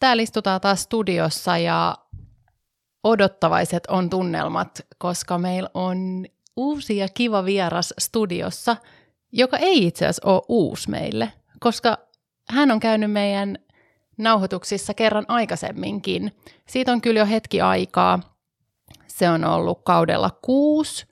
Täällä 0.00 0.22
istutaan 0.22 0.60
taas 0.60 0.82
studiossa 0.82 1.58
ja 1.58 1.96
odottavaiset 3.04 3.86
on 3.86 4.10
tunnelmat, 4.10 4.80
koska 4.98 5.38
meillä 5.38 5.70
on 5.74 6.26
uusi 6.56 6.96
ja 6.96 7.08
kiva 7.08 7.44
vieras 7.44 7.94
studiossa, 7.98 8.76
joka 9.32 9.56
ei 9.56 9.86
itse 9.86 10.04
asiassa 10.04 10.28
ole 10.28 10.42
uusi 10.48 10.90
meille, 10.90 11.32
koska 11.60 11.98
hän 12.48 12.70
on 12.70 12.80
käynyt 12.80 13.12
meidän 13.12 13.58
nauhoituksissa 14.18 14.94
kerran 14.94 15.24
aikaisemminkin. 15.28 16.36
Siitä 16.68 16.92
on 16.92 17.00
kyllä 17.00 17.18
jo 17.18 17.26
hetki 17.26 17.60
aikaa. 17.60 18.20
Se 19.06 19.30
on 19.30 19.44
ollut 19.44 19.80
kaudella 19.84 20.30
kuusi, 20.42 21.06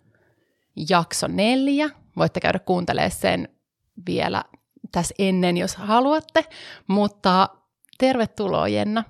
jakso 0.88 1.26
neljä. 1.26 1.90
Voitte 2.16 2.40
käydä 2.40 2.58
kuuntelemaan 2.58 3.10
sen 3.10 3.48
vielä 4.06 4.44
tässä 4.92 5.14
ennen, 5.18 5.56
jos 5.56 5.76
haluatte. 5.76 6.44
Mutta 6.86 7.48
tervetuloa, 7.98 8.68
Jenna. 8.68 9.04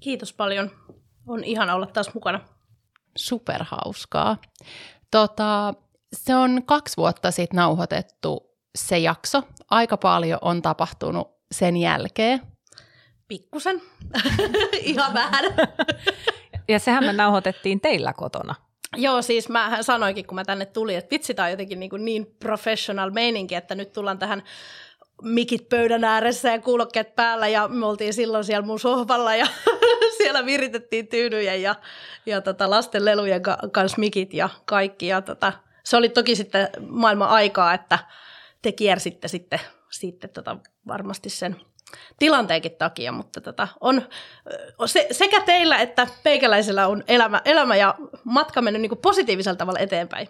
Kiitos 0.00 0.32
paljon. 0.32 0.70
On 1.26 1.44
ihana 1.44 1.74
olla 1.74 1.86
taas 1.86 2.14
mukana. 2.14 2.40
Superhauskaa. 3.16 4.36
Tota, 5.10 5.74
se 6.12 6.36
on 6.36 6.62
kaksi 6.66 6.96
vuotta 6.96 7.30
sitten 7.30 7.56
nauhoitettu 7.56 8.56
se 8.78 8.98
jakso. 8.98 9.42
Aika 9.70 9.96
paljon 9.96 10.38
on 10.42 10.62
tapahtunut 10.62 11.28
sen 11.52 11.76
jälkeen. 11.76 12.42
Pikkusen. 13.28 13.82
Ihan 14.82 15.14
vähän. 15.14 15.44
Ja 16.68 16.78
sehän 16.78 17.04
me 17.04 17.12
nauhoitettiin 17.12 17.80
teillä 17.80 18.12
kotona. 18.12 18.54
Joo, 18.96 19.22
siis 19.22 19.48
mä 19.48 19.78
sanoinkin, 19.80 20.26
kun 20.26 20.34
mä 20.34 20.44
tänne 20.44 20.66
tulin, 20.66 20.96
että 20.96 21.10
vitsi, 21.10 21.34
tää 21.34 21.44
on 21.44 21.50
jotenkin 21.50 21.80
niin, 21.80 21.90
niin 21.98 22.26
professional 22.38 23.10
meininki, 23.10 23.54
että 23.54 23.74
nyt 23.74 23.92
tullaan 23.92 24.18
tähän 24.18 24.42
mikit 25.22 25.68
pöydän 25.68 26.04
ääressä 26.04 26.48
ja 26.48 26.58
kuulokkeet 26.58 27.16
päällä 27.16 27.48
ja 27.48 27.68
me 27.68 27.86
oltiin 27.86 28.14
silloin 28.14 28.44
siellä 28.44 28.66
mun 28.66 28.80
sohvalla 28.80 29.34
ja 29.34 29.46
siellä 30.18 30.46
viritettiin 30.46 31.08
tyynyjä 31.08 31.54
ja, 31.54 31.74
ja 32.26 32.40
tota 32.40 32.70
lasten 32.70 33.04
lelujen 33.04 33.42
kanssa 33.72 33.98
mikit 33.98 34.34
ja 34.34 34.48
kaikki. 34.64 35.06
Ja 35.06 35.22
tota, 35.22 35.52
se 35.84 35.96
oli 35.96 36.08
toki 36.08 36.36
sitten 36.36 36.68
maailman 36.88 37.28
aikaa, 37.28 37.74
että 37.74 37.98
te 38.62 38.72
kiersitte 38.72 39.28
sitten, 39.28 39.60
sitten 39.90 40.30
tota 40.30 40.56
varmasti 40.86 41.30
sen 41.30 41.56
tilanteenkin 42.18 42.76
takia, 42.78 43.12
mutta 43.12 43.40
tota, 43.40 43.68
on 43.80 44.02
se, 44.86 45.06
sekä 45.10 45.40
teillä 45.40 45.78
että 45.78 46.06
peikäläisellä 46.22 46.86
on 46.86 47.04
elämä, 47.08 47.40
elämä 47.44 47.76
ja 47.76 47.94
matka 48.24 48.62
mennyt 48.62 48.82
niin 48.82 48.98
positiivisella 49.02 49.56
tavalla 49.56 49.80
eteenpäin. 49.80 50.28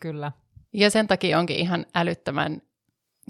Kyllä. 0.00 0.32
Ja 0.72 0.90
sen 0.90 1.06
takia 1.06 1.38
onkin 1.38 1.56
ihan 1.56 1.86
älyttömän 1.94 2.62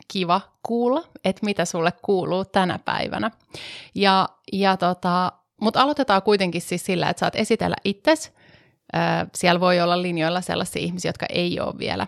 kiva 0.09 0.41
kuulla, 0.63 1.05
että 1.25 1.45
mitä 1.45 1.65
sulle 1.65 1.93
kuuluu 2.03 2.45
tänä 2.45 2.79
päivänä. 2.79 3.31
Ja, 3.95 4.29
ja 4.53 4.77
tota, 4.77 5.33
mutta 5.61 5.83
aloitetaan 5.83 6.23
kuitenkin 6.23 6.61
siis 6.61 6.87
sillä, 6.87 7.11
että 7.11 7.21
saat 7.21 7.37
esitellä 7.37 7.77
itsesi. 7.85 8.31
Siellä 9.35 9.61
voi 9.61 9.81
olla 9.81 10.03
linjoilla 10.03 10.41
sellaisia 10.41 10.83
ihmisiä, 10.83 11.09
jotka 11.09 11.27
ei 11.29 11.61
ole 11.61 11.79
vielä, 11.79 12.07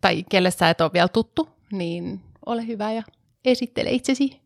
tai 0.00 0.24
kelle 0.30 0.50
sä 0.50 0.70
et 0.70 0.80
ole 0.80 0.90
vielä 0.92 1.08
tuttu, 1.08 1.48
niin 1.72 2.20
ole 2.46 2.66
hyvä 2.66 2.92
ja 2.92 3.02
esittele 3.44 3.90
itsesi. 3.90 4.40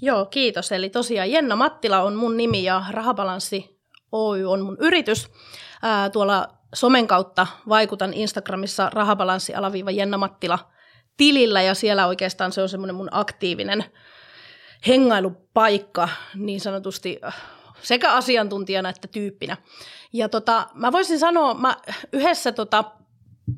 Joo, 0.00 0.26
kiitos. 0.26 0.72
Eli 0.72 0.90
tosiaan 0.90 1.30
Jenna 1.30 1.56
Mattila 1.56 2.02
on 2.02 2.16
mun 2.16 2.36
nimi 2.36 2.64
ja 2.64 2.84
Rahabalanssi 2.90 3.78
Oy 4.12 4.44
on 4.44 4.60
mun 4.60 4.76
yritys. 4.80 5.30
Ää, 5.82 6.10
tuolla 6.10 6.48
somen 6.74 7.06
kautta 7.06 7.46
vaikutan 7.68 8.14
Instagramissa 8.14 8.90
rahabalanssi 8.94 9.54
alaviiva 9.54 9.90
Jenna 9.90 10.18
Mattila– 10.18 10.58
tilillä 11.18 11.62
ja 11.62 11.74
siellä 11.74 12.06
oikeastaan 12.06 12.52
se 12.52 12.62
on 12.62 12.68
semmoinen 12.68 12.94
mun 12.94 13.08
aktiivinen 13.10 13.84
hengailupaikka 14.86 16.08
niin 16.34 16.60
sanotusti 16.60 17.18
äh, 17.24 17.36
sekä 17.82 18.12
asiantuntijana 18.12 18.88
että 18.88 19.08
tyyppinä. 19.08 19.56
Ja 20.12 20.28
tota, 20.28 20.66
mä 20.74 20.92
voisin 20.92 21.18
sanoa, 21.18 21.54
mä 21.54 21.76
yhdessä 22.12 22.52
tota, 22.52 22.84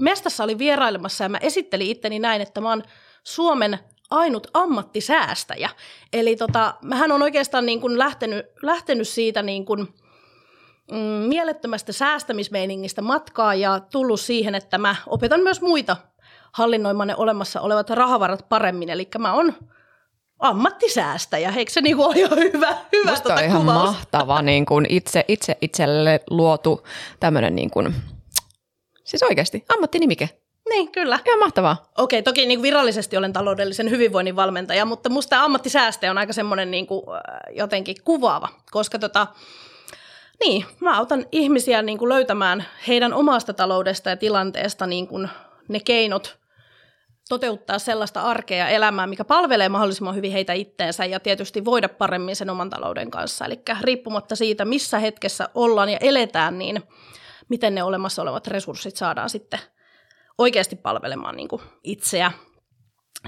mestassa 0.00 0.44
oli 0.44 0.58
vierailemassa 0.58 1.24
ja 1.24 1.28
mä 1.28 1.38
esittelin 1.38 1.90
itteni 1.90 2.18
näin, 2.18 2.42
että 2.42 2.60
mä 2.60 2.68
oon 2.68 2.82
Suomen 3.24 3.78
ainut 4.10 4.46
ammattisäästäjä. 4.54 5.70
Eli 6.12 6.36
tota, 6.36 6.74
mähän 6.82 7.12
on 7.12 7.22
oikeastaan 7.22 7.66
niin 7.66 7.80
kuin 7.80 7.98
lähtenyt, 7.98 8.46
lähtenyt 8.62 9.08
siitä 9.08 9.42
niin 9.42 9.64
kuin, 9.64 9.94
mm, 10.90 10.98
mielettömästä 11.28 11.92
säästämismeiningistä 11.92 13.02
matkaa 13.02 13.54
ja 13.54 13.80
tullut 13.80 14.20
siihen, 14.20 14.54
että 14.54 14.78
mä 14.78 14.96
opetan 15.06 15.40
myös 15.40 15.60
muita 15.60 15.96
hallinnoimaan 16.52 17.08
ne 17.08 17.14
olemassa 17.16 17.60
olevat 17.60 17.90
rahavarat 17.90 18.48
paremmin. 18.48 18.90
Eli 18.90 19.08
mä 19.18 19.34
oon 19.34 19.54
ammattisäästäjä, 20.38 21.52
eikö 21.56 21.72
se 21.72 21.80
niinku 21.80 22.02
ole 22.02 22.16
ihan 22.16 22.38
hyvä, 22.38 22.76
hyvä 22.92 23.10
Musta 23.10 23.22
tota 23.22 23.34
on 23.34 23.44
ihan 23.44 23.60
kuvaus? 23.60 23.90
mahtava 23.90 24.42
niin 24.42 24.66
kuin 24.66 24.86
itse, 24.88 25.24
itse 25.28 25.58
itselle 25.60 26.20
luotu 26.30 26.86
tämmöinen 27.20 27.56
niin 27.56 27.70
kuin, 27.70 27.94
siis 29.04 29.22
oikeasti 29.22 29.64
ammattinimike. 29.74 30.28
Niin, 30.68 30.92
kyllä. 30.92 31.18
Ihan 31.26 31.38
mahtavaa. 31.38 31.90
Okei, 31.98 32.22
toki 32.22 32.46
niin 32.46 32.62
virallisesti 32.62 33.16
olen 33.16 33.32
taloudellisen 33.32 33.90
hyvinvoinnin 33.90 34.36
valmentaja, 34.36 34.84
mutta 34.84 35.08
musta 35.08 35.44
ammattisäästäjä 35.44 36.10
on 36.10 36.18
aika 36.18 36.32
semmoinen 36.32 36.70
niin 36.70 36.86
kuin, 36.86 37.02
jotenkin 37.50 37.96
kuvaava, 38.04 38.48
koska 38.70 38.98
tota, 38.98 39.26
niin, 40.40 40.64
mä 40.80 40.98
autan 40.98 41.26
ihmisiä 41.32 41.82
niin 41.82 41.98
kuin 41.98 42.08
löytämään 42.08 42.64
heidän 42.88 43.12
omasta 43.12 43.54
taloudesta 43.54 44.10
ja 44.10 44.16
tilanteesta 44.16 44.86
niin 44.86 45.06
kuin 45.06 45.28
ne 45.68 45.80
keinot, 45.80 46.39
toteuttaa 47.30 47.78
sellaista 47.78 48.20
arkea 48.20 48.58
ja 48.58 48.68
elämää, 48.68 49.06
mikä 49.06 49.24
palvelee 49.24 49.68
mahdollisimman 49.68 50.14
hyvin 50.14 50.32
heitä 50.32 50.52
itteensä 50.52 51.04
ja 51.04 51.20
tietysti 51.20 51.64
voida 51.64 51.88
paremmin 51.88 52.36
sen 52.36 52.50
oman 52.50 52.70
talouden 52.70 53.10
kanssa. 53.10 53.44
Eli 53.44 53.60
riippumatta 53.80 54.36
siitä, 54.36 54.64
missä 54.64 54.98
hetkessä 54.98 55.48
ollaan 55.54 55.88
ja 55.88 55.98
eletään, 56.00 56.58
niin 56.58 56.82
miten 57.48 57.74
ne 57.74 57.82
olemassa 57.82 58.22
olevat 58.22 58.46
resurssit 58.46 58.96
saadaan 58.96 59.30
sitten 59.30 59.60
oikeasti 60.38 60.76
palvelemaan 60.76 61.36
niin 61.36 61.48
kuin 61.48 61.62
itseä 61.84 62.32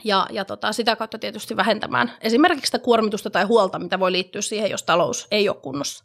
ja, 0.04 0.26
ja 0.30 0.44
tota, 0.44 0.72
sitä 0.72 0.96
kautta 0.96 1.19
tietysti 1.19 1.56
vähentämään 1.56 2.12
esimerkiksi 2.20 2.66
sitä 2.66 2.78
kuormitusta 2.78 3.30
tai 3.30 3.44
huolta, 3.44 3.78
mitä 3.78 4.00
voi 4.00 4.12
liittyä 4.12 4.42
siihen, 4.42 4.70
jos 4.70 4.82
talous 4.82 5.26
ei 5.30 5.48
ole 5.48 5.56
kunnossa. 5.56 6.04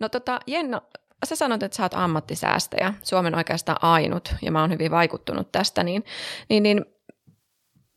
No 0.00 0.08
tota, 0.08 0.40
Jenna, 0.46 0.82
sä 1.24 1.36
sanot, 1.36 1.62
että 1.62 1.76
sä 1.76 1.82
oot 1.82 1.94
ammattisäästäjä, 1.94 2.94
Suomen 3.02 3.34
oikeastaan 3.34 3.78
ainut, 3.82 4.34
ja 4.42 4.52
mä 4.52 4.60
oon 4.60 4.70
hyvin 4.70 4.90
vaikuttunut 4.90 5.52
tästä, 5.52 5.82
niin, 5.82 6.04
niin, 6.48 6.62
niin 6.62 6.84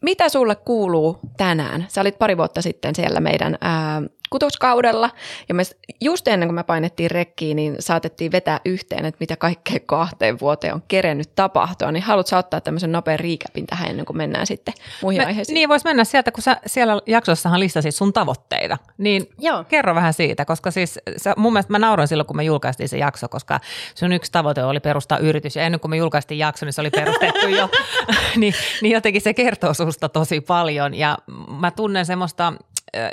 mitä 0.04 0.30
sulle 0.30 0.56
kuuluu 0.56 1.20
tänään? 1.38 1.86
Sä 1.88 2.02
olit 2.02 2.20
pari 2.20 2.38
vuotta 2.38 2.62
sitten 2.62 2.96
siellä 2.96 3.20
meidän 3.20 3.58
ää, 3.62 4.02
kutoskaudella. 4.30 5.10
Ja 5.50 5.56
me 5.56 5.64
just 6.02 6.28
ennen 6.28 6.50
kuin 6.50 6.56
me 6.56 6.64
painettiin 6.64 7.12
rekkiin, 7.12 7.56
niin 7.56 7.76
saatettiin 7.80 8.32
vetää 8.32 8.60
yhteen, 8.66 9.06
että 9.06 9.18
mitä 9.20 9.36
kaikkea 9.36 9.80
kahteen 9.86 10.40
vuoteen 10.40 10.74
on 10.74 10.84
kerennyt 10.88 11.36
tapahtua. 11.36 11.92
Niin 11.92 12.04
haluatko 12.04 12.38
ottaa 12.38 12.62
tämmöisen 12.62 12.92
nopean 12.92 13.20
riikäpin 13.20 13.68
tähän 13.68 13.90
ennen 13.90 14.06
kuin 14.06 14.18
mennään 14.18 14.48
sitten 14.48 14.74
muihin 15.02 15.22
me, 15.22 15.26
aiheisiin? 15.26 15.54
Niin, 15.54 15.70
voisi 15.70 15.86
mennä 15.86 16.04
sieltä, 16.04 16.32
kun 16.32 16.44
sä 16.44 16.58
siellä 16.66 17.02
jaksossahan 17.06 17.60
listasit 17.60 17.96
sun 17.96 18.14
tavoitteita. 18.14 18.78
Niin 18.98 19.30
Joo. 19.40 19.64
kerro 19.64 19.96
vähän 19.96 20.14
siitä, 20.14 20.46
koska 20.46 20.72
siis 20.72 21.00
sä, 21.18 21.34
mun 21.38 21.54
mielestä 21.54 21.72
mä 21.72 21.80
nauroin 21.80 22.08
silloin, 22.08 22.28
kun 22.28 22.38
me 22.38 22.44
julkaistiin 22.44 22.90
se 22.90 22.98
jakso, 22.98 23.28
koska 23.28 23.60
sun 23.96 24.14
yksi 24.14 24.32
tavoite 24.32 24.64
oli 24.64 24.80
perustaa 24.80 25.18
yritys. 25.18 25.56
Ja 25.56 25.64
ennen 25.64 25.80
kuin 25.80 25.90
me 25.90 25.98
julkaistiin 25.98 26.40
jakso, 26.40 26.66
niin 26.66 26.74
se 26.74 26.82
oli 26.82 26.90
perustettu 26.90 27.48
jo. 27.48 27.70
niin, 28.36 28.54
niin 28.82 28.94
jotenkin 28.94 29.22
se 29.22 29.34
kertoo 29.34 29.74
susta 29.74 30.10
tosi 30.10 30.42
paljon. 30.42 30.94
Ja 30.94 31.18
mä 31.60 31.72
tunnen 31.72 32.06
semmoista 32.06 32.54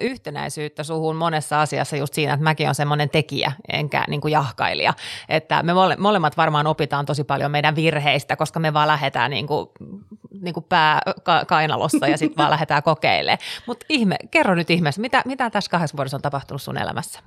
yhtenäisyyttä 0.00 0.85
suhun 0.85 1.17
monessa 1.17 1.61
asiassa 1.61 1.97
just 1.97 2.15
siinä, 2.15 2.32
että 2.32 2.44
mäkin 2.44 2.69
on 2.69 2.75
semmoinen 2.75 3.11
tekijä 3.11 3.53
enkä 3.73 4.05
niin 4.09 4.21
kuin 4.21 4.32
jahkailija. 4.32 4.94
Että 5.29 5.62
me 5.62 5.75
mole, 5.75 5.97
molemmat 5.97 6.37
varmaan 6.37 6.67
opitaan 6.67 7.06
tosi 7.06 7.25
paljon 7.25 7.50
meidän 7.50 7.77
virheistä, 7.77 8.37
koska 8.37 8.61
me 8.61 8.73
vaan 8.73 8.88
lähdetään 8.88 9.31
niin 9.31 9.47
kuin, 9.47 9.69
niin 10.41 10.55
kuin 10.55 10.67
pää 10.69 11.00
ka, 11.23 11.44
kainalossa 11.44 12.09
ja 12.09 12.19
sitten 12.19 12.37
vaan 12.37 12.50
lähdetään 12.50 12.82
kokeilemaan. 12.82 13.38
Mutta 13.67 13.87
ihme, 13.88 14.17
kerro 14.31 14.55
nyt 14.55 14.71
ihmeessä, 14.71 15.00
mitä, 15.00 15.23
mitä 15.27 15.50
tässä 15.50 15.71
kahdessa 15.71 15.97
vuodessa 15.97 16.17
on 16.17 16.23
tapahtunut 16.23 16.62
sun 16.62 16.79
elämässä? 16.79 17.21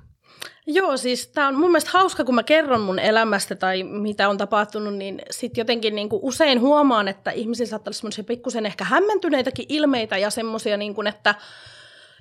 Joo, 0.66 0.96
siis 0.96 1.28
tämä 1.28 1.48
on 1.48 1.54
mun 1.54 1.70
mielestä 1.70 1.90
hauska, 1.92 2.24
kun 2.24 2.34
mä 2.34 2.42
kerron 2.42 2.80
mun 2.80 2.98
elämästä 2.98 3.54
tai 3.54 3.82
mitä 3.82 4.28
on 4.28 4.38
tapahtunut, 4.38 4.94
niin 4.94 5.22
sitten 5.30 5.60
jotenkin 5.60 5.94
niin 5.94 6.08
kuin 6.08 6.20
usein 6.22 6.60
huomaan, 6.60 7.08
että 7.08 7.30
ihmisillä 7.30 7.70
saattaa 7.70 7.90
olla 7.90 7.96
semmoisia 7.96 8.24
pikkusen 8.24 8.66
ehkä 8.66 8.84
hämmentyneitäkin 8.84 9.66
ilmeitä 9.68 10.18
ja 10.18 10.30
semmoisia, 10.30 10.76
niin 10.76 10.94
kuin, 10.94 11.06
että 11.06 11.34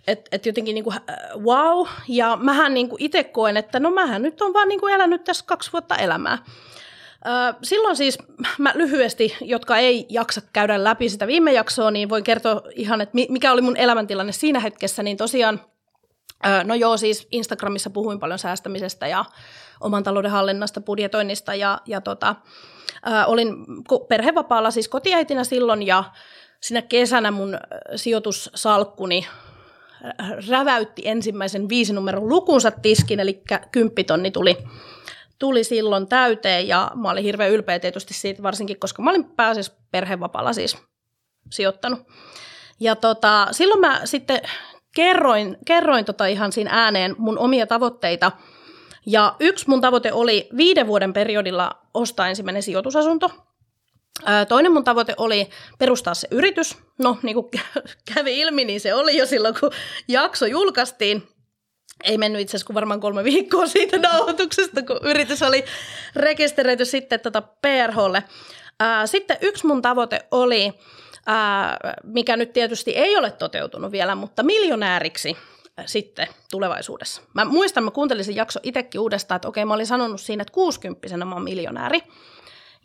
että 0.08 0.30
et 0.32 0.46
jotenkin 0.46 0.74
niin 0.74 0.84
kuin, 0.84 0.96
wow, 1.38 1.88
ja 2.08 2.38
mähän 2.42 2.74
niin 2.74 2.90
itse 2.98 3.24
koen, 3.24 3.58
että 3.58 3.80
no 3.80 3.92
mähän 3.92 4.22
nyt 4.22 4.42
on 4.42 4.54
vaan 4.54 4.68
niin 4.68 4.80
kuin 4.80 4.94
elänyt 4.94 5.24
tässä 5.24 5.46
kaksi 5.46 5.72
vuotta 5.72 5.96
elämää. 5.96 6.38
Silloin 7.64 7.96
siis 7.96 8.18
mä 8.58 8.72
lyhyesti, 8.76 9.36
jotka 9.42 9.78
ei 9.78 10.06
jaksa 10.10 10.42
käydä 10.54 10.84
läpi 10.84 11.10
sitä 11.10 11.28
viime 11.28 11.54
jaksoa, 11.54 11.92
niin 11.92 12.10
voin 12.10 12.24
kertoa 12.24 12.62
ihan, 12.76 13.02
että 13.02 13.18
mikä 13.30 13.52
oli 13.52 13.62
mun 13.62 13.78
elämäntilanne 13.78 14.32
siinä 14.32 14.60
hetkessä, 14.60 15.04
niin 15.04 15.18
tosiaan, 15.18 15.62
no 16.64 16.76
joo, 16.76 16.98
siis 16.98 17.28
Instagramissa 17.32 17.90
puhuin 17.90 18.20
paljon 18.20 18.40
säästämisestä 18.40 19.08
ja 19.08 19.26
oman 19.82 20.04
talouden 20.04 20.32
hallinnasta, 20.32 20.82
budjetoinnista 20.82 21.56
ja, 21.56 21.78
ja 21.86 22.02
tota, 22.02 22.36
olin 23.28 23.56
perhevapaalla 24.08 24.72
siis 24.72 24.88
kotiäitinä 24.88 25.44
silloin 25.44 25.84
ja 25.84 26.04
siinä 26.62 26.82
kesänä 26.82 27.32
mun 27.32 27.58
sijoitussalkkuni 27.96 29.28
räväytti 30.50 31.02
ensimmäisen 31.06 31.70
viisi 31.70 31.94
numeron 31.94 32.30
lukunsa 32.30 32.72
tiskin, 32.72 33.20
eli 33.20 33.44
kymppitonni 33.72 34.32
tuli 34.32 34.58
tuli 35.40 35.64
silloin 35.64 36.08
täyteen 36.08 36.68
ja 36.68 36.92
mä 36.96 37.10
olin 37.10 37.24
hirveän 37.24 37.52
ylpeä 37.52 37.80
tietysti 37.80 38.14
siitä, 38.14 38.44
varsinkin 38.44 38.80
koska 38.80 39.02
mä 39.02 39.10
olin 39.10 39.24
pääasiassa 39.24 39.74
perhevapaalla 39.92 40.54
siis 40.54 40.78
sijoittanut. 41.52 42.00
Ja 42.80 42.96
tota, 42.96 43.48
silloin 43.52 43.80
mä 43.80 44.02
sitten 44.06 44.42
kerroin, 44.96 45.58
kerroin 45.66 46.06
tota 46.06 46.26
ihan 46.26 46.52
siinä 46.52 46.70
ääneen 46.74 47.16
mun 47.18 47.40
omia 47.40 47.68
tavoitteita. 47.68 48.32
Ja 49.06 49.36
yksi 49.40 49.70
mun 49.70 49.82
tavoite 49.82 50.14
oli 50.14 50.50
viiden 50.58 50.88
vuoden 50.88 51.14
periodilla 51.14 51.72
ostaa 51.94 52.30
ensimmäinen 52.30 52.64
sijoitusasunto. 52.64 53.32
Toinen 54.48 54.72
mun 54.72 54.84
tavoite 54.84 55.14
oli 55.18 55.50
perustaa 55.80 56.14
se 56.14 56.28
yritys. 56.32 56.78
No, 57.00 57.18
niin 57.24 57.34
kuin 57.34 57.46
kävi 58.14 58.40
ilmi, 58.40 58.66
niin 58.66 58.80
se 58.80 58.94
oli 58.94 59.18
jo 59.18 59.26
silloin, 59.26 59.56
kun 59.60 59.72
jakso 60.08 60.46
julkaistiin 60.46 61.28
ei 62.04 62.18
mennyt 62.18 62.42
itse 62.42 62.52
asiassa 62.52 62.66
kuin 62.66 62.76
varmaan 62.76 63.00
kolme 63.00 63.24
viikkoa 63.24 63.68
siitä 63.68 63.98
nauhoituksesta, 63.98 64.82
kun 64.82 65.00
yritys 65.04 65.42
oli 65.42 65.66
rekisteröity 66.16 66.86
sitten 66.86 67.20
tota 67.20 67.42
PRHlle. 67.42 68.24
Sitten 69.06 69.38
yksi 69.42 69.68
mun 69.68 69.82
tavoite 69.82 70.26
oli, 70.32 70.74
mikä 72.04 72.38
nyt 72.38 72.54
tietysti 72.54 72.92
ei 72.92 73.18
ole 73.18 73.32
toteutunut 73.32 73.92
vielä, 73.92 74.16
mutta 74.16 74.44
miljonääriksi 74.44 75.38
sitten 75.86 76.28
tulevaisuudessa. 76.52 77.22
Mä 77.34 77.46
muistan, 77.46 77.84
mä 77.84 77.92
kuuntelin 77.92 78.26
sen 78.26 78.36
jakso 78.36 78.60
itsekin 78.64 79.02
uudestaan, 79.02 79.36
että 79.36 79.48
okei, 79.48 79.66
mä 79.66 79.74
olin 79.74 79.88
sanonut 79.88 80.22
siinä, 80.22 80.42
että 80.42 80.54
60 80.54 81.26
mä 81.26 81.36
oon 81.36 81.44
miljonääri. 81.44 82.02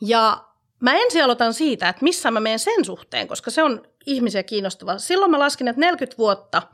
Ja 0.00 0.44
mä 0.80 0.94
ensin 0.94 1.24
aloitan 1.24 1.54
siitä, 1.54 1.88
että 1.88 2.04
missä 2.04 2.30
mä 2.30 2.40
menen 2.40 2.58
sen 2.58 2.84
suhteen, 2.84 3.28
koska 3.28 3.50
se 3.50 3.62
on 3.62 3.82
ihmisiä 4.06 4.42
kiinnostavaa. 4.42 4.98
Silloin 4.98 5.30
mä 5.30 5.38
laskin, 5.38 5.68
että 5.68 5.80
40 5.80 6.18
vuotta– 6.18 6.62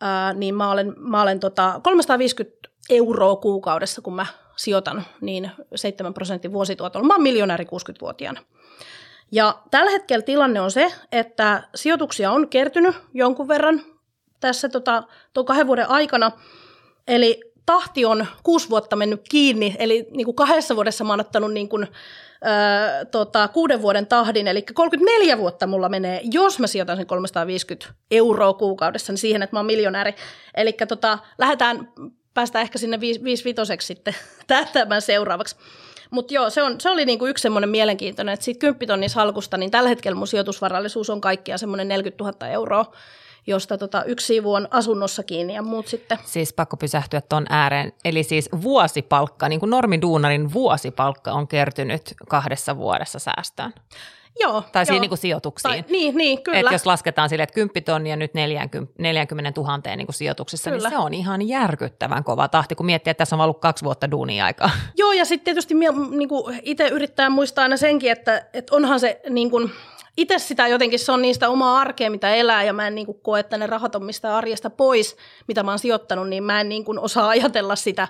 ää, 0.00 0.32
niin 0.32 0.54
mä 0.54 0.70
olen, 0.70 0.94
mä 0.96 1.22
olen 1.22 1.40
tota 1.40 1.80
350 1.82 2.68
euroa 2.90 3.36
kuukaudessa, 3.36 4.02
kun 4.02 4.14
mä 4.14 4.26
sijoitan, 4.56 5.04
niin 5.20 5.50
7 5.74 6.14
prosentin 6.14 6.52
vuosituotolla. 6.52 7.06
Mä 7.06 7.14
oon 7.14 7.22
miljonääri 7.22 7.64
60-vuotiaana. 7.64 8.40
Ja 9.32 9.58
tällä 9.70 9.90
hetkellä 9.90 10.22
tilanne 10.22 10.60
on 10.60 10.70
se, 10.70 10.92
että 11.12 11.62
sijoituksia 11.74 12.32
on 12.32 12.48
kertynyt 12.48 12.96
jonkun 13.14 13.48
verran 13.48 13.82
tässä 14.40 14.68
tota, 14.68 15.02
tuon 15.32 15.46
kahden 15.46 15.66
vuoden 15.66 15.88
aikana. 15.88 16.32
Eli 17.08 17.49
tahti 17.66 18.04
on 18.04 18.26
kuusi 18.42 18.70
vuotta 18.70 18.96
mennyt 18.96 19.20
kiinni, 19.28 19.76
eli 19.78 20.06
niin 20.10 20.24
kuin 20.24 20.34
kahdessa 20.34 20.76
vuodessa 20.76 21.04
mä 21.04 21.12
oon 21.12 21.20
ottanut 21.20 21.52
niin 21.52 21.68
kuin 21.68 21.82
öö, 22.46 23.04
tota, 23.04 23.48
kuuden 23.48 23.82
vuoden 23.82 24.06
tahdin, 24.06 24.48
eli 24.48 24.62
34 24.62 25.38
vuotta 25.38 25.66
mulla 25.66 25.88
menee, 25.88 26.20
jos 26.32 26.58
mä 26.58 26.66
sijoitan 26.66 26.96
sen 26.96 27.06
350 27.06 27.94
euroa 28.10 28.52
kuukaudessa, 28.52 29.12
niin 29.12 29.18
siihen, 29.18 29.42
että 29.42 29.56
mä 29.56 29.58
oon 29.58 29.66
miljonääri. 29.66 30.14
Eli 30.54 30.72
tota, 30.88 31.18
lähdetään, 31.38 31.92
päästään 32.34 32.62
ehkä 32.62 32.78
sinne 32.78 33.00
55 33.00 33.52
sitten 33.80 34.14
tähtämään 34.46 35.02
seuraavaksi. 35.02 35.56
Mutta 36.10 36.34
joo, 36.34 36.50
se, 36.50 36.62
on, 36.62 36.80
se 36.80 36.90
oli 36.90 37.04
niinku 37.04 37.26
yksi 37.26 37.42
semmoinen 37.42 37.70
mielenkiintoinen, 37.70 38.32
että 38.32 38.44
siitä 38.44 38.74
10 38.74 39.10
salkusta, 39.10 39.56
niin 39.56 39.70
tällä 39.70 39.88
hetkellä 39.88 40.16
mun 40.16 40.26
sijoitusvarallisuus 40.26 41.10
on 41.10 41.20
kaikkia 41.20 41.58
semmoinen 41.58 41.88
40 41.88 42.24
000 42.24 42.48
euroa 42.48 42.92
josta 43.46 43.78
tota 43.78 44.04
yksi 44.04 44.26
siivu 44.26 44.52
on 44.54 44.68
asunnossa 44.70 45.22
kiinni 45.22 45.54
ja 45.54 45.62
muut 45.62 45.86
sitten. 45.86 46.18
Siis 46.24 46.52
pakko 46.52 46.76
pysähtyä 46.76 47.20
tuon 47.20 47.46
ääreen. 47.48 47.92
Eli 48.04 48.22
siis 48.22 48.48
vuosipalkka, 48.62 49.48
niin 49.48 49.60
kuin 49.60 49.70
normiduunarin 49.70 50.52
vuosipalkka 50.52 51.32
on 51.32 51.48
kertynyt 51.48 52.14
kahdessa 52.28 52.76
vuodessa 52.76 53.18
säästöön. 53.18 53.72
Joo. 54.40 54.64
Tai 54.72 54.86
siinä 54.86 55.00
niin 55.00 55.08
kuin 55.08 55.18
sijoituksiin. 55.18 55.70
Tai, 55.70 55.84
niin, 55.88 56.16
niin, 56.16 56.42
kyllä. 56.42 56.60
Et 56.60 56.72
jos 56.72 56.86
lasketaan 56.86 57.28
sille, 57.28 57.42
että 57.42 57.54
10 57.54 57.84
tonnia 57.84 58.16
nyt 58.16 58.34
40, 58.34 58.92
40 58.98 59.60
000 59.60 59.96
niin 59.96 60.06
kuin 60.06 60.14
sijoituksissa, 60.14 60.70
niin 60.70 60.78
kyllä. 60.78 60.88
niin 60.88 60.98
se 60.98 61.04
on 61.04 61.14
ihan 61.14 61.48
järkyttävän 61.48 62.24
kova 62.24 62.48
tahti, 62.48 62.74
kun 62.74 62.86
miettii, 62.86 63.10
että 63.10 63.18
tässä 63.18 63.36
on 63.36 63.40
ollut 63.40 63.60
kaksi 63.60 63.84
vuotta 63.84 64.10
duunia 64.10 64.44
aikaa. 64.44 64.70
Joo, 64.96 65.12
ja 65.12 65.24
sitten 65.24 65.44
tietysti 65.44 65.74
niin 65.74 66.28
itse 66.62 66.88
yrittää 66.88 67.30
muistaa 67.30 67.62
aina 67.62 67.76
senkin, 67.76 68.12
että, 68.12 68.46
että 68.52 68.76
onhan 68.76 69.00
se 69.00 69.20
niin 69.30 69.50
kuin, 69.50 69.70
itse 70.16 70.38
sitä 70.38 70.68
jotenkin, 70.68 70.98
se 70.98 71.12
on 71.12 71.22
niistä 71.22 71.48
omaa 71.48 71.80
arkea, 71.80 72.10
mitä 72.10 72.34
elää, 72.34 72.64
ja 72.64 72.72
mä 72.72 72.86
en 72.86 72.94
niin 72.94 73.06
kuin 73.06 73.20
koe, 73.22 73.40
että 73.40 73.56
ne 73.56 73.66
rahat 73.66 73.94
on 73.94 74.04
mistä 74.04 74.36
arjesta 74.36 74.70
pois, 74.70 75.16
mitä 75.48 75.62
mä 75.62 75.70
oon 75.70 75.78
sijoittanut, 75.78 76.28
niin 76.28 76.42
mä 76.42 76.60
en 76.60 76.68
niin 76.68 76.84
kuin 76.84 76.98
osaa 76.98 77.28
ajatella 77.38 77.76
sitä. 77.76 78.08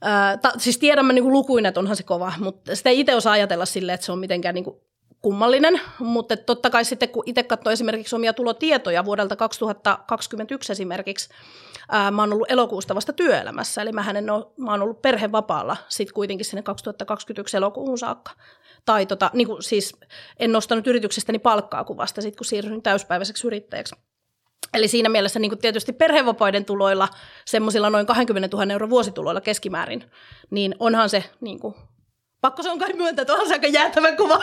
Ää, 0.00 0.36
ta, 0.36 0.52
siis 0.58 0.78
tiedämme 0.78 1.12
niin 1.12 1.32
lukuin, 1.32 1.66
että 1.66 1.80
onhan 1.80 1.96
se 1.96 2.02
kova, 2.02 2.32
mutta 2.38 2.76
sitä 2.76 2.90
ei 2.90 3.00
itse 3.00 3.14
osaa 3.14 3.32
ajatella 3.32 3.66
silleen, 3.66 3.94
että 3.94 4.06
se 4.06 4.12
on 4.12 4.18
mitenkään 4.18 4.54
niin 4.54 4.64
kuin 4.64 4.76
kummallinen, 5.22 5.80
mutta 5.98 6.36
totta 6.36 6.70
kai 6.70 6.84
sitten 6.84 7.08
kun 7.08 7.22
itse 7.26 7.42
katsoo 7.42 7.72
esimerkiksi 7.72 8.16
omia 8.16 8.32
tulotietoja 8.32 9.04
vuodelta 9.04 9.36
2021 9.36 10.72
esimerkiksi, 10.72 11.28
ää, 11.88 12.10
mä 12.10 12.22
oon 12.22 12.32
ollut 12.32 12.50
elokuusta 12.50 12.94
vasta 12.94 13.12
työelämässä, 13.12 13.82
eli 13.82 13.92
mä, 13.92 14.04
en 14.10 14.30
ole, 14.30 14.46
mä 14.56 14.70
oon 14.70 14.82
ollut 14.82 15.02
perhevapaalla 15.02 15.76
sitten 15.88 16.14
kuitenkin 16.14 16.44
sinne 16.44 16.62
2021 16.62 17.56
elokuuhun 17.56 17.98
saakka 17.98 18.30
tai 18.88 19.06
tota, 19.06 19.30
niin 19.34 19.46
kuin 19.46 19.62
siis 19.62 19.96
en 20.38 20.52
nostanut 20.52 20.86
yrityksestäni 20.86 21.38
palkkaa 21.38 21.84
kuvasta 21.84 22.22
sitten, 22.22 22.38
kun 22.38 22.44
siirryin 22.44 22.82
täyspäiväiseksi 22.82 23.46
yrittäjäksi. 23.46 23.94
Eli 24.74 24.88
siinä 24.88 25.08
mielessä 25.08 25.38
niin 25.38 25.50
kuin 25.50 25.58
tietysti 25.58 25.92
perhevapaiden 25.92 26.64
tuloilla, 26.64 27.08
semmoisilla 27.44 27.90
noin 27.90 28.06
20 28.06 28.56
000 28.56 28.72
euron 28.72 28.90
vuosituloilla 28.90 29.40
keskimäärin, 29.40 30.04
niin 30.50 30.74
onhan 30.78 31.10
se, 31.10 31.24
niin 31.40 31.60
kuin, 31.60 31.74
pakko 32.40 32.62
se 32.62 32.70
on 32.70 32.78
kai 32.78 32.92
myöntää, 32.92 33.22
että 33.22 33.32
onhan 33.32 33.48
se 33.48 33.54
aika 33.54 33.66
jäätävä 33.66 34.12
kuva. 34.16 34.40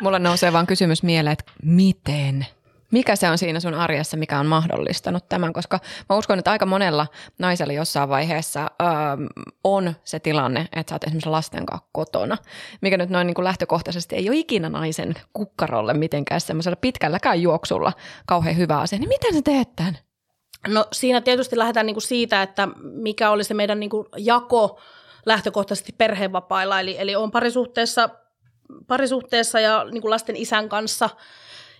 Mulla 0.00 0.18
nousee 0.18 0.52
vaan 0.52 0.66
kysymys 0.66 1.02
mieleen, 1.02 1.32
että 1.32 1.52
miten? 1.62 2.46
Mikä 2.90 3.16
se 3.16 3.30
on 3.30 3.38
siinä 3.38 3.60
sun 3.60 3.74
arjessa, 3.74 4.16
mikä 4.16 4.38
on 4.38 4.46
mahdollistanut 4.46 5.28
tämän? 5.28 5.52
Koska 5.52 5.78
mä 6.08 6.16
uskon, 6.16 6.38
että 6.38 6.50
aika 6.50 6.66
monella 6.66 7.06
naisella 7.38 7.72
jossain 7.72 8.08
vaiheessa 8.08 8.60
öö, 8.60 8.88
on 9.64 9.94
se 10.04 10.20
tilanne, 10.20 10.68
että 10.72 10.90
sä 10.90 10.94
oot 10.94 11.04
esimerkiksi 11.04 11.30
lasten 11.30 11.66
kanssa 11.66 11.88
kotona, 11.92 12.36
mikä 12.80 12.96
nyt 12.96 13.10
noin 13.10 13.26
niin 13.26 13.34
kuin 13.34 13.44
lähtökohtaisesti 13.44 14.16
ei 14.16 14.28
ole 14.28 14.36
ikinä 14.36 14.68
naisen 14.68 15.14
kukkarolle 15.32 15.94
mitenkään 15.94 16.40
semmoisella 16.40 16.76
pitkälläkään 16.76 17.42
juoksulla 17.42 17.92
kauhean 18.26 18.56
hyvä 18.56 18.80
asia. 18.80 18.98
Niin 18.98 19.08
miten 19.08 19.34
sä 19.34 19.42
teet 19.42 19.76
tämän? 19.76 19.98
No 20.68 20.86
siinä 20.92 21.20
tietysti 21.20 21.58
lähdetään 21.58 21.86
niin 21.86 21.94
kuin 21.94 22.02
siitä, 22.02 22.42
että 22.42 22.68
mikä 22.82 23.30
oli 23.30 23.44
se 23.44 23.54
meidän 23.54 23.80
niin 23.80 23.90
kuin 23.90 24.06
jako 24.16 24.80
lähtökohtaisesti 25.26 25.92
perhevapailla. 25.98 26.80
Eli, 26.80 26.96
eli 26.98 27.16
on 27.16 27.30
parisuhteessa, 27.30 28.08
parisuhteessa 28.86 29.60
ja 29.60 29.84
niin 29.84 30.02
kuin 30.02 30.10
lasten 30.10 30.36
isän 30.36 30.68
kanssa– 30.68 31.10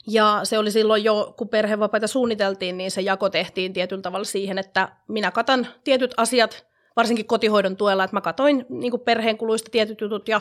ja 0.06 0.40
se 0.42 0.58
oli 0.58 0.70
silloin 0.70 1.04
jo, 1.04 1.34
kun 1.36 1.48
perhevapaita 1.48 2.06
suunniteltiin, 2.06 2.78
niin 2.78 2.90
se 2.90 3.00
jako 3.00 3.30
tehtiin 3.30 3.72
tietyllä 3.72 4.02
tavalla 4.02 4.24
siihen, 4.24 4.58
että 4.58 4.88
minä 5.08 5.30
katan 5.30 5.66
tietyt 5.84 6.14
asiat, 6.16 6.66
varsinkin 6.96 7.26
kotihoidon 7.26 7.76
tuella, 7.76 8.04
että 8.04 8.16
mä 8.16 8.20
katoin 8.20 8.66
niin 8.68 9.00
perheen 9.00 9.38
kuluista 9.38 9.70
tietyt 9.70 10.00
jutut 10.00 10.28
ja 10.28 10.40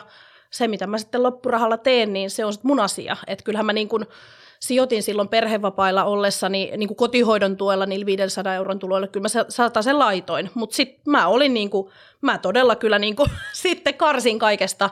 se, 0.50 0.68
mitä 0.68 0.86
mä 0.86 0.98
sitten 0.98 1.22
loppurahalla 1.22 1.76
teen, 1.76 2.12
niin 2.12 2.30
se 2.30 2.44
on 2.44 2.52
sitten 2.52 2.68
mun 2.68 2.80
asia. 2.80 3.16
Että 3.26 3.44
kyllähän 3.44 3.66
mä 3.66 3.72
niin 3.72 3.88
kuin 3.88 4.06
sijoitin 4.60 5.02
silloin 5.02 5.28
perhevapailla 5.28 6.04
ollessani 6.04 6.72
niin 6.76 6.88
kuin 6.88 6.96
kotihoidon 6.96 7.56
tuella 7.56 7.86
niillä 7.86 8.06
500 8.06 8.54
euron 8.54 8.78
tuloilla, 8.78 9.06
kyllä 9.06 9.24
mä 9.24 9.44
saatan 9.48 9.82
sen 9.82 9.98
laitoin, 9.98 10.50
mutta 10.54 10.76
sitten 10.76 11.02
mä 11.06 11.28
olin 11.28 11.54
niin 11.54 11.70
kuin, 11.70 11.92
mä 12.20 12.38
todella 12.38 12.76
kyllä 12.76 12.98
niin 12.98 13.16
kuin, 13.16 13.30
sitten 13.52 13.94
karsin 13.94 14.38
kaikesta 14.38 14.90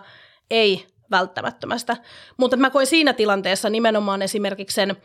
ei 0.51 0.87
välttämättömästä. 1.11 1.97
Mutta 2.37 2.57
mä 2.57 2.71
koin 2.71 2.87
siinä 2.87 3.13
tilanteessa 3.13 3.71
nimenomaan 3.71 4.23
esimerkiksi 4.23 4.75
sen 4.75 4.97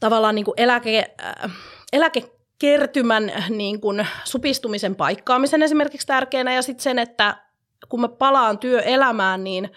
tavallaan 0.00 0.34
niin 0.34 0.44
kuin 0.44 0.54
eläke, 0.56 1.14
äh, 1.24 1.52
eläkekertymän 1.92 3.32
niin 3.48 3.80
kuin 3.80 4.06
supistumisen 4.24 4.94
paikkaamisen 4.94 5.62
esimerkiksi 5.62 6.06
tärkeänä 6.06 6.54
ja 6.54 6.62
sitten 6.62 6.82
sen, 6.82 6.98
että 6.98 7.36
kun 7.88 8.00
mä 8.00 8.08
palaan 8.08 8.58
työelämään, 8.58 9.44
niin 9.44 9.70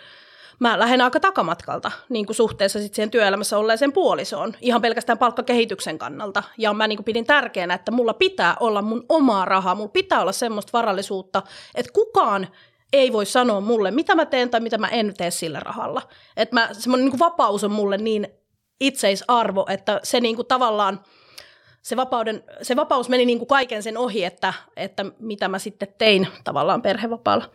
mä 0.60 0.79
lähden 0.79 1.01
aika 1.01 1.20
takamatkalta 1.20 1.91
niin 2.10 2.25
kuin 2.25 2.36
suhteessa 2.36 2.79
sit 2.79 2.94
siihen 2.94 3.12
työelämässä 3.12 3.58
olleeseen 3.58 3.94
puolisoon, 3.94 4.53
ihan 4.62 4.82
pelkästään 4.82 5.17
palkkakehityksen 5.17 5.98
kannalta. 5.98 6.44
Ja 6.58 6.74
mä 6.74 6.88
niin 6.88 6.98
kuin 6.98 7.05
pidin 7.05 7.25
tärkeänä, 7.25 7.74
että 7.74 7.91
mulla 7.91 8.13
pitää 8.13 8.55
olla 8.60 8.82
mun 8.82 9.05
omaa 9.10 9.46
rahaa, 9.46 9.75
mulla 9.75 9.89
pitää 9.89 10.22
olla 10.22 10.32
semmoista 10.32 10.70
varallisuutta, 10.74 11.44
että 11.75 11.91
kukaan 11.94 12.48
ei 12.96 13.14
voi 13.14 13.25
sanoa 13.25 13.62
mulle, 13.62 13.92
mitä 13.92 14.16
mä 14.16 14.25
teen 14.25 14.50
tai 14.50 14.60
mitä 14.60 14.78
mä 14.78 14.88
en 14.88 15.14
tee 15.18 15.32
sillä 15.32 15.60
rahalla. 15.60 16.02
Että 16.38 16.54
mä, 16.56 16.70
semmoinen 16.72 17.10
niin 17.10 17.20
vapaus 17.20 17.64
on 17.64 17.72
mulle 17.72 17.98
niin 17.98 18.28
itseisarvo, 18.80 19.66
että 19.70 20.00
se 20.04 20.20
niin 20.20 20.36
kuin 20.36 20.48
tavallaan, 20.48 21.00
se, 21.82 21.96
vapauden, 21.96 22.44
se 22.62 22.75
vapaus 22.75 23.10
meni 23.10 23.25
niin 23.25 23.38
kuin 23.38 23.48
kaiken 23.48 23.84
sen 23.84 23.98
ohi, 23.98 24.24
että, 24.24 24.54
että 24.75 25.06
mitä 25.20 25.48
mä 25.48 25.60
sitten 25.60 25.88
tein 25.98 26.28
tavallaan 26.44 26.82
perhevapaalla. 26.82 27.52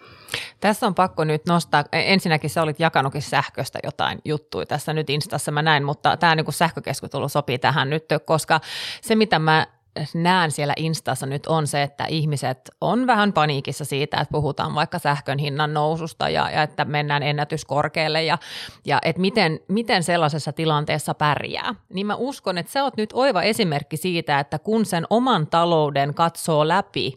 Tässä 0.60 0.86
on 0.86 0.94
pakko 0.94 1.24
nyt 1.24 1.46
nostaa, 1.46 1.84
e, 1.92 2.12
ensinnäkin 2.12 2.50
sä 2.50 2.62
olit 2.62 2.80
jakanutkin 2.80 3.22
sähköstä 3.22 3.78
jotain 3.82 4.18
juttuja 4.24 4.66
tässä 4.66 4.92
nyt 4.92 5.10
Instassa 5.10 5.52
mä 5.52 5.62
näin, 5.62 5.84
mutta 5.84 6.16
tämä 6.16 6.34
niin 6.34 6.52
sähkökeskustelu 6.52 7.28
sopii 7.28 7.58
tähän 7.58 7.90
nyt, 7.90 8.04
koska 8.24 8.60
se 9.00 9.14
mitä 9.14 9.38
mä 9.38 9.66
näen 10.14 10.50
siellä 10.50 10.74
Instassa 10.76 11.26
nyt 11.26 11.46
on 11.46 11.66
se, 11.66 11.82
että 11.82 12.04
ihmiset 12.08 12.70
on 12.80 13.06
vähän 13.06 13.32
paniikissa 13.32 13.84
siitä, 13.84 14.20
että 14.20 14.32
puhutaan 14.32 14.74
vaikka 14.74 14.98
sähkön 14.98 15.38
hinnan 15.38 15.74
noususta 15.74 16.28
ja, 16.28 16.50
ja 16.50 16.62
että 16.62 16.84
mennään 16.84 17.22
ennätyskorkealle 17.22 18.22
ja, 18.22 18.38
ja 18.84 18.98
että 19.04 19.20
miten, 19.20 19.60
miten 19.68 20.02
sellaisessa 20.02 20.52
tilanteessa 20.52 21.14
pärjää. 21.14 21.74
Niin 21.88 22.06
mä 22.06 22.14
uskon, 22.14 22.58
että 22.58 22.72
sä 22.72 22.84
oot 22.84 22.96
nyt 22.96 23.10
oiva 23.12 23.42
esimerkki 23.42 23.96
siitä, 23.96 24.40
että 24.40 24.58
kun 24.58 24.86
sen 24.86 25.06
oman 25.10 25.46
talouden 25.46 26.14
katsoo 26.14 26.68
läpi 26.68 27.16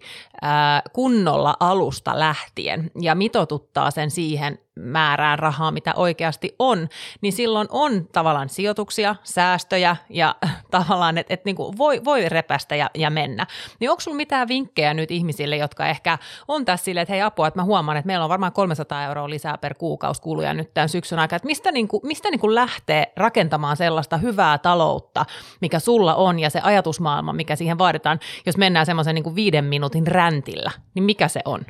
kunnolla 0.93 1.53
alusta 1.59 2.19
lähtien 2.19 2.91
ja 3.01 3.15
mitotuttaa 3.15 3.91
sen 3.91 4.11
siihen 4.11 4.59
määrään 4.75 5.39
rahaa, 5.39 5.71
mitä 5.71 5.93
oikeasti 5.95 6.55
on, 6.59 6.87
niin 7.21 7.33
silloin 7.33 7.67
on 7.71 8.07
tavallaan 8.11 8.49
sijoituksia, 8.49 9.15
säästöjä 9.23 9.95
ja 10.09 10.35
tavallaan, 10.71 11.17
että 11.17 11.33
et 11.33 11.45
niinku 11.45 11.73
voi, 11.77 12.01
voi 12.05 12.29
repästä 12.29 12.75
ja, 12.75 12.89
ja 12.95 13.09
mennä. 13.09 13.47
Niin 13.79 13.91
onko 13.91 13.99
sulla 13.99 14.17
mitään 14.17 14.47
vinkkejä 14.47 14.93
nyt 14.93 15.11
ihmisille, 15.11 15.57
jotka 15.57 15.87
ehkä 15.87 16.17
on 16.47 16.65
tässä 16.65 16.83
silleen, 16.83 17.01
että 17.01 17.13
hei 17.13 17.21
apua, 17.21 17.47
että 17.47 17.59
mä 17.59 17.63
huomaan, 17.63 17.97
että 17.97 18.07
meillä 18.07 18.25
on 18.25 18.29
varmaan 18.29 18.53
300 18.53 19.03
euroa 19.03 19.29
lisää 19.29 19.57
per 19.57 19.73
kuukausi 19.73 20.21
kuluja 20.21 20.53
nyt 20.53 20.73
tämän 20.73 20.89
syksyn 20.89 21.19
aikana, 21.19 21.35
että 21.35 21.47
mistä, 21.47 21.71
niinku, 21.71 22.01
mistä 22.03 22.29
niinku 22.29 22.55
lähtee 22.55 23.13
rakentamaan 23.15 23.77
sellaista 23.77 24.17
hyvää 24.17 24.57
taloutta, 24.57 25.25
mikä 25.61 25.79
sulla 25.79 26.15
on 26.15 26.39
ja 26.39 26.49
se 26.49 26.59
ajatusmaailma, 26.63 27.33
mikä 27.33 27.55
siihen 27.55 27.77
vaaditaan, 27.77 28.19
jos 28.45 28.57
mennään 28.57 28.85
semmoisen 28.85 29.15
niinku 29.15 29.35
viiden 29.35 29.65
minuutin 29.65 30.07
räntillä, 30.33 30.71
niin 30.93 31.03
mikä 31.03 31.27
se 31.27 31.41
on? 31.45 31.65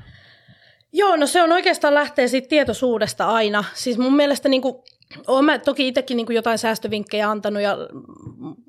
Joo, 0.93 1.15
no 1.15 1.27
se 1.27 1.41
on 1.41 1.51
oikeastaan 1.51 1.93
lähtee 1.93 2.27
siitä 2.27 2.47
tietoisuudesta 2.47 3.25
aina. 3.25 3.63
Siis 3.73 3.97
mun 3.97 4.15
mielestä 4.15 4.49
niin 4.49 4.61
kuin, 4.61 4.75
olen 5.27 5.45
mä 5.45 5.59
toki 5.59 5.87
itsekin 5.87 6.17
niin 6.17 6.25
kuin 6.25 6.35
jotain 6.35 6.57
säästövinkkejä 6.57 7.29
antanut 7.29 7.61
ja 7.61 7.77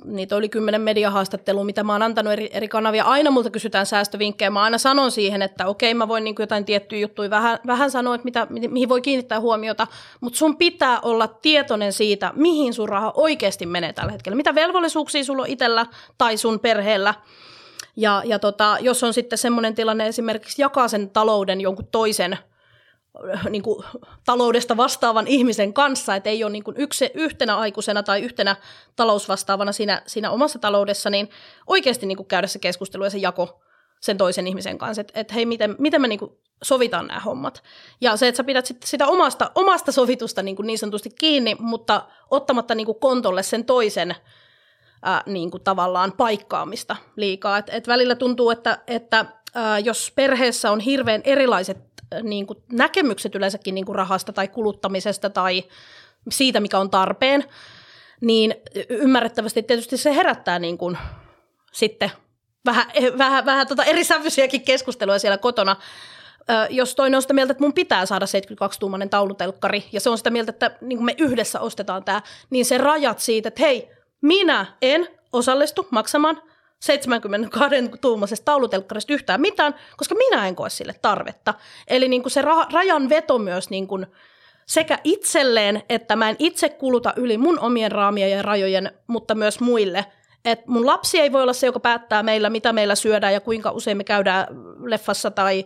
niitä 0.04 0.36
oli 0.36 0.48
kymmenen 0.48 0.80
mediahaastattelua, 0.80 1.64
mitä 1.64 1.84
mä 1.84 1.92
oon 1.92 2.02
antanut 2.02 2.32
eri, 2.32 2.50
eri 2.52 2.68
kanavia. 2.68 3.04
Aina 3.04 3.30
multa 3.30 3.50
kysytään 3.50 3.86
säästövinkkejä. 3.86 4.50
Mä 4.50 4.62
aina 4.62 4.78
sanon 4.78 5.10
siihen, 5.10 5.42
että 5.42 5.66
okei, 5.66 5.94
mä 5.94 6.08
voin 6.08 6.24
niin 6.24 6.34
kuin 6.34 6.42
jotain 6.42 6.64
tiettyjä 6.64 7.00
juttuja 7.00 7.30
vähän, 7.30 7.58
vähän 7.66 7.90
sanoa, 7.90 8.14
että 8.14 8.24
mitä, 8.24 8.46
mihin 8.68 8.88
voi 8.88 9.00
kiinnittää 9.00 9.40
huomiota, 9.40 9.86
mutta 10.20 10.38
sun 10.38 10.56
pitää 10.56 11.00
olla 11.00 11.28
tietoinen 11.28 11.92
siitä, 11.92 12.32
mihin 12.36 12.74
sun 12.74 12.88
raha 12.88 13.12
oikeasti 13.16 13.66
menee 13.66 13.92
tällä 13.92 14.12
hetkellä. 14.12 14.36
Mitä 14.36 14.54
velvollisuuksia 14.54 15.24
sulla 15.24 15.42
on 15.42 15.48
itsellä 15.48 15.86
tai 16.18 16.36
sun 16.36 16.60
perheellä– 16.60 17.14
ja, 17.96 18.22
ja 18.24 18.38
tota, 18.38 18.76
jos 18.80 19.02
on 19.02 19.14
sitten 19.14 19.38
semmoinen 19.38 19.74
tilanne 19.74 20.06
esimerkiksi 20.06 20.62
jakaa 20.62 20.88
sen 20.88 21.10
talouden 21.10 21.60
jonkun 21.60 21.88
toisen 21.92 22.38
äh, 23.34 23.46
niin 23.50 23.62
kuin, 23.62 23.84
taloudesta 24.24 24.76
vastaavan 24.76 25.26
ihmisen 25.26 25.72
kanssa, 25.72 26.14
että 26.14 26.30
ei 26.30 26.44
ole 26.44 26.52
niin 26.52 26.64
kuin 26.64 26.76
yksi, 26.78 27.10
yhtenä 27.14 27.56
aikuisena 27.56 28.02
tai 28.02 28.22
yhtenä 28.22 28.56
talousvastaavana 28.96 29.72
siinä, 29.72 30.02
siinä 30.06 30.30
omassa 30.30 30.58
taloudessa, 30.58 31.10
niin 31.10 31.30
oikeasti 31.66 32.06
niin 32.06 32.16
kuin 32.16 32.26
käydä 32.26 32.46
se 32.46 32.58
keskustelu 32.58 33.04
ja 33.04 33.10
se 33.10 33.18
jako 33.18 33.60
sen 34.00 34.18
toisen 34.18 34.46
ihmisen 34.46 34.78
kanssa, 34.78 35.00
että, 35.00 35.20
että 35.20 35.34
hei, 35.34 35.46
miten, 35.46 35.76
miten 35.78 36.00
me 36.00 36.08
niin 36.08 36.18
kuin 36.18 36.32
sovitaan 36.62 37.06
nämä 37.06 37.20
hommat. 37.20 37.62
Ja 38.00 38.16
se, 38.16 38.28
että 38.28 38.36
sä 38.36 38.44
pidät 38.44 38.66
sit 38.66 38.82
sitä 38.82 39.06
omasta, 39.06 39.50
omasta 39.54 39.92
sovitusta 39.92 40.42
niin, 40.42 40.56
kuin 40.56 40.66
niin 40.66 40.78
sanotusti 40.78 41.10
kiinni, 41.10 41.56
mutta 41.58 42.06
ottamatta 42.30 42.74
niin 42.74 42.86
kuin 42.86 43.00
kontolle 43.00 43.42
sen 43.42 43.64
toisen 43.64 44.14
ää, 45.04 45.22
niin 45.26 45.50
kuin 45.50 45.64
tavallaan 45.64 46.12
paikkaamista 46.12 46.96
liikaa. 47.16 47.58
Et, 47.58 47.66
et 47.68 47.88
välillä 47.88 48.14
tuntuu, 48.14 48.50
että, 48.50 48.78
että 48.86 49.26
ää, 49.54 49.78
jos 49.78 50.12
perheessä 50.16 50.70
on 50.70 50.80
hirveän 50.80 51.20
erilaiset 51.24 51.78
ää, 52.12 52.22
niin 52.22 52.46
kuin 52.46 52.58
näkemykset 52.72 53.34
yleensäkin 53.34 53.74
niin 53.74 53.84
kuin 53.84 53.96
rahasta 53.96 54.32
tai 54.32 54.48
kuluttamisesta 54.48 55.30
tai 55.30 55.64
siitä, 56.30 56.60
mikä 56.60 56.78
on 56.78 56.90
tarpeen, 56.90 57.44
niin 58.20 58.54
ymmärrettävästi 58.88 59.62
tietysti 59.62 59.96
se 59.96 60.14
herättää 60.14 60.58
niin 60.58 60.78
kuin 60.78 60.98
sitten 61.72 62.10
vähän, 62.64 62.84
vähän, 63.18 63.46
vähän 63.46 63.66
tota 63.66 63.84
eri 63.84 64.04
sävyisiäkin 64.04 64.62
keskusteluja 64.62 65.18
siellä 65.18 65.38
kotona, 65.38 65.76
jos 66.70 66.94
toinen 66.94 67.16
on 67.16 67.22
sitä 67.22 67.34
mieltä, 67.34 67.52
että 67.52 67.64
mun 67.64 67.72
pitää 67.72 68.06
saada 68.06 68.26
72-tuumainen 68.26 69.08
taulutelkkari, 69.08 69.84
ja 69.92 70.00
se 70.00 70.10
on 70.10 70.18
sitä 70.18 70.30
mieltä, 70.30 70.50
että 70.50 70.70
niin 70.80 71.04
me 71.04 71.14
yhdessä 71.18 71.60
ostetaan 71.60 72.04
tämä, 72.04 72.22
niin 72.50 72.64
se 72.64 72.78
rajat 72.78 73.18
siitä, 73.18 73.48
että 73.48 73.62
hei, 73.62 73.93
minä 74.24 74.66
en 74.82 75.08
osallistu 75.32 75.86
maksamaan 75.90 76.42
72 76.80 77.76
tuumaisesta 78.00 78.44
taulutelkkarista 78.44 79.12
yhtään 79.12 79.40
mitään, 79.40 79.74
koska 79.96 80.14
minä 80.14 80.48
en 80.48 80.56
koe 80.56 80.70
sille 80.70 80.94
tarvetta. 81.02 81.54
Eli 81.88 82.08
niin 82.08 82.22
kuin 82.22 82.32
se 82.32 82.42
ra- 82.42 82.72
rajan 82.72 83.08
veto 83.08 83.38
myös 83.38 83.70
niin 83.70 83.86
kuin 83.86 84.06
sekä 84.66 84.98
itselleen, 85.04 85.82
että 85.88 86.16
mä 86.16 86.30
en 86.30 86.36
itse 86.38 86.68
kuluta 86.68 87.12
yli 87.16 87.38
mun 87.38 87.58
omien 87.58 87.92
raamien 87.92 88.30
ja 88.30 88.42
rajojen, 88.42 88.90
mutta 89.06 89.34
myös 89.34 89.60
muille. 89.60 90.06
Et 90.44 90.66
mun 90.66 90.86
lapsi 90.86 91.20
ei 91.20 91.32
voi 91.32 91.42
olla 91.42 91.52
se, 91.52 91.66
joka 91.66 91.80
päättää 91.80 92.22
meillä, 92.22 92.50
mitä 92.50 92.72
meillä 92.72 92.94
syödään 92.94 93.32
ja 93.32 93.40
kuinka 93.40 93.70
usein 93.70 93.96
me 93.96 94.04
käydään 94.04 94.46
leffassa 94.78 95.30
tai 95.30 95.64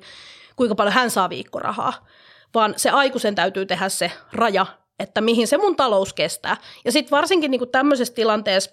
kuinka 0.56 0.74
paljon 0.74 0.94
hän 0.94 1.10
saa 1.10 1.30
viikkorahaa, 1.30 2.06
vaan 2.54 2.74
se 2.76 2.90
aikuisen 2.90 3.34
täytyy 3.34 3.66
tehdä 3.66 3.88
se 3.88 4.12
raja 4.32 4.66
että 4.98 5.20
mihin 5.20 5.48
se 5.48 5.58
mun 5.58 5.76
talous 5.76 6.12
kestää. 6.12 6.56
Ja 6.84 6.92
sitten 6.92 7.10
varsinkin 7.10 7.50
niin 7.50 7.68
tämmöisessä 7.72 8.14
tilanteessa, 8.14 8.70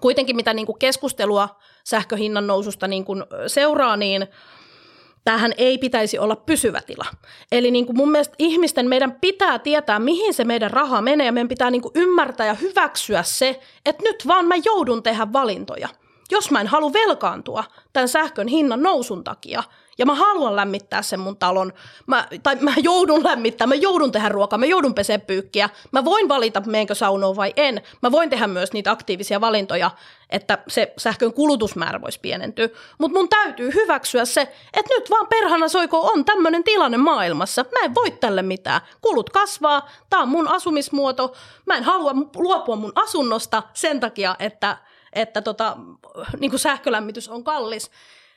kuitenkin 0.00 0.36
mitä 0.36 0.54
niin 0.54 0.78
keskustelua 0.78 1.48
sähköhinnan 1.84 2.46
noususta 2.46 2.88
niin 2.88 3.04
seuraa, 3.46 3.96
niin 3.96 4.26
tähän 5.24 5.52
ei 5.56 5.78
pitäisi 5.78 6.18
olla 6.18 6.36
pysyvä 6.36 6.80
tila. 6.80 7.04
Eli 7.52 7.70
niin 7.70 7.86
mun 7.92 8.10
mielestä 8.10 8.34
ihmisten 8.38 8.88
meidän 8.88 9.12
pitää 9.20 9.58
tietää, 9.58 9.98
mihin 9.98 10.34
se 10.34 10.44
meidän 10.44 10.70
raha 10.70 11.02
menee, 11.02 11.26
ja 11.26 11.32
meidän 11.32 11.48
pitää 11.48 11.70
niin 11.70 11.82
ymmärtää 11.94 12.46
ja 12.46 12.54
hyväksyä 12.54 13.22
se, 13.22 13.60
että 13.86 14.02
nyt 14.02 14.26
vaan 14.26 14.46
mä 14.46 14.54
joudun 14.64 15.02
tehdä 15.02 15.32
valintoja. 15.32 15.88
Jos 16.32 16.50
mä 16.50 16.60
en 16.60 16.66
halua 16.66 16.92
velkaantua 16.92 17.64
tämän 17.92 18.08
sähkön 18.08 18.48
hinnan 18.48 18.82
nousun 18.82 19.24
takia, 19.24 19.62
ja 19.98 20.06
mä 20.06 20.14
haluan 20.14 20.56
lämmittää 20.56 21.02
sen 21.02 21.20
mun 21.20 21.36
talon, 21.36 21.72
mä, 22.06 22.28
tai 22.42 22.56
mä 22.56 22.74
joudun 22.82 23.24
lämmittää, 23.24 23.66
mä 23.66 23.74
joudun 23.74 24.12
tehdä 24.12 24.28
ruokaa, 24.28 24.58
mä 24.58 24.66
joudun 24.66 24.94
pesee 24.94 25.18
pyykkiä, 25.18 25.70
mä 25.92 26.04
voin 26.04 26.28
valita, 26.28 26.62
meenkö 26.66 26.94
saunoon 26.94 27.36
vai 27.36 27.52
en. 27.56 27.82
Mä 28.02 28.12
voin 28.12 28.30
tehdä 28.30 28.46
myös 28.46 28.72
niitä 28.72 28.90
aktiivisia 28.90 29.40
valintoja, 29.40 29.90
että 30.30 30.58
se 30.68 30.92
sähkön 30.98 31.32
kulutusmäärä 31.32 32.00
voisi 32.00 32.20
pienentyä. 32.20 32.68
Mutta 32.98 33.18
mun 33.18 33.28
täytyy 33.28 33.70
hyväksyä 33.74 34.24
se, 34.24 34.40
että 34.74 34.94
nyt 34.94 35.10
vaan 35.10 35.26
perhana 35.26 35.68
soiko 35.68 36.00
on 36.00 36.24
tämmöinen 36.24 36.64
tilanne 36.64 36.96
maailmassa. 36.98 37.64
Mä 37.72 37.84
en 37.84 37.94
voi 37.94 38.10
tälle 38.10 38.42
mitään. 38.42 38.80
Kulut 39.00 39.30
kasvaa, 39.30 39.88
tää 40.10 40.20
on 40.20 40.28
mun 40.28 40.48
asumismuoto. 40.48 41.34
Mä 41.66 41.76
en 41.76 41.84
halua 41.84 42.12
luopua 42.36 42.76
mun 42.76 42.92
asunnosta 42.94 43.62
sen 43.74 44.00
takia, 44.00 44.36
että, 44.38 44.76
että 45.12 45.42
tota, 45.42 45.76
niin 46.40 46.58
sähkölämmitys 46.58 47.28
on 47.28 47.44
kallis. 47.44 47.90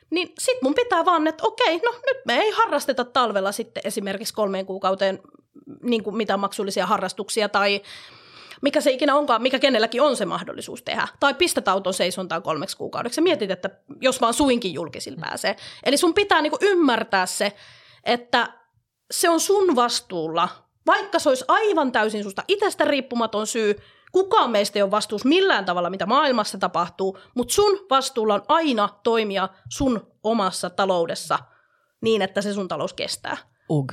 Niin 0.09 0.33
sit 0.39 0.61
mun 0.61 0.75
pitää 0.75 1.05
vaan, 1.05 1.27
että 1.27 1.43
okei, 1.43 1.77
no 1.77 1.91
nyt 2.05 2.17
me 2.25 2.37
ei 2.37 2.51
harrasteta 2.51 3.05
talvella 3.05 3.51
sitten 3.51 3.81
esimerkiksi 3.85 4.33
kolmeen 4.33 4.65
kuukauteen 4.65 5.19
niin 5.83 6.03
kuin 6.03 6.17
mitä 6.17 6.37
maksullisia 6.37 6.85
harrastuksia 6.85 7.49
tai 7.49 7.81
mikä 8.61 8.81
se 8.81 8.91
ikinä 8.91 9.15
onkaan, 9.15 9.41
mikä 9.41 9.59
kenelläkin 9.59 10.01
on 10.01 10.17
se 10.17 10.25
mahdollisuus 10.25 10.83
tehdä. 10.83 11.07
Tai 11.19 11.33
pistät 11.33 11.67
auton 11.67 11.93
seisontaan 11.93 12.43
kolmeksi 12.43 12.77
kuukaudeksi. 12.77 13.21
Mietit, 13.21 13.51
että 13.51 13.69
jos 14.01 14.21
vaan 14.21 14.33
suinkin 14.33 14.73
julkisilla 14.73 15.21
pääsee. 15.21 15.55
Eli 15.83 15.97
sun 15.97 16.13
pitää 16.13 16.41
niinku 16.41 16.57
ymmärtää 16.61 17.25
se, 17.25 17.53
että 18.03 18.53
se 19.11 19.29
on 19.29 19.39
sun 19.39 19.75
vastuulla, 19.75 20.49
vaikka 20.85 21.19
se 21.19 21.29
olisi 21.29 21.45
aivan 21.47 21.91
täysin 21.91 22.23
susta 22.23 22.43
itsestä 22.47 22.85
riippumaton 22.85 23.47
syy, 23.47 23.75
Kukaan 24.15 24.51
meistä 24.51 24.79
ei 24.79 24.83
ole 24.83 24.91
vastuus 24.91 25.25
millään 25.25 25.65
tavalla, 25.65 25.89
mitä 25.89 26.05
maailmassa 26.05 26.57
tapahtuu, 26.57 27.17
mutta 27.35 27.53
sun 27.53 27.79
vastuulla 27.89 28.33
on 28.33 28.43
aina 28.47 28.89
toimia 29.03 29.49
sun 29.69 30.07
omassa 30.23 30.69
taloudessa 30.69 31.39
niin, 32.01 32.21
että 32.21 32.41
se 32.41 32.53
sun 32.53 32.67
talous 32.67 32.93
kestää. 32.93 33.37
Ug. 33.69 33.91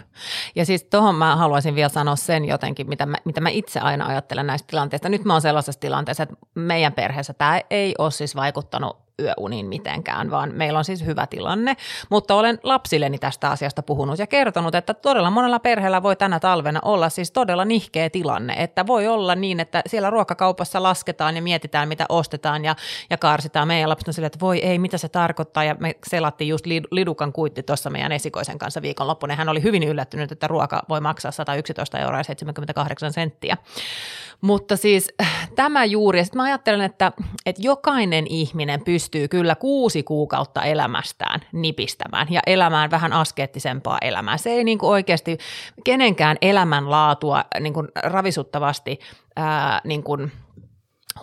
Ja 0.54 0.66
siis 0.66 0.84
tuohon 0.84 1.14
mä 1.14 1.36
haluaisin 1.36 1.74
vielä 1.74 1.88
sanoa 1.88 2.16
sen 2.16 2.44
jotenkin, 2.44 2.88
mitä 2.88 3.06
mä, 3.06 3.16
mitä 3.24 3.40
mä 3.40 3.48
itse 3.48 3.80
aina 3.80 4.06
ajattelen 4.06 4.46
näistä 4.46 4.66
tilanteista. 4.66 5.08
Nyt 5.08 5.24
mä 5.24 5.32
oon 5.32 5.42
sellaisessa 5.42 5.80
tilanteessa, 5.80 6.22
että 6.22 6.36
meidän 6.54 6.92
perheessä 6.92 7.34
tämä 7.34 7.60
ei 7.70 7.94
ole 7.98 8.10
siis 8.10 8.36
vaikuttanut 8.36 9.01
yöuniin 9.20 9.66
mitenkään, 9.66 10.30
vaan 10.30 10.54
meillä 10.54 10.78
on 10.78 10.84
siis 10.84 11.06
hyvä 11.06 11.26
tilanne. 11.26 11.76
Mutta 12.10 12.34
olen 12.34 12.58
lapsilleni 12.62 13.18
tästä 13.18 13.50
asiasta 13.50 13.82
puhunut 13.82 14.18
ja 14.18 14.26
kertonut, 14.26 14.74
että 14.74 14.94
todella 14.94 15.30
monella 15.30 15.58
perheellä 15.58 16.02
voi 16.02 16.16
tänä 16.16 16.40
talvena 16.40 16.80
olla 16.84 17.08
siis 17.08 17.30
todella 17.30 17.64
nihkeä 17.64 18.10
tilanne, 18.10 18.54
että 18.58 18.86
voi 18.86 19.08
olla 19.08 19.34
niin, 19.34 19.60
että 19.60 19.82
siellä 19.86 20.10
ruokakaupassa 20.10 20.82
lasketaan 20.82 21.36
ja 21.36 21.42
mietitään, 21.42 21.88
mitä 21.88 22.06
ostetaan 22.08 22.64
ja, 22.64 22.76
ja 23.10 23.18
karsitaan. 23.18 23.68
Meidän 23.68 23.90
lapset 23.90 24.08
on 24.08 24.14
silleen, 24.14 24.26
että 24.26 24.40
voi 24.40 24.58
ei, 24.58 24.78
mitä 24.78 24.98
se 24.98 25.08
tarkoittaa 25.08 25.64
ja 25.64 25.76
me 25.78 25.94
selattiin 26.06 26.48
just 26.48 26.66
Lidukan 26.90 27.32
kuitti 27.32 27.62
tuossa 27.62 27.90
meidän 27.90 28.12
esikoisen 28.12 28.58
kanssa 28.58 28.82
viikonloppuna. 28.82 29.36
Hän 29.36 29.48
oli 29.48 29.62
hyvin 29.62 29.82
yllättynyt, 29.82 30.32
että 30.32 30.46
ruoka 30.46 30.82
voi 30.88 31.00
maksaa 31.00 31.30
111 31.30 31.98
euroa 31.98 32.18
ja 32.18 32.24
78 32.24 33.12
senttiä. 33.12 33.56
Mutta 34.42 34.76
siis 34.76 35.14
tämä 35.56 35.84
juuri, 35.84 36.18
ja 36.18 36.24
sitten 36.24 36.36
mä 36.36 36.44
ajattelen, 36.44 36.80
että, 36.80 37.12
että 37.46 37.62
jokainen 37.62 38.26
ihminen 38.26 38.84
pystyy 38.84 39.02
pystyy 39.02 39.28
kyllä 39.28 39.54
kuusi 39.54 40.02
kuukautta 40.02 40.62
elämästään 40.62 41.40
nipistämään 41.52 42.26
ja 42.30 42.40
elämään 42.46 42.90
vähän 42.90 43.12
askeettisempaa 43.12 43.98
elämää. 44.00 44.36
Se 44.36 44.50
ei 44.50 44.64
niin 44.64 44.78
kuin 44.78 44.90
oikeasti 44.90 45.38
kenenkään 45.84 46.36
elämänlaatua 46.42 47.44
niin 47.60 47.72
kuin 47.72 47.88
ravisuttavasti 48.02 48.98
ää, 49.36 49.80
niin 49.84 50.02
kuin 50.02 50.32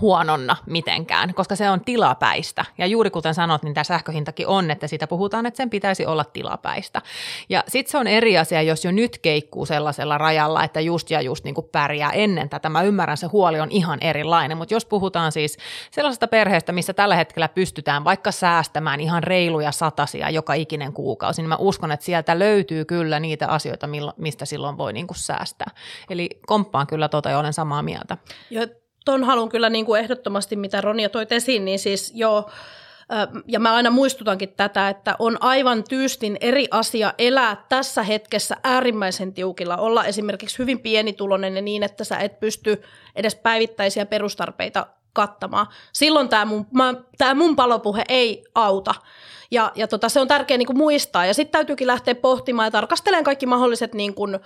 huononna 0.02 0.56
mitenkään, 0.66 1.34
koska 1.34 1.56
se 1.56 1.70
on 1.70 1.82
tilapäistä. 1.82 2.66
Ja 2.78 2.86
juuri 2.86 3.10
kuten 3.10 3.34
sanot, 3.34 3.64
niin 3.64 3.74
tämä 3.74 3.84
sähköhintakin 3.84 4.48
on, 4.48 4.72
että 4.72 4.88
siitä 4.88 5.08
puhutaan, 5.08 5.46
että 5.46 5.58
sen 5.58 5.70
pitäisi 5.70 6.06
olla 6.06 6.24
tilapäistä. 6.24 7.02
Ja 7.50 7.64
sitten 7.68 7.92
se 7.92 7.98
on 7.98 8.08
eri 8.08 8.38
asia, 8.38 8.62
jos 8.62 8.86
jo 8.86 8.92
nyt 8.92 9.18
keikkuu 9.18 9.66
sellaisella 9.66 10.18
rajalla, 10.18 10.64
että 10.64 10.80
just 10.80 11.10
ja 11.12 11.22
just 11.22 11.44
niin 11.44 11.56
kuin 11.56 11.70
pärjää 11.72 12.12
ennen 12.12 12.50
tätä. 12.50 12.70
Mä 12.70 12.84
ymmärrän, 12.84 13.18
se 13.18 13.28
huoli 13.28 13.60
on 13.60 13.72
ihan 13.72 14.00
erilainen, 14.02 14.58
mutta 14.58 14.74
jos 14.74 14.86
puhutaan 14.86 15.32
siis 15.32 15.58
sellaisesta 15.92 16.28
perheestä, 16.28 16.72
missä 16.72 16.94
tällä 16.94 17.16
hetkellä 17.16 17.48
pystytään 17.48 18.04
vaikka 18.04 18.32
säästämään 18.32 19.00
ihan 19.00 19.24
reiluja 19.24 19.72
satasia 19.72 20.30
joka 20.30 20.54
ikinen 20.54 20.94
kuukausi, 20.94 21.42
niin 21.42 21.50
mä 21.50 21.58
uskon, 21.60 21.92
että 21.92 22.06
sieltä 22.06 22.40
löytyy 22.40 22.86
kyllä 22.86 23.20
niitä 23.20 23.48
asioita, 23.48 23.90
mistä 24.18 24.46
silloin 24.46 24.78
voi 24.78 24.94
niin 24.94 25.08
kuin 25.08 25.18
säästää. 25.18 25.72
Eli 26.10 26.30
komppaan 26.46 26.88
kyllä 26.88 27.10
tota 27.10 27.30
ja 27.30 27.40
olen 27.40 27.54
samaa 27.54 27.82
mieltä. 27.82 28.18
Ja 28.50 28.68
ton 29.06 29.24
haluan 29.24 29.50
kyllä 29.50 29.70
niin 29.70 29.86
kuin 29.86 30.02
ehdottomasti, 30.02 30.56
mitä 30.56 30.82
Ronja 30.82 31.10
toi 31.10 31.28
esiin, 31.30 31.66
niin 31.66 31.80
siis 31.80 32.12
joo, 32.16 32.50
ja 33.48 33.60
mä 33.60 33.74
aina 33.74 33.90
muistutankin 33.90 34.54
tätä, 34.58 34.90
että 34.90 35.16
on 35.20 35.38
aivan 35.44 35.84
tyystin 35.84 36.38
eri 36.42 36.68
asia 36.72 37.14
elää 37.18 37.66
tässä 37.70 38.04
hetkessä 38.04 38.58
äärimmäisen 38.64 39.34
tiukilla, 39.34 39.78
olla 39.78 40.06
esimerkiksi 40.06 40.58
hyvin 40.58 40.80
pienituloinen 40.80 41.56
ja 41.56 41.62
niin, 41.62 41.84
että 41.84 42.04
sä 42.04 42.18
et 42.18 42.40
pysty 42.40 42.82
edes 43.16 43.36
päivittäisiä 43.36 44.06
perustarpeita 44.06 44.88
kattamaan. 45.14 45.68
Silloin 45.94 46.30
tämä 46.30 46.46
mun, 46.46 46.68
mun 47.36 47.56
palopuhe 47.56 48.04
ei 48.10 48.44
auta. 48.56 48.96
Ja, 49.52 49.72
ja 49.76 49.88
tota, 49.88 50.10
se 50.10 50.20
on 50.20 50.28
tärkeää 50.28 50.58
niin 50.58 50.68
kuin 50.68 50.78
muistaa. 50.78 51.26
Ja 51.26 51.34
sitten 51.34 51.52
täytyykin 51.52 51.88
lähteä 51.88 52.16
pohtimaan 52.16 52.66
ja 52.68 52.72
tarkastelemaan 52.72 53.24
kaikki 53.24 53.46
mahdolliset 53.46 53.94
niin 53.94 54.14
kuin, 54.14 54.36
ö, 54.36 54.40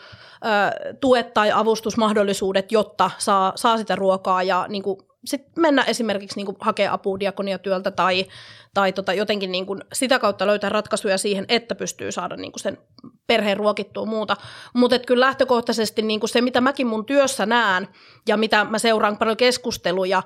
tuet 1.01 1.33
tai 1.33 1.51
avustusmahdollisuudet, 1.51 2.71
jotta 2.71 3.11
saa, 3.17 3.53
saa 3.55 3.77
sitä 3.77 3.95
ruokaa 3.95 4.43
ja 4.43 4.65
niin 4.69 4.83
kuin, 4.83 4.97
sit 5.25 5.41
mennä 5.55 5.83
esimerkiksi 5.83 6.35
niin 6.35 6.45
kuin, 6.45 6.57
hakea 6.59 6.93
apua 6.93 7.19
diakoniatyöltä 7.19 7.91
tai, 7.91 8.25
tai 8.73 8.93
tota, 8.93 9.13
jotenkin 9.13 9.51
niin 9.51 9.65
kuin, 9.65 9.81
sitä 9.93 10.19
kautta 10.19 10.47
löytää 10.47 10.69
ratkaisuja 10.69 11.17
siihen, 11.17 11.45
että 11.47 11.75
pystyy 11.75 12.11
saada 12.11 12.35
niin 12.35 12.51
kuin, 12.51 12.61
sen 12.61 12.77
perheen 13.27 13.57
ruokittua 13.57 14.05
muuta. 14.05 14.37
Mutta 14.73 14.99
kyllä 14.99 15.25
lähtökohtaisesti 15.25 16.01
niin 16.01 16.19
kuin 16.19 16.29
se, 16.29 16.41
mitä 16.41 16.61
mäkin 16.61 16.87
mun 16.87 17.05
työssä 17.05 17.45
näen 17.45 17.87
ja 18.27 18.37
mitä 18.37 18.63
mä 18.63 18.79
seuraan 18.79 19.17
paljon 19.17 19.37
keskusteluja, 19.37 20.23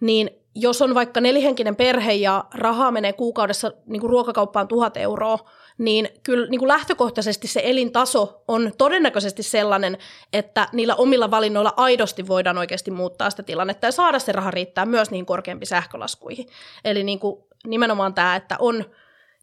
niin 0.00 0.30
jos 0.56 0.82
on 0.82 0.94
vaikka 0.94 1.20
nelihenkinen 1.20 1.76
perhe 1.76 2.12
ja 2.12 2.44
rahaa 2.54 2.90
menee 2.90 3.12
kuukaudessa 3.12 3.72
niin 3.86 4.00
kuin 4.00 4.10
ruokakauppaan 4.10 4.68
tuhat 4.68 4.96
euroa, 4.96 5.38
niin 5.78 6.08
kyllä 6.22 6.46
niin 6.46 6.58
kuin 6.58 6.68
lähtökohtaisesti 6.68 7.48
se 7.48 7.60
elintaso 7.64 8.42
on 8.48 8.72
todennäköisesti 8.78 9.42
sellainen, 9.42 9.98
että 10.32 10.68
niillä 10.72 10.94
omilla 10.94 11.30
valinnoilla 11.30 11.74
aidosti 11.76 12.28
voidaan 12.28 12.58
oikeasti 12.58 12.90
muuttaa 12.90 13.30
sitä 13.30 13.42
tilannetta 13.42 13.86
ja 13.86 13.92
saada 13.92 14.18
se 14.18 14.32
raha 14.32 14.50
riittää 14.50 14.86
myös 14.86 15.10
niin 15.10 15.26
korkeampi 15.26 15.66
sähkölaskuihin. 15.66 16.46
Eli 16.84 17.04
niin 17.04 17.18
kuin 17.18 17.44
nimenomaan 17.66 18.14
tämä, 18.14 18.36
että 18.36 18.56
on, 18.58 18.84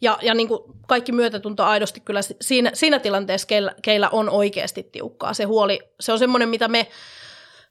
ja, 0.02 0.18
ja 0.22 0.34
niin 0.34 0.48
kuin 0.48 0.62
kaikki 0.88 1.12
myötätunto 1.12 1.64
aidosti 1.64 2.00
kyllä 2.00 2.22
siinä, 2.42 2.72
siinä 2.74 3.00
tilanteessa, 3.00 3.48
keillä, 3.48 3.76
keillä 3.82 4.10
on 4.10 4.30
oikeasti 4.30 4.84
tiukkaa. 4.84 5.34
Se 5.34 5.44
huoli, 5.44 5.80
se 6.00 6.12
on 6.12 6.20
semmoinen, 6.20 6.50
mitä 6.50 6.68
me 6.68 6.88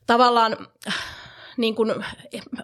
tavallaan 0.07 0.57
niin 1.57 1.75
kuin, 1.75 1.93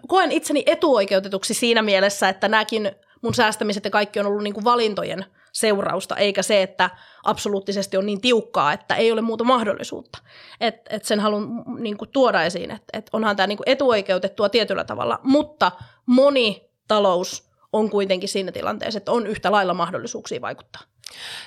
koen 0.08 0.32
itseni 0.32 0.62
etuoikeutetuksi 0.66 1.54
siinä 1.54 1.82
mielessä, 1.82 2.28
että 2.28 2.48
nämäkin 2.48 2.92
mun 3.22 3.34
säästämiset 3.34 3.84
ja 3.84 3.90
kaikki 3.90 4.20
on 4.20 4.26
ollut 4.26 4.42
niin 4.42 4.54
kuin 4.54 4.64
valintojen 4.64 5.24
seurausta, 5.52 6.16
eikä 6.16 6.42
se, 6.42 6.62
että 6.62 6.90
absoluuttisesti 7.24 7.96
on 7.96 8.06
niin 8.06 8.20
tiukkaa, 8.20 8.72
että 8.72 8.94
ei 8.94 9.12
ole 9.12 9.20
muuta 9.20 9.44
mahdollisuutta. 9.44 10.18
Et, 10.60 10.76
et 10.90 11.04
sen 11.04 11.20
haluan 11.20 11.64
niin 11.78 11.96
kuin, 11.96 12.10
tuoda 12.10 12.44
esiin, 12.44 12.70
että 12.70 12.98
et 12.98 13.10
onhan 13.12 13.36
tämä 13.36 13.46
niin 13.46 13.56
kuin 13.56 13.68
etuoikeutettua 13.68 14.48
tietyllä 14.48 14.84
tavalla, 14.84 15.20
mutta 15.22 15.72
moni 16.06 16.70
talous 16.88 17.50
on 17.72 17.90
kuitenkin 17.90 18.28
siinä 18.28 18.52
tilanteessa, 18.52 18.98
että 18.98 19.12
on 19.12 19.26
yhtä 19.26 19.52
lailla 19.52 19.74
mahdollisuuksia 19.74 20.40
vaikuttaa. 20.40 20.82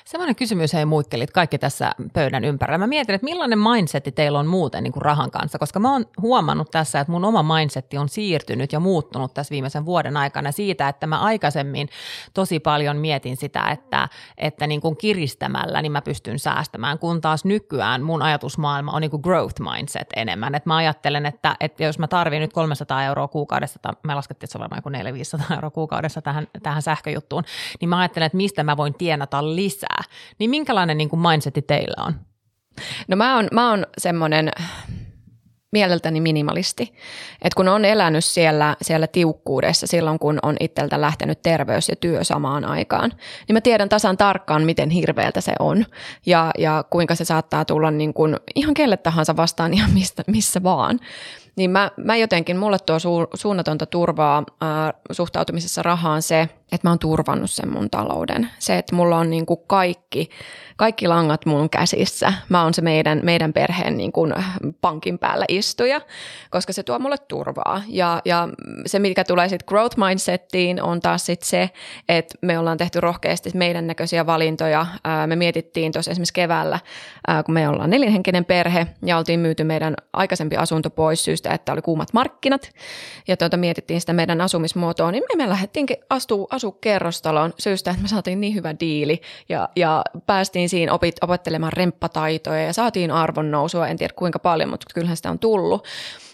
Semmoinen 0.06 0.36
kysymys 0.36 0.74
hei 0.74 0.86
muikkelit 0.86 1.32
kaikki 1.32 1.58
tässä 1.58 1.92
pöydän 2.14 2.44
ympärillä. 2.44 2.78
Mä 2.78 2.88
mietin, 2.88 3.16
että 3.16 3.26
millainen 3.26 3.60
mindsetti 3.60 4.12
teillä 4.12 4.40
on 4.40 4.48
muuten 4.48 4.84
niin 4.84 4.94
kuin 4.94 5.02
rahan 5.02 5.32
kanssa, 5.32 5.60
koska 5.60 5.80
mä 5.80 5.92
oon 5.92 6.06
huomannut 6.22 6.72
tässä, 6.72 7.00
että 7.00 7.12
mun 7.12 7.26
oma 7.26 7.58
mindsetti 7.58 7.98
on 7.98 8.10
siirtynyt 8.10 8.72
ja 8.74 8.80
muuttunut 8.80 9.34
tässä 9.34 9.52
viimeisen 9.52 9.86
vuoden 9.86 10.18
aikana 10.18 10.52
siitä, 10.52 10.88
että 10.88 11.08
mä 11.08 11.20
aikaisemmin 11.20 11.90
tosi 12.34 12.60
paljon 12.60 12.98
mietin 12.98 13.38
sitä, 13.38 13.68
että, 13.72 14.10
että 14.38 14.68
niin 14.68 14.82
kuin 14.82 14.98
kiristämällä 14.98 15.82
niin 15.82 15.92
mä 15.92 16.02
pystyn 16.02 16.40
säästämään, 16.40 17.00
kun 17.00 17.22
taas 17.22 17.46
nykyään 17.46 18.04
mun 18.04 18.22
ajatusmaailma 18.22 18.92
on 18.92 19.02
niin 19.02 19.12
kuin 19.12 19.22
growth 19.22 19.62
mindset 19.62 20.08
enemmän. 20.16 20.56
Että 20.56 20.70
mä 20.70 20.76
ajattelen, 20.76 21.26
että, 21.26 21.56
että 21.60 21.84
jos 21.84 22.00
mä 22.00 22.08
tarvin 22.08 22.42
nyt 22.42 22.54
300 22.54 23.04
euroa 23.04 23.28
kuukaudessa, 23.28 23.80
tai 23.82 23.94
me 24.04 24.16
laskettiin, 24.16 24.48
että 24.48 24.52
se 24.52 24.58
on 24.58 24.62
varmaan 24.62 24.78
joku 24.78 24.90
400 24.90 25.56
euroa 25.56 25.70
kuukaudessa 25.70 26.22
tähän, 26.22 26.48
tähän 26.64 26.82
sähköjuttuun, 26.82 27.44
niin 27.82 27.90
mä 27.90 28.00
ajattelen, 28.00 28.26
että 28.26 28.38
mistä 28.38 28.64
mä 28.64 28.78
voin 28.78 28.94
tienata 28.94 29.53
lisää. 29.56 30.02
Niin 30.40 30.50
minkälainen 30.50 30.98
niin 30.98 31.10
kuin 31.10 31.20
mindsetti 31.20 31.62
teillä 31.62 32.04
on? 32.06 32.14
No 33.08 33.16
mä 33.16 33.36
oon, 33.36 33.48
mä 33.52 33.70
oon 33.70 33.86
semmoinen 33.98 34.52
mieleltäni 35.74 36.22
minimalisti. 36.22 36.94
Et 37.42 37.54
kun 37.54 37.68
on 37.68 37.86
elänyt 37.86 38.26
siellä, 38.26 38.76
siellä 38.82 39.08
tiukkuudessa 39.08 39.88
silloin, 39.88 40.20
kun 40.20 40.40
on 40.42 40.56
itseltä 40.60 41.02
lähtenyt 41.02 41.42
terveys 41.42 41.90
ja 41.90 41.96
työ 41.96 42.24
samaan 42.24 42.66
aikaan, 42.66 43.12
niin 43.48 43.54
mä 43.54 43.62
tiedän 43.62 43.90
tasan 43.90 44.18
tarkkaan, 44.18 44.64
miten 44.64 44.90
hirveältä 44.90 45.42
se 45.42 45.54
on 45.60 45.86
ja, 46.26 46.52
ja 46.58 46.84
kuinka 46.90 47.16
se 47.16 47.26
saattaa 47.26 47.66
tulla 47.66 47.92
niin 47.92 48.14
kuin 48.14 48.38
ihan 48.56 48.74
kelle 48.74 48.98
tahansa 48.98 49.36
vastaan 49.36 49.74
ihan 49.74 49.92
mistä, 49.94 50.24
missä 50.28 50.64
vaan. 50.64 51.00
Niin 51.56 51.72
mä, 51.72 51.92
mä 51.98 52.16
jotenkin, 52.16 52.58
mulle 52.58 52.78
tuo 52.86 53.00
su, 53.00 53.28
suunnatonta 53.34 53.86
turvaa 53.86 54.44
ää, 54.62 54.94
suhtautumisessa 55.12 55.84
rahaan 55.84 56.22
se, 56.22 56.50
että 56.74 56.88
mä 56.88 56.92
oon 56.92 57.00
turvannut 57.00 57.52
sen 57.52 57.74
mun 57.74 57.90
talouden. 57.90 58.50
Se, 58.60 58.78
että 58.78 58.96
mulla 58.96 59.18
on 59.18 59.30
niin 59.30 59.46
kuin 59.46 59.60
kaikki, 59.68 60.30
kaikki 60.78 61.08
langat 61.08 61.46
mun 61.46 61.70
käsissä. 61.70 62.34
Mä 62.50 62.64
oon 62.64 62.74
se 62.74 62.82
meidän, 62.82 63.20
meidän 63.24 63.54
perheen 63.54 63.98
niin 63.98 64.12
kuin 64.12 64.34
pankin 64.82 65.20
päällä 65.20 65.46
istuja, 65.48 66.02
koska 66.50 66.74
se 66.74 66.84
tuo 66.84 67.00
mulle 67.00 67.18
turvaa. 67.18 67.82
Ja, 67.88 68.22
ja 68.26 68.50
se, 68.86 69.00
mikä 69.00 69.24
tulee 69.24 69.50
sitten 69.50 69.68
growth 69.68 69.98
mindsettiin, 69.98 70.84
on 70.84 71.00
taas 71.02 71.26
sit 71.26 71.42
se, 71.42 71.70
että 72.10 72.38
me 72.42 72.60
ollaan 72.60 72.78
tehty 72.78 73.02
rohkeasti 73.02 73.52
meidän 73.54 73.88
näköisiä 73.88 74.26
valintoja. 74.26 74.86
Me 75.28 75.36
mietittiin 75.36 75.92
tuossa 75.92 76.12
esimerkiksi 76.12 76.34
keväällä, 76.34 76.80
ää, 77.28 77.44
kun 77.44 77.54
me 77.54 77.70
ollaan 77.70 77.90
neljänhenkinen 77.90 78.46
perhe 78.46 78.88
ja 79.06 79.18
oltiin 79.18 79.40
myyty 79.40 79.64
meidän 79.64 79.96
aikaisempi 80.14 80.58
asunto 80.58 80.90
pois 80.90 81.24
syystä, 81.24 81.54
että 81.54 81.74
oli 81.74 81.82
kuumat 81.82 82.14
markkinat. 82.14 82.72
Ja 83.28 83.38
tuota, 83.38 83.58
mietittiin 83.58 84.02
sitä 84.02 84.14
meidän 84.14 84.42
asumismuotoa, 84.42 85.12
niin 85.12 85.24
me, 85.34 85.44
me 85.44 85.50
lähdettiinkin 85.50 85.98
asua, 86.10 86.48
asua 86.64 86.78
kerrostaloon 86.82 87.54
syystä, 87.60 87.92
että 87.92 88.02
me 88.02 88.08
saatiin 88.08 88.42
niin 88.42 88.56
hyvä 88.56 88.76
diili 88.80 89.22
ja, 89.50 89.70
ja 89.76 90.04
päästiin 90.26 90.70
siinä 90.70 90.94
opit, 90.94 91.16
opettelemaan 91.22 91.74
remppataitoja 91.74 92.66
ja 92.66 92.74
saatiin 92.74 93.12
arvonnousua, 93.12 93.88
en 93.88 93.98
tiedä 93.98 94.14
kuinka 94.16 94.40
paljon, 94.40 94.70
mutta 94.70 94.86
kyllähän 94.94 95.18
sitä 95.18 95.30
on 95.30 95.40
tullut. 95.40 95.88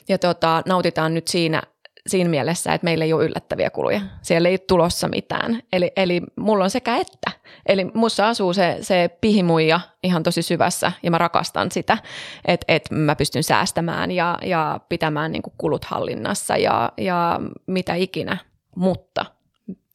Ja 0.09 0.17
tota, 0.17 0.61
nautitaan 0.65 1.13
nyt 1.13 1.27
siinä 1.27 1.61
siinä 2.07 2.29
mielessä, 2.29 2.73
että 2.73 2.85
meillä 2.85 3.05
ei 3.05 3.13
ole 3.13 3.25
yllättäviä 3.25 3.69
kuluja. 3.69 4.01
Siellä 4.21 4.49
ei 4.49 4.53
ole 4.53 4.59
tulossa 4.67 5.07
mitään. 5.07 5.61
Eli, 5.73 5.91
eli 5.95 6.21
mulla 6.35 6.63
on 6.63 6.69
sekä 6.69 6.97
että. 6.97 7.31
Eli 7.65 7.85
mussa 7.93 8.27
asuu 8.29 8.53
se, 8.53 8.77
se 8.81 9.09
pihimuija 9.21 9.79
ihan 10.03 10.23
tosi 10.23 10.41
syvässä 10.41 10.91
ja 11.03 11.11
mä 11.11 11.17
rakastan 11.17 11.71
sitä, 11.71 11.97
että, 12.45 12.65
että 12.67 12.95
mä 12.95 13.15
pystyn 13.15 13.43
säästämään 13.43 14.11
ja, 14.11 14.37
ja 14.41 14.79
pitämään 14.89 15.31
niin 15.31 15.43
kulut 15.57 15.85
hallinnassa 15.85 16.57
ja, 16.57 16.91
ja 16.97 17.39
mitä 17.67 17.95
ikinä. 17.95 18.37
Mutta– 18.75 19.25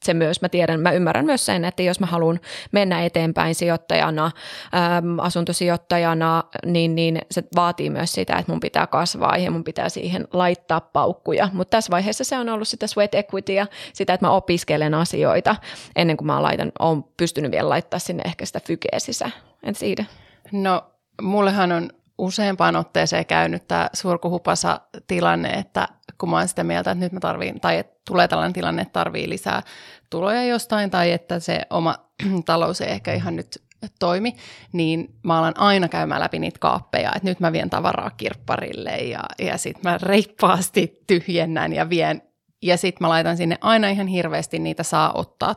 se 0.05 0.15
myös, 0.15 0.41
mä 0.41 0.49
tiedän, 0.49 0.81
mä 0.81 0.93
ymmärrän 0.93 1.25
myös 1.25 1.47
sen, 1.47 1.65
että 1.65 1.83
jos 1.83 2.01
mä 2.01 2.07
haluan 2.07 2.41
mennä 2.73 3.05
eteenpäin 3.05 3.55
sijoittajana, 3.55 4.25
äm, 4.25 5.19
asuntosijoittajana, 5.19 6.45
niin, 6.67 6.95
niin 6.95 7.21
se 7.31 7.45
vaatii 7.57 7.91
myös 7.91 8.13
sitä, 8.13 8.37
että 8.37 8.53
mun 8.53 8.61
pitää 8.61 8.87
kasvaa 8.87 9.37
ja 9.37 9.51
mun 9.51 9.65
pitää 9.65 9.89
siihen 9.89 10.29
laittaa 10.33 10.81
paukkuja. 10.81 11.49
Mutta 11.53 11.77
tässä 11.77 11.91
vaiheessa 11.91 12.25
se 12.25 12.39
on 12.39 12.49
ollut 12.49 12.69
sitä 12.69 12.87
sweat 12.87 13.15
equitya, 13.15 13.67
sitä, 13.93 14.15
että 14.15 14.27
mä 14.27 14.33
opiskelen 14.33 14.95
asioita 14.95 15.57
ennen 15.97 16.17
kuin 16.17 16.27
mä 16.27 16.43
laitan, 16.43 16.73
oon 16.79 17.05
pystynyt 17.17 17.51
vielä 17.51 17.69
laittaa 17.69 17.99
sinne 17.99 18.23
ehkä 18.27 18.47
sitä 18.47 18.61
fykeä 18.61 18.99
sisään. 18.99 19.33
En 19.63 19.75
siitä. 19.75 20.05
No 20.53 20.85
mullehan 21.23 21.73
on 21.73 21.91
useampaan 22.19 22.77
otteeseen 22.77 23.27
käynyt 23.27 23.69
tämä 23.69 23.91
surkuhupasa 23.93 24.81
tilanne, 25.07 25.49
että 25.49 25.89
kun 26.25 26.31
mä 26.31 26.39
oon 26.39 26.49
sitä 26.49 26.65
mieltä, 26.65 26.91
että 26.91 27.05
nyt 27.05 27.13
mä 27.13 27.21
tarviin, 27.21 27.61
tai 27.61 27.79
että 27.79 28.01
tulee 28.07 28.29
tällainen 28.29 28.53
tilanne, 28.53 28.83
että 28.83 28.93
tarvii 28.93 29.29
lisää 29.29 29.63
tuloja 30.11 30.45
jostain, 30.45 30.91
tai 30.91 31.13
että 31.13 31.41
se 31.41 31.61
oma 31.71 31.95
talous 32.47 32.81
ei 32.81 32.91
ehkä 32.91 33.15
ihan 33.15 33.37
nyt 33.37 33.63
toimi, 33.99 34.37
niin 34.73 35.15
mä 35.23 35.39
alan 35.39 35.59
aina 35.59 35.89
käymään 35.89 36.21
läpi 36.21 36.39
niitä 36.39 36.59
kaappeja, 36.59 37.13
että 37.17 37.29
nyt 37.29 37.41
mä 37.41 37.53
vien 37.53 37.71
tavaraa 37.71 38.11
kirpparille 38.11 38.91
ja, 38.91 39.21
ja 39.39 39.59
sitten 39.59 39.91
mä 39.91 39.99
reippaasti 40.03 41.03
tyhjennän 41.07 41.73
ja 41.73 41.91
vien 41.91 42.23
Ja 42.63 42.77
sitten 42.77 43.05
mä 43.05 43.09
laitan 43.09 43.37
sinne 43.37 43.59
aina 43.61 43.89
ihan 43.89 44.07
hirveästi 44.07 44.59
niitä 44.59 44.83
saa 44.83 45.13
ottaa 45.13 45.55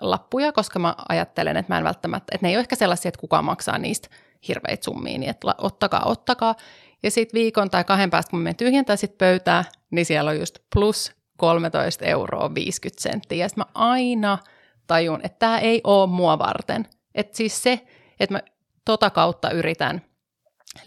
lappuja, 0.00 0.52
koska 0.52 0.78
mä 0.78 0.94
ajattelen, 1.08 1.56
että 1.56 1.72
mä 1.72 1.78
en 1.78 1.84
välttämättä, 1.84 2.34
että 2.34 2.46
ne 2.46 2.50
ei 2.50 2.56
ole 2.56 2.60
ehkä 2.60 2.76
sellaisia, 2.76 3.08
että 3.08 3.20
kukaan 3.20 3.44
maksaa 3.44 3.78
niistä 3.78 4.08
hirveitä 4.48 4.84
summia, 4.84 5.18
niin 5.18 5.30
että 5.30 5.54
ottakaa, 5.58 6.02
ottakaa. 6.04 6.54
Ja 7.02 7.10
sitten 7.10 7.38
viikon 7.38 7.70
tai 7.70 7.84
kahden 7.84 8.10
päästä, 8.10 8.30
kun 8.30 8.40
menen 8.40 8.56
tyhjentää 8.56 8.96
sit 8.96 9.18
pöytää, 9.18 9.64
niin 9.90 10.06
siellä 10.06 10.30
on 10.30 10.38
just 10.38 10.58
plus 10.74 11.12
13 11.36 12.04
euroa 12.04 12.54
50 12.54 13.02
senttiä. 13.02 13.44
Ja 13.44 13.48
sitten 13.48 13.64
mä 13.64 13.72
aina 13.74 14.38
tajun, 14.86 15.20
että 15.22 15.38
tämä 15.38 15.58
ei 15.58 15.80
ole 15.84 16.06
mua 16.06 16.38
varten. 16.38 16.86
Että 17.14 17.36
siis 17.36 17.62
se, 17.62 17.86
että 18.20 18.34
mä 18.34 18.40
tota 18.84 19.10
kautta 19.10 19.50
yritän 19.50 20.02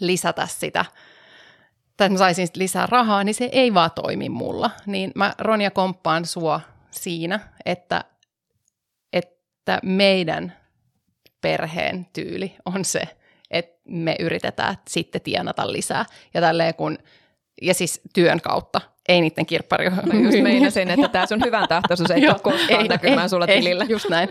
lisätä 0.00 0.46
sitä, 0.46 0.84
tai 1.96 2.06
että 2.06 2.08
mä 2.08 2.18
saisin 2.18 2.48
lisää 2.54 2.86
rahaa, 2.86 3.24
niin 3.24 3.34
se 3.34 3.48
ei 3.52 3.74
vaan 3.74 3.90
toimi 3.90 4.28
mulla. 4.28 4.70
Niin 4.86 5.12
mä 5.14 5.34
Ronja 5.38 5.70
komppaan 5.70 6.26
sua 6.26 6.60
siinä, 6.90 7.40
että, 7.66 8.04
että 9.12 9.78
meidän 9.82 10.56
perheen 11.40 12.06
tyyli 12.12 12.56
on 12.64 12.84
se, 12.84 13.02
me 13.84 14.16
yritetään 14.18 14.76
sitten 14.88 15.20
tienata 15.20 15.72
lisää. 15.72 16.04
Ja 16.34 16.40
tälleen 16.40 16.74
kun, 16.74 16.98
ja 17.62 17.74
siis 17.74 18.00
työn 18.14 18.40
kautta, 18.40 18.80
ei 19.08 19.20
niiden 19.20 19.46
kirppari. 19.46 19.90
Mä 19.90 20.14
just 20.24 20.42
meinasin, 20.42 20.90
että 20.90 21.08
tämä 21.08 21.26
sun 21.26 21.44
hyvän 21.44 21.68
tahtoisuus 21.68 22.10
ei 22.10 22.20
tule 22.26 22.38
koskaan 22.42 22.86
näkymään 22.86 23.28
sulla 23.28 23.46
tilillä. 23.46 23.84
Just 23.84 24.08
näin. 24.08 24.28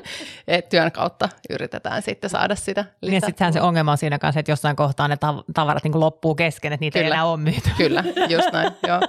Et 0.48 0.70
työn 0.70 0.92
kautta 0.92 1.30
yritetään 1.50 2.02
sitten 2.02 2.30
saada 2.30 2.56
sitä 2.56 2.86
lisää. 3.02 3.12
Niin 3.12 3.26
sittenhän 3.26 3.54
se 3.54 3.62
ongelma 3.62 3.92
on 3.92 3.98
siinä 3.98 4.20
kanssa, 4.20 4.40
että 4.40 4.52
jossain 4.52 4.76
kohtaa 4.76 5.08
ne 5.08 5.18
tavarat 5.54 5.84
niin 5.84 6.00
loppuu 6.00 6.36
kesken, 6.36 6.74
että 6.74 6.82
niitä 6.82 7.00
kyllä. 7.00 7.08
ei 7.08 7.12
enää 7.12 7.26
ole 7.26 7.38
myyty. 7.38 7.70
Kyllä, 7.78 8.04
just 8.36 8.52
näin. 8.54 8.72
Joo. 8.88 9.00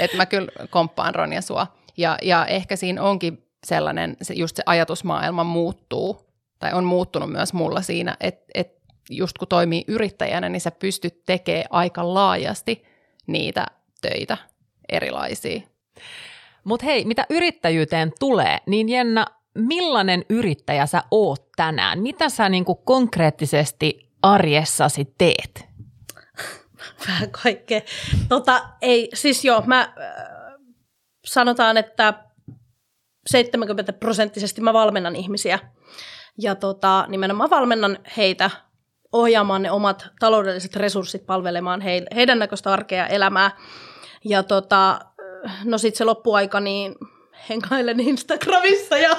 Et 0.00 0.14
mä 0.14 0.26
kyllä 0.26 0.48
komppaan 0.70 1.14
Ronja 1.14 1.42
sua. 1.42 1.66
Ja, 1.96 2.18
ja 2.22 2.46
ehkä 2.46 2.76
siinä 2.76 3.02
onkin 3.02 3.46
sellainen, 3.66 4.16
se, 4.22 4.34
just 4.34 4.56
se 4.56 4.62
ajatusmaailma 4.66 5.44
muuttuu, 5.44 6.26
tai 6.58 6.72
on 6.72 6.84
muuttunut 6.84 7.32
myös 7.32 7.52
mulla 7.52 7.82
siinä, 7.82 8.16
että 8.20 8.44
et 8.54 8.81
just 9.10 9.38
kun 9.38 9.48
toimii 9.48 9.84
yrittäjänä, 9.88 10.48
niin 10.48 10.60
sä 10.60 10.70
pystyt 10.70 11.24
tekemään 11.26 11.66
aika 11.70 12.14
laajasti 12.14 12.84
niitä 13.26 13.66
töitä 14.00 14.36
erilaisia. 14.88 15.60
Mutta 16.64 16.86
hei, 16.86 17.04
mitä 17.04 17.26
yrittäjyyteen 17.30 18.12
tulee, 18.18 18.58
niin 18.66 18.88
Jenna, 18.88 19.26
millainen 19.54 20.24
yrittäjä 20.28 20.86
sä 20.86 21.02
oot 21.10 21.52
tänään? 21.56 22.02
Mitä 22.02 22.28
sä 22.28 22.48
niinku 22.48 22.74
konkreettisesti 22.74 24.10
arjessasi 24.22 25.14
teet? 25.18 25.68
Vähän 27.08 27.30
kaikkea. 27.30 27.80
Tota, 28.28 28.68
ei, 28.80 29.08
siis 29.14 29.44
joo, 29.44 29.62
mä 29.66 29.80
äh, 29.80 29.94
sanotaan, 31.24 31.76
että 31.76 32.14
70 33.26 33.92
prosenttisesti 33.92 34.60
mä 34.60 34.72
valmennan 34.72 35.16
ihmisiä. 35.16 35.58
Ja 36.38 36.54
tota, 36.54 37.06
nimenomaan 37.08 37.50
valmennan 37.50 37.98
heitä 38.16 38.50
ohjaamaan 39.12 39.62
ne 39.62 39.70
omat 39.70 40.06
taloudelliset 40.20 40.76
resurssit 40.76 41.26
palvelemaan 41.26 41.80
heidän 42.14 42.38
näköistä 42.38 42.72
arkea 42.72 43.06
elämää. 43.06 43.50
Ja 44.24 44.42
tota, 44.42 45.00
no 45.64 45.78
sitten 45.78 45.98
se 45.98 46.04
loppuaika, 46.04 46.60
niin 46.60 46.94
hengailen 47.48 48.00
Instagramissa 48.00 48.98
ja 48.98 49.16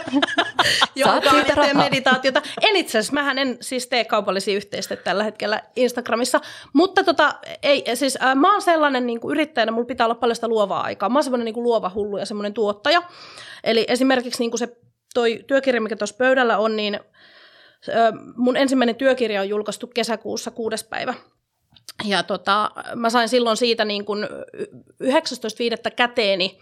teen 1.56 1.78
meditaatiota. 1.78 2.42
En 2.62 2.76
itse 2.76 2.98
asiassa, 2.98 3.14
mähän 3.14 3.38
en 3.38 3.58
siis 3.62 3.88
tee 3.88 4.06
kaupallisia 4.06 4.56
yhteistyötä 4.56 5.04
tällä 5.04 5.24
hetkellä 5.24 5.62
Instagramissa, 5.76 6.42
mutta 6.74 7.04
tota, 7.04 7.36
ei, 7.64 7.84
siis 7.94 8.18
äh, 8.22 8.36
mä 8.36 8.52
oon 8.52 8.62
sellainen 8.62 9.08
niin 9.08 9.20
yrittäjänä, 9.30 9.72
mulla 9.72 9.86
pitää 9.86 10.08
olla 10.08 10.16
paljon 10.16 10.36
sitä 10.36 10.48
luovaa 10.48 10.82
aikaa. 10.82 11.10
Mä 11.10 11.18
oon 11.18 11.24
semmoinen 11.24 11.46
niin 11.46 11.64
luova 11.64 11.92
hullu 11.96 12.18
ja 12.18 12.26
semmoinen 12.26 12.54
tuottaja. 12.54 13.02
Eli 13.64 13.86
esimerkiksi 13.88 14.44
niin 14.44 14.58
se 14.58 14.78
toi 15.14 15.44
työkirja, 15.48 15.82
mikä 15.82 15.96
tuossa 15.96 16.16
pöydällä 16.18 16.58
on, 16.58 16.76
niin 16.76 17.00
mun 18.36 18.58
ensimmäinen 18.58 18.96
työkirja 18.96 19.42
on 19.42 19.50
julkaistu 19.50 19.88
kesäkuussa 19.88 20.52
kuudes 20.52 20.84
päivä. 20.84 21.14
Ja 22.06 22.24
tota, 22.24 22.72
mä 22.96 23.10
sain 23.10 23.30
silloin 23.30 23.58
siitä 23.58 23.86
niin 23.86 24.06
kuin 24.06 24.24
19.5. 25.04 25.92
käteeni 25.96 26.60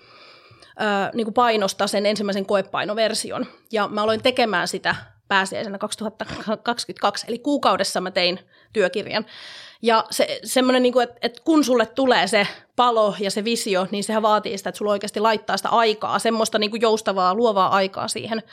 niin 1.13 1.25
kuin 1.25 1.33
painostaa 1.33 1.87
sen 1.87 2.05
ensimmäisen 2.05 2.45
koepainoversion. 2.45 3.45
Ja 3.71 3.87
mä 3.87 4.03
aloin 4.03 4.23
tekemään 4.23 4.67
sitä 4.67 4.95
pääsiäisenä 5.27 5.77
2022, 5.77 7.25
eli 7.29 7.39
kuukaudessa 7.39 8.01
mä 8.01 8.11
tein 8.11 8.39
työkirjan. 8.73 9.25
Ja 9.81 10.05
se, 10.09 10.39
semmoinen, 10.43 10.83
niin 10.83 11.01
että, 11.01 11.15
että 11.21 11.41
kun 11.45 11.63
sulle 11.63 11.85
tulee 11.85 12.27
se 12.27 12.47
palo 12.75 13.15
ja 13.19 13.31
se 13.31 13.43
visio, 13.43 13.87
niin 13.91 14.03
sehän 14.03 14.21
vaatii 14.21 14.57
sitä, 14.57 14.69
että 14.69 14.77
sulla 14.77 14.91
oikeasti 14.91 15.19
laittaa 15.19 15.57
sitä 15.57 15.69
aikaa, 15.69 16.19
semmoista 16.19 16.59
niin 16.59 16.71
kuin 16.71 16.81
joustavaa, 16.81 17.35
luovaa 17.35 17.75
aikaa 17.75 18.07
siihen 18.07 18.43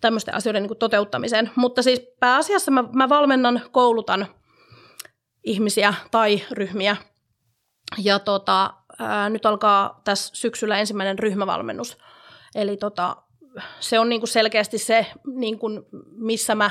tämmöisten 0.00 0.34
asioiden 0.34 0.62
niin 0.62 0.68
kuin 0.68 0.78
toteuttamiseen. 0.78 1.50
Mutta 1.56 1.82
siis 1.82 2.02
pääasiassa 2.20 2.70
mä, 2.70 2.84
mä 2.92 3.08
valmennan, 3.08 3.60
koulutan 3.70 4.26
ihmisiä 5.44 5.94
tai 6.10 6.42
ryhmiä. 6.50 6.96
Ja 7.98 8.18
tota, 8.18 8.74
ää, 8.98 9.28
nyt 9.28 9.46
alkaa 9.46 10.00
tässä 10.04 10.34
syksyllä 10.34 10.78
ensimmäinen 10.78 11.18
ryhmävalmennus. 11.18 11.98
Eli 12.54 12.76
tota, 12.76 13.16
se 13.80 13.98
on 13.98 14.08
niin 14.08 14.20
kuin 14.20 14.28
selkeästi 14.28 14.78
se, 14.78 15.06
niin 15.26 15.58
kuin 15.58 15.82
missä 16.16 16.54
mä, 16.54 16.70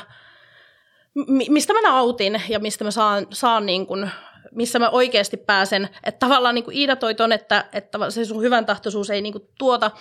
mistä 1.49 1.73
mä 1.73 1.81
nautin 1.81 2.41
ja 2.49 2.59
mistä 2.59 2.83
mä 2.83 2.91
saan, 2.91 3.27
saan 3.29 3.65
niin 3.65 3.87
kuin, 3.87 4.11
missä 4.51 4.79
mä 4.79 4.89
oikeasti 4.89 5.37
pääsen. 5.37 5.89
Että 6.03 6.27
tavallaan 6.27 6.55
niin 6.55 6.65
kuin 6.65 6.77
Iida 6.77 6.95
toi 6.95 7.15
ton, 7.15 7.31
että, 7.31 7.65
että 7.73 8.09
se 8.09 8.25
sun 8.25 8.41
hyvän 8.41 8.65
tahtoisuus 8.65 9.09
ei 9.09 9.21
niin 9.21 9.33
kuin 9.33 9.49
tuota 9.59 9.91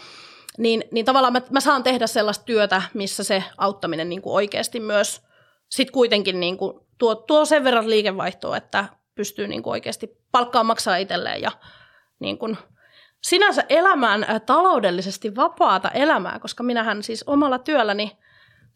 niin, 0.59 0.85
niin 0.91 1.05
tavallaan 1.05 1.33
mä, 1.33 1.41
mä 1.51 1.61
saan 1.61 1.83
tehdä 1.83 2.07
sellaista 2.07 2.45
työtä, 2.45 2.83
missä 2.95 3.25
se 3.25 3.45
auttaminen 3.59 4.09
niin 4.09 4.23
kuin 4.23 4.35
oikeasti 4.35 4.81
myös 4.81 5.23
sit 5.69 5.91
kuitenkin 5.91 6.41
niin 6.41 6.57
kuin 6.57 6.81
tuo, 6.99 7.15
tuo 7.15 7.45
sen 7.45 7.65
verran 7.65 7.91
liikevaihtoa, 7.91 8.57
että 8.57 8.85
pystyy 9.15 9.49
niin 9.49 9.63
kuin 9.63 9.73
oikeasti 9.73 10.19
palkkaa 10.33 10.65
maksaa 10.65 10.97
itselleen 10.97 11.43
ja 11.43 11.53
niin 12.19 12.39
kuin 12.39 12.59
sinänsä 13.23 13.65
elämään 13.69 14.27
taloudellisesti 14.47 15.37
vapaata 15.37 15.89
elämää, 15.89 16.39
koska 16.39 16.63
minähän 16.63 17.03
siis 17.03 17.25
omalla 17.27 17.59
työlläni 17.59 18.19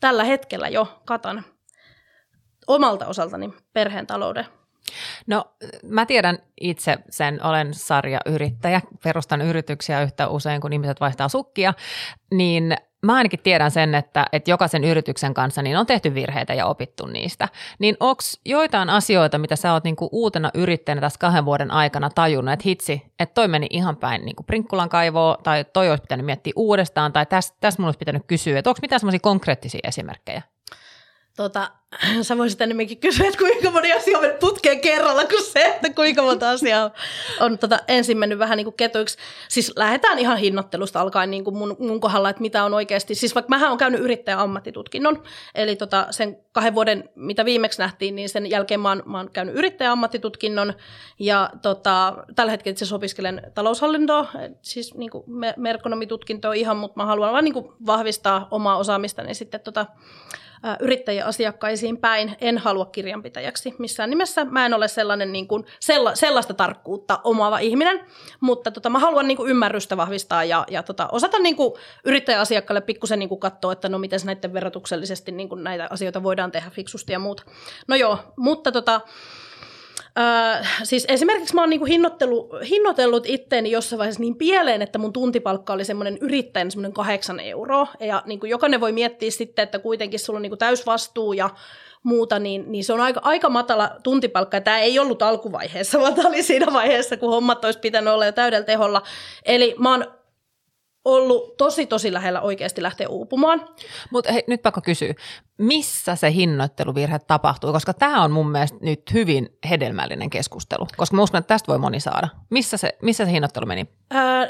tällä 0.00 0.24
hetkellä 0.24 0.68
jo 0.68 1.02
katan 1.04 1.44
omalta 2.66 3.06
osaltani 3.06 3.54
perheen 3.72 4.06
talouden 4.06 4.46
No 5.27 5.44
mä 5.88 6.07
tiedän 6.07 6.38
itse 6.61 6.99
sen, 7.11 7.44
olen 7.44 7.75
sarjayrittäjä, 7.75 8.81
perustan 9.05 9.42
yrityksiä 9.42 10.03
yhtä 10.03 10.29
usein, 10.29 10.61
kun 10.61 10.72
ihmiset 10.72 11.01
vaihtaa 11.01 11.29
sukkia, 11.29 11.75
niin 12.31 12.77
mä 13.03 13.14
ainakin 13.14 13.40
tiedän 13.42 13.70
sen, 13.70 13.94
että, 13.94 14.27
että 14.33 14.51
jokaisen 14.51 14.85
yrityksen 14.85 15.35
kanssa 15.35 15.62
niin 15.62 15.77
on 15.77 15.87
tehty 15.87 16.14
virheitä 16.14 16.55
ja 16.55 16.66
opittu 16.66 17.07
niistä. 17.07 17.49
Niin 17.79 17.96
onko 18.01 18.22
joitain 18.44 18.90
asioita, 18.90 19.38
mitä 19.38 19.57
sä 19.57 19.72
oot 19.72 19.85
niinku 19.85 20.09
uutena 20.12 20.51
yrittäjänä 20.55 21.01
tässä 21.01 21.18
kahden 21.18 21.44
vuoden 21.44 21.70
aikana 21.70 22.11
tajunnut, 22.11 22.53
että 22.53 22.62
hitsi, 22.66 23.03
että 23.18 23.35
toi 23.35 23.49
meni 23.49 23.66
ihan 23.70 23.96
päin 23.96 24.25
niinku 24.25 24.42
Prinkkulan 24.42 24.88
kaivoon, 24.88 25.37
tai 25.42 25.64
toi 25.72 25.90
olisi 25.90 26.03
pitänyt 26.03 26.27
miettiä 26.27 26.53
uudestaan, 26.57 27.12
tai 27.12 27.27
tässä 27.27 27.55
täs 27.61 27.79
mun 27.79 27.87
olisi 27.87 27.99
pitänyt 27.99 28.22
kysyä, 28.27 28.59
että 28.59 28.70
onko 28.70 28.79
mitään 28.83 29.01
semmoisia 29.01 29.20
konkreettisia 29.20 29.81
esimerkkejä? 29.85 30.42
Tota, 31.37 31.70
sä 32.22 32.38
voisit 32.38 32.61
enemmänkin 32.61 32.98
kysyä, 32.98 33.26
että 33.26 33.38
kuinka 33.38 33.70
moni 33.70 33.92
asia 33.92 34.18
on 34.18 34.24
putkeen 34.40 34.80
kerralla, 34.80 35.24
kuin 35.24 35.44
se, 35.44 35.64
että 35.66 35.90
kuinka 35.90 36.22
monta 36.22 36.50
asiaa 36.50 36.85
on, 36.85 36.90
on 37.40 37.59
tota, 37.59 37.78
ensin 37.88 38.18
mennyt 38.18 38.38
vähän 38.38 38.56
niin 38.56 38.64
kuin 38.64 38.76
ketuiksi. 38.76 39.18
Siis 39.48 39.72
lähdetään 39.76 40.18
ihan 40.18 40.38
hinnoittelusta 40.38 41.00
alkaen 41.00 41.30
niin 41.30 41.44
kuin 41.44 41.56
mun, 41.56 41.76
mun 41.78 42.00
kohdalla, 42.00 42.30
että 42.30 42.42
mitä 42.42 42.64
on 42.64 42.74
oikeasti. 42.74 43.14
Siis 43.14 43.35
vaikka 43.35 43.50
mähän 43.50 43.72
on 43.72 43.78
käynyt 43.78 44.00
yrittäjän 44.00 44.40
ammattitutkinnon, 44.40 45.22
eli 45.54 45.76
tota, 45.76 46.06
sen 46.11 46.38
kahden 46.52 46.74
vuoden, 46.74 47.09
mitä 47.14 47.44
viimeksi 47.44 47.78
nähtiin, 47.78 48.16
niin 48.16 48.28
sen 48.28 48.50
jälkeen 48.50 48.80
mä 48.80 48.88
oon, 48.88 49.02
mä 49.06 49.18
oon 49.18 49.30
käynyt 49.32 49.54
yrittäjän 49.54 49.92
ammattitutkinnon, 49.92 50.74
ja 51.18 51.50
tota, 51.62 52.24
tällä 52.35 52.50
hetkellä 52.50 52.72
itse 52.72 52.94
opiskelen 52.94 53.42
taloushallintoa, 53.54 54.26
siis 54.62 54.94
niin 54.94 55.11
kuin 55.11 55.24
merkonomitutkintoa 55.56 56.52
ihan, 56.52 56.76
mutta 56.76 57.00
mä 57.00 57.06
haluan 57.06 57.32
vaan 57.32 57.44
niin 57.44 57.54
kuin 57.54 57.72
vahvistaa 57.87 58.48
omaa 58.50 58.76
osaamistani 58.76 59.35
sitten 59.35 59.61
tota, 59.61 59.87
yrittäjäasiakkaisiin 60.80 61.98
päin. 61.98 62.36
En 62.40 62.58
halua 62.58 62.86
kirjanpitäjäksi 62.86 63.74
missään 63.78 64.10
nimessä. 64.10 64.44
Mä 64.44 64.66
en 64.66 64.74
ole 64.74 64.88
sellainen 64.88 65.32
niin 65.32 65.48
kuin, 65.48 65.64
sella, 65.80 66.14
sellaista 66.14 66.54
tarkkuutta 66.54 67.20
omaava 67.24 67.58
ihminen, 67.58 68.00
mutta 68.40 68.70
tota, 68.70 68.90
mä 68.90 68.98
haluan 68.98 69.28
niin 69.28 69.36
kuin, 69.36 69.50
ymmärrystä 69.50 69.96
vahvistaa 69.96 70.44
ja, 70.44 70.64
ja 70.70 70.82
tota, 70.82 71.08
osata 71.12 71.38
niin 71.38 71.56
kuin, 71.56 71.72
yrittäjäasiakkaalle 72.04 72.80
pikkusen 72.80 73.18
niin 73.18 73.40
katsoa, 73.40 73.72
että 73.72 73.88
no 73.88 73.98
miten 73.98 74.20
näiden 74.24 74.52
verotuksellisesti 74.52 75.32
niin 75.32 75.48
kuin, 75.48 75.64
näitä 75.64 75.88
asioita 75.90 76.22
voidaan 76.22 76.52
tehdä 76.52 76.70
fiksusti 76.70 77.12
ja 77.12 77.18
muuta. 77.18 77.42
No 77.88 77.96
joo, 77.96 78.18
mutta 78.36 78.72
tota, 78.72 79.00
Äh, 80.18 80.68
siis 80.83 81.05
esimerkiksi 81.09 81.55
mä 81.55 81.61
oon 81.61 81.70
niinku 81.70 81.85
hinnoittelu, 81.85 82.48
hinnoitellut 82.70 83.26
itteeni 83.26 83.70
jossain 83.70 83.98
vaiheessa 83.98 84.20
niin 84.20 84.37
pieleen, 84.37 84.83
että 84.83 84.98
mun 84.98 85.12
tuntipalkka 85.12 85.72
oli 85.72 85.85
semmoinen 85.85 86.18
yrittäjän 86.20 86.70
semmoinen 86.70 86.92
kahdeksan 86.92 87.40
euroa. 87.40 87.87
Ja 88.00 88.22
niinku 88.26 88.46
jokainen 88.46 88.81
voi 88.81 88.92
miettiä 88.92 89.31
sitten, 89.31 89.62
että 89.62 89.79
kuitenkin 89.79 90.20
sulla 90.20 90.37
on 90.37 90.42
niinku 90.42 90.57
täysvastuu 90.57 91.33
ja 91.33 91.50
muuta, 92.02 92.38
niin, 92.38 92.64
niin 92.72 92.85
se 92.85 92.92
on 92.92 93.00
aika, 93.00 93.20
aika 93.24 93.48
matala 93.48 93.90
tuntipalkka. 94.02 94.61
Tämä 94.61 94.79
ei 94.79 94.98
ollut 94.98 95.22
alkuvaiheessa, 95.22 95.98
vaan 96.00 96.14
tämä 96.14 96.29
oli 96.29 96.42
siinä 96.42 96.72
vaiheessa, 96.72 97.16
kun 97.16 97.31
hommat 97.31 97.64
olisi 97.64 97.79
pitänyt 97.79 98.14
olla 98.14 98.26
jo 98.26 98.33
täydellä 98.33 98.64
teholla. 98.64 99.02
Eli 99.44 99.74
mä 99.79 99.90
oon 99.90 100.07
ollut 101.06 101.56
tosi 101.56 101.86
tosi 101.86 102.12
lähellä 102.12 102.40
oikeasti 102.40 102.82
lähteä 102.82 103.08
uupumaan. 103.08 103.68
Mutta 104.10 104.32
nyt 104.46 104.62
pakko 104.62 104.80
kysyä, 104.80 105.14
missä 105.58 106.16
se 106.16 106.32
hinnoitteluvirhe 106.32 107.18
tapahtuu, 107.18 107.72
koska 107.72 107.94
tämä 107.94 108.24
on 108.24 108.30
mun 108.30 108.50
mielestä 108.50 108.78
nyt 108.80 109.02
hyvin 109.12 109.58
hedelmällinen 109.70 110.30
keskustelu, 110.30 110.86
koska 110.96 111.16
mä 111.16 111.22
uskon, 111.22 111.38
että 111.38 111.48
tästä 111.54 111.68
voi 111.68 111.78
moni 111.78 112.00
saada. 112.00 112.28
Missä 112.50 112.76
se, 112.76 112.96
missä 113.02 113.24
se 113.24 113.32
hinnoittelu 113.32 113.66
meni? 113.66 113.86
Ää, 114.10 114.48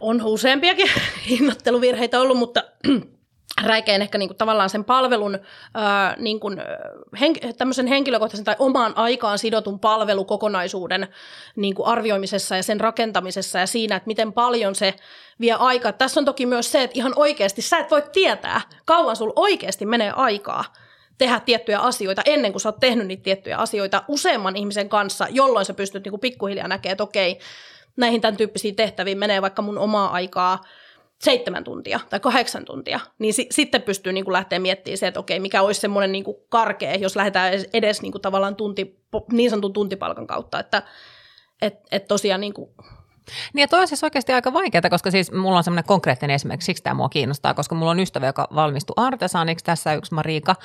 on 0.00 0.22
useampiakin 0.24 0.90
hinnoitteluvirheitä 1.30 2.20
ollut, 2.20 2.38
mutta 2.38 2.62
räikein 3.64 4.02
ehkä 4.02 4.18
niin 4.18 4.28
kuin 4.28 4.36
tavallaan 4.36 4.70
sen 4.70 4.84
palvelun 4.84 5.38
ää, 5.74 6.16
niin 6.18 6.40
kuin, 6.40 6.62
hen, 7.20 7.34
henkilökohtaisen 7.88 8.44
tai 8.44 8.56
omaan 8.58 8.92
aikaan 8.96 9.38
sidotun 9.38 9.80
palvelukokonaisuuden 9.80 11.08
niin 11.56 11.74
kuin 11.74 11.86
arvioimisessa 11.86 12.56
ja 12.56 12.62
sen 12.62 12.80
rakentamisessa 12.80 13.58
ja 13.58 13.66
siinä, 13.66 13.96
että 13.96 14.06
miten 14.06 14.32
paljon 14.32 14.74
se 14.74 14.94
vie 15.40 15.52
aikaa. 15.52 15.92
Tässä 15.92 16.20
on 16.20 16.24
toki 16.24 16.46
myös 16.46 16.72
se, 16.72 16.82
että 16.82 16.98
ihan 16.98 17.12
oikeasti 17.16 17.62
sä 17.62 17.78
et 17.78 17.90
voi 17.90 18.02
tietää, 18.12 18.60
kauan 18.84 19.16
sulla 19.16 19.32
oikeasti 19.36 19.86
menee 19.86 20.10
aikaa 20.10 20.64
tehdä 21.18 21.40
tiettyjä 21.40 21.78
asioita 21.78 22.22
ennen 22.24 22.52
kuin 22.52 22.60
sä 22.60 22.68
oot 22.68 22.80
tehnyt 22.80 23.06
niitä 23.06 23.22
tiettyjä 23.22 23.56
asioita 23.56 24.02
useamman 24.08 24.56
ihmisen 24.56 24.88
kanssa, 24.88 25.26
jolloin 25.30 25.66
sä 25.66 25.74
pystyt 25.74 26.04
niin 26.04 26.12
kuin 26.12 26.20
pikkuhiljaa 26.20 26.68
näkemään, 26.68 26.92
että 26.92 27.04
okei, 27.04 27.38
näihin 27.96 28.20
tämän 28.20 28.36
tyyppisiin 28.36 28.76
tehtäviin 28.76 29.18
menee 29.18 29.42
vaikka 29.42 29.62
mun 29.62 29.78
omaa 29.78 30.10
aikaa– 30.10 30.60
seitsemän 31.20 31.64
tuntia 31.64 32.00
tai 32.10 32.20
kahdeksan 32.20 32.64
tuntia, 32.64 33.00
niin 33.18 33.34
si- 33.34 33.46
sitten 33.50 33.82
pystyy 33.82 34.12
niin 34.12 34.24
kuin 34.24 34.32
lähteä 34.32 34.58
miettimään 34.58 34.98
se, 34.98 35.06
että 35.06 35.20
okei, 35.20 35.40
mikä 35.40 35.62
olisi 35.62 35.80
semmoinen 35.80 36.12
niin 36.12 36.24
kuin 36.24 36.36
karkea, 36.48 36.94
jos 36.94 37.16
lähdetään 37.16 37.52
edes, 37.52 37.68
edes 37.72 38.02
niin 38.02 38.12
kuin 38.12 38.22
tavallaan 38.22 38.56
tunti, 38.56 39.00
niin 39.32 39.50
sanotun 39.50 39.72
tuntipalkan 39.72 40.26
kautta, 40.26 40.60
että 40.60 40.82
et, 41.62 41.74
et 41.90 42.08
tosiaan 42.08 42.40
niin 42.40 42.54
kuin 42.54 42.70
niin 43.52 43.60
ja 43.60 43.68
toi 43.68 43.80
on 43.80 43.88
siis 43.88 44.04
oikeasti 44.04 44.32
aika 44.32 44.52
vaikeaa, 44.52 44.90
koska 44.90 45.10
siis 45.10 45.32
mulla 45.32 45.56
on 45.56 45.64
semmoinen 45.64 45.84
konkreettinen 45.84 46.34
esimerkki, 46.34 46.64
siksi 46.64 46.82
tämä 46.82 46.94
mua 46.94 47.08
kiinnostaa, 47.08 47.54
koska 47.54 47.74
mulla 47.74 47.90
on 47.90 48.00
ystävä, 48.00 48.26
joka 48.26 48.48
valmistui 48.54 48.94
artesaaniksi, 48.96 49.64
tässä 49.64 49.94
yksi 49.94 50.14
Marika, 50.14 50.56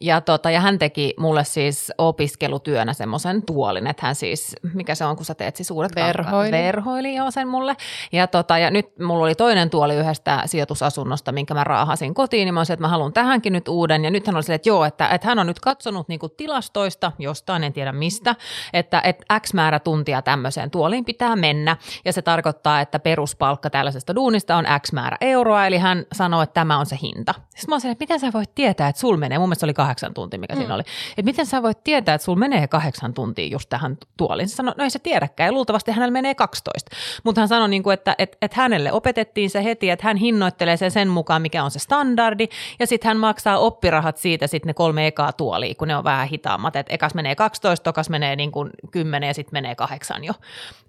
ja, 0.00 0.20
tota, 0.20 0.50
ja 0.50 0.60
hän 0.60 0.78
teki 0.78 1.14
mulle 1.18 1.44
siis 1.44 1.92
opiskelutyönä 1.98 2.92
semmoisen 2.92 3.42
tuolin, 3.42 3.86
että 3.86 4.06
hän 4.06 4.14
siis, 4.14 4.56
mikä 4.74 4.94
se 4.94 5.04
on, 5.04 5.16
kun 5.16 5.24
sä 5.24 5.34
teet 5.34 5.56
siis 5.56 5.70
uudet 5.70 5.94
Verhoili. 5.94 6.50
Verhoili, 6.52 7.14
joo, 7.14 7.30
sen 7.30 7.48
mulle. 7.48 7.76
Ja, 8.12 8.26
tota, 8.26 8.58
ja 8.58 8.70
nyt 8.70 8.98
mulla 8.98 9.24
oli 9.24 9.34
toinen 9.34 9.70
tuoli 9.70 9.94
yhdestä 9.94 10.42
sijoitusasunnosta, 10.46 11.32
minkä 11.32 11.54
mä 11.54 11.64
raahasin 11.64 12.14
kotiin, 12.14 12.46
niin 12.46 12.54
mä 12.54 12.60
olisin, 12.60 12.74
että 12.74 12.84
mä 12.84 12.88
haluan 12.88 13.12
tähänkin 13.12 13.52
nyt 13.52 13.68
uuden, 13.68 14.04
ja 14.04 14.10
nyt 14.10 14.26
hän 14.26 14.36
oli 14.36 14.42
silleen, 14.42 14.56
että 14.56 14.68
joo, 14.68 14.84
että, 14.84 15.08
että 15.08 15.28
hän 15.28 15.38
on 15.38 15.46
nyt 15.46 15.60
katsonut 15.60 16.08
niin 16.08 16.20
tilastoista, 16.36 17.12
jostain, 17.18 17.64
en 17.64 17.72
tiedä 17.72 17.92
mistä, 17.92 18.34
että, 18.72 19.00
että 19.04 19.40
X 19.40 19.54
määrä 19.54 19.78
tuntia 19.78 20.22
tämmöiseen 20.22 20.70
tuoliin 20.70 21.04
pitää 21.04 21.36
mennä, 21.36 21.76
ja 22.04 22.12
se 22.12 22.22
tarkoittaa, 22.22 22.80
että 22.80 22.98
peruspalkka 22.98 23.70
tällaisesta 23.70 24.14
duunista 24.14 24.56
on 24.56 24.64
X 24.86 24.92
määrä 24.92 25.16
euroa, 25.20 25.66
eli 25.66 25.78
hän 25.78 26.06
sanoi, 26.12 26.42
että 26.42 26.54
tämä 26.54 26.78
on 26.78 26.86
se 26.86 26.98
hinta. 27.02 27.34
Sitten 27.34 27.68
mä 27.68 27.74
olisin, 27.74 27.90
että 27.90 28.02
miten 28.02 28.20
sä 28.20 28.32
voit 28.32 28.54
tietää, 28.54 28.88
että 28.88 29.00
sul 29.00 29.16
menee, 29.16 29.38
mun 29.38 29.48
mielestä 29.48 29.60
se 29.60 29.66
oli 29.66 29.74
kahdeksan 29.74 30.14
tuntia, 30.14 30.40
mikä 30.40 30.54
mm. 30.54 30.58
siinä 30.58 30.74
oli, 30.74 30.82
että 31.10 31.22
miten 31.22 31.46
sä 31.46 31.62
voit 31.62 31.84
tietää, 31.84 32.14
että 32.14 32.24
sul 32.24 32.34
menee 32.34 32.68
kahdeksan 32.68 33.14
tuntia 33.14 33.46
just 33.46 33.68
tähän 33.68 33.98
tuoliin. 34.16 34.48
Se 34.48 34.54
sanoi, 34.54 34.74
no 34.78 34.84
ei 34.84 34.90
se 34.90 34.98
tiedäkään, 34.98 35.48
ja 35.48 35.52
luultavasti 35.52 35.92
hänellä 35.92 36.12
menee 36.12 36.34
12. 36.34 36.96
Mutta 37.24 37.40
hän 37.40 37.48
sanoi, 37.48 37.68
niin 37.68 37.82
kuin, 37.82 37.94
että, 37.94 38.14
että, 38.18 38.36
että 38.42 38.60
hänelle 38.60 38.92
opetettiin 38.92 39.50
se 39.50 39.64
heti, 39.64 39.90
että 39.90 40.06
hän 40.06 40.16
hinnoittelee 40.16 40.76
sen 40.76 40.90
sen 40.90 41.08
mukaan, 41.08 41.42
mikä 41.42 41.64
on 41.64 41.70
se 41.70 41.78
standardi, 41.78 42.48
ja 42.78 42.86
sitten 42.86 43.08
hän 43.08 43.16
maksaa 43.16 43.58
oppirahat 43.58 44.16
siitä 44.16 44.46
sitten 44.46 44.68
ne 44.68 44.74
kolme 44.74 45.06
ekaa 45.06 45.32
tuolia, 45.32 45.74
kun 45.74 45.88
ne 45.88 45.96
on 45.96 46.04
vähän 46.04 46.28
hitaammat, 46.28 46.76
että 46.76 46.94
ekas 46.94 47.14
menee 47.14 47.34
12, 47.34 47.84
tokas 47.84 48.10
menee 48.10 48.36
niin 48.36 48.52
kuin 48.52 48.70
10 48.90 49.26
ja 49.26 49.34
sitten 49.34 49.56
menee 49.56 49.74
kahdeksan 49.74 50.24
jo. 50.24 50.32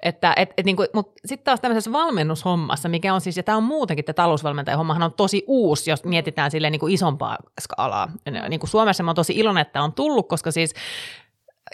Että, 0.04 0.34
et, 0.36 0.54
et, 0.58 0.65
niin 0.65 0.76
kuin, 0.76 0.88
mutta 0.98 1.14
sitten 1.26 1.46
taas 1.46 1.60
tämmöisessä 1.60 1.92
valmennushommassa, 1.92 2.90
mikä 2.90 3.14
on 3.14 3.22
siis, 3.22 3.38
ja 3.38 3.44
tämä 3.44 3.58
on 3.58 3.64
muutenkin, 3.64 4.06
tämä 4.06 4.14
talousvalmentajan 4.14 4.78
hommahan 4.78 5.04
on 5.04 5.14
tosi 5.14 5.44
uusi, 5.48 5.90
jos 5.90 6.04
mietitään 6.04 6.52
silleen 6.52 6.72
niin 6.72 6.80
kuin 6.80 6.94
isompaa 6.94 7.38
skaalaa. 7.62 8.12
Niin 8.50 8.60
kuin 8.60 8.70
Suomessa 8.70 9.04
mä 9.04 9.10
oon 9.10 9.16
tosi 9.16 9.34
iloinen, 9.34 9.62
että 9.62 9.84
on 9.84 9.94
tullut, 9.94 10.28
koska 10.28 10.52
siis 10.52 10.74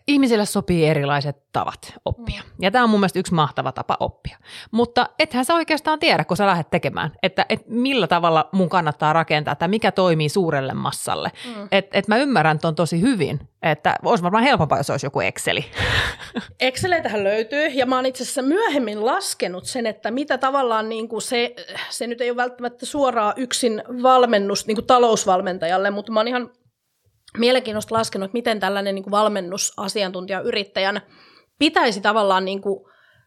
ihmisille 0.08 0.46
sopii 0.46 0.86
erilaiset 0.86 1.38
tavat 1.52 1.94
oppia. 2.06 2.42
Mm. 2.42 2.64
Ja 2.64 2.72
tämä 2.72 2.84
on 2.84 2.90
mun 2.90 3.00
mielestä 3.00 3.20
yksi 3.20 3.34
mahtava 3.34 3.72
tapa 3.72 3.98
oppia. 4.00 4.38
Mutta 4.72 5.10
ethän 5.20 5.46
sä 5.46 5.54
oikeastaan 5.54 6.00
tiedä, 6.00 6.24
kun 6.24 6.38
sä 6.38 6.48
lähdet 6.48 6.70
tekemään, 6.70 7.12
että 7.24 7.46
et 7.50 7.62
millä 7.68 8.08
tavalla 8.08 8.50
mun 8.52 8.70
kannattaa 8.70 9.14
rakentaa, 9.14 9.56
tai 9.56 9.68
mikä 9.68 9.92
toimii 9.92 10.30
suurelle 10.30 10.74
massalle. 10.74 11.32
Mm. 11.46 11.68
Että 11.72 11.98
et 11.98 12.08
mä 12.08 12.18
ymmärrän 12.18 12.60
ton 12.60 12.76
tosi 12.76 13.02
hyvin, 13.02 13.40
että 13.62 13.96
olisi 14.04 14.24
varmaan 14.24 14.44
helpompaa, 14.44 14.80
jos 14.80 14.90
olisi 14.90 15.06
joku 15.06 15.20
Exceli. 15.20 15.66
Exceleitähän 16.60 17.24
löytyy, 17.24 17.68
ja 17.68 17.86
mä 17.86 17.96
oon 17.96 18.06
itse 18.06 18.24
asiassa 18.24 18.42
myöhemmin 18.42 19.06
laskenut 19.06 19.66
sen, 19.66 19.86
että 19.86 20.12
mitä 20.12 20.38
tavallaan 20.38 20.90
niin 20.90 21.08
kuin 21.08 21.22
se, 21.22 21.56
se 21.90 22.08
nyt 22.08 22.22
ei 22.22 22.30
ole 22.30 22.38
välttämättä 22.38 22.86
suoraan 22.86 23.34
yksin 23.38 23.84
valmennus 24.04 24.68
niin 24.68 24.76
kuin 24.76 24.88
talousvalmentajalle, 24.88 25.90
mutta 25.90 26.12
mä 26.12 26.20
oon 26.20 26.28
ihan 26.28 26.50
mielenkiinnosta 27.38 27.96
laskenut, 27.96 28.34
miten 28.34 28.60
tällainen 28.60 28.96
niin 28.96 29.04
kuin 29.04 29.12
valmennusasiantuntija 29.12 30.41
yrittäjän 30.41 31.02
pitäisi 31.60 32.02
tavallaan 32.02 32.46
niin 32.46 32.62
kuin 32.62 32.86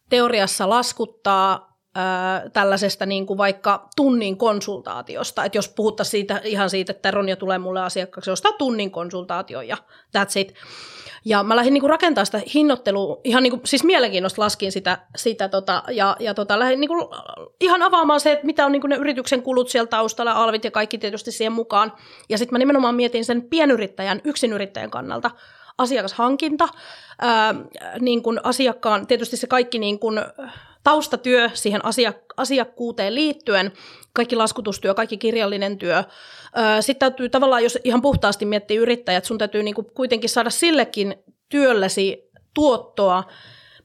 teoriassa 0.09 0.69
laskuttaa 0.69 1.79
ää, 1.95 2.51
tällaisesta 2.53 3.07
niin 3.07 3.27
kuin 3.27 3.39
vaikka 3.39 3.89
tunnin 3.97 4.37
konsultaatiosta. 4.37 5.45
Että 5.45 5.59
jos 5.59 5.69
puhuttaisiin 5.69 6.11
siitä, 6.11 6.41
ihan 6.45 6.71
siitä, 6.71 6.93
että 6.93 7.11
Ronja 7.11 7.37
tulee 7.37 7.59
mulle 7.59 7.81
asiakkaaksi, 7.81 8.31
ostaa 8.31 8.53
tunnin 8.53 8.91
konsultaatio 8.91 9.61
ja 9.61 9.77
that's 10.19 10.41
it. 10.41 10.55
Ja 11.29 11.43
mä 11.43 11.57
lähdin 11.57 11.73
niinku 11.73 11.89
rakentaa 11.89 12.25
sitä 12.25 12.41
hinnoittelua, 12.55 13.21
ihan 13.25 13.43
niinku, 13.43 13.61
siis 13.65 13.85
mielenkiinnosta 13.85 14.43
laskin 14.43 14.73
sitä, 14.73 14.99
sitä 15.17 15.49
tota, 15.49 15.83
ja, 15.91 16.17
ja 16.21 16.35
tota, 16.35 16.59
lähdin 16.59 16.81
niinku, 16.81 16.95
ihan 17.61 17.83
avaamaan 17.83 18.21
se, 18.21 18.33
että 18.33 18.47
mitä 18.47 18.67
on 18.67 18.73
niinku 18.73 18.87
ne 18.87 18.97
yrityksen 18.97 19.43
kulut 19.43 19.69
siellä 19.69 19.87
taustalla, 19.87 20.33
alvit 20.33 20.65
ja 20.65 20.71
kaikki 20.71 20.99
tietysti 20.99 21.33
siihen 21.33 21.53
mukaan. 21.53 21.93
Ja 22.29 22.39
sitten 22.39 22.55
mä 22.55 22.59
nimenomaan 22.59 22.95
mietin 22.95 23.25
sen 23.25 23.43
pienyrittäjän, 23.43 24.21
yksinyrittäjän 24.25 24.91
kannalta, 24.91 25.31
asiakashankinta, 25.79 26.69
ää, 27.21 27.55
niin 28.01 28.23
kuin 28.23 28.41
asiakkaan, 28.43 29.07
tietysti 29.07 29.37
se 29.37 29.47
kaikki 29.47 29.79
niin 29.79 29.99
kuin 29.99 30.21
taustatyö 30.85 31.51
siihen 31.55 31.81
asiak- 31.85 32.35
asiakkuuteen 32.37 33.15
liittyen, 33.15 33.73
kaikki 34.13 34.37
laskutustyö, 34.37 34.95
kaikki 34.95 35.17
kirjallinen 35.17 35.79
työ. 35.79 36.05
Sitten 36.81 36.99
täytyy 36.99 37.29
tavallaan, 37.29 37.63
jos 37.63 37.79
ihan 37.85 38.03
puhtaasti 38.03 38.45
miettii 38.45 38.77
yrittäjät, 38.77 39.25
sun 39.25 39.39
täytyy 39.39 39.63
niin 39.63 39.75
kuin 39.75 39.87
kuitenkin 39.95 40.31
saada 40.31 40.51
sillekin 40.51 41.15
työllesi 41.49 42.31
tuottoa, 42.55 43.25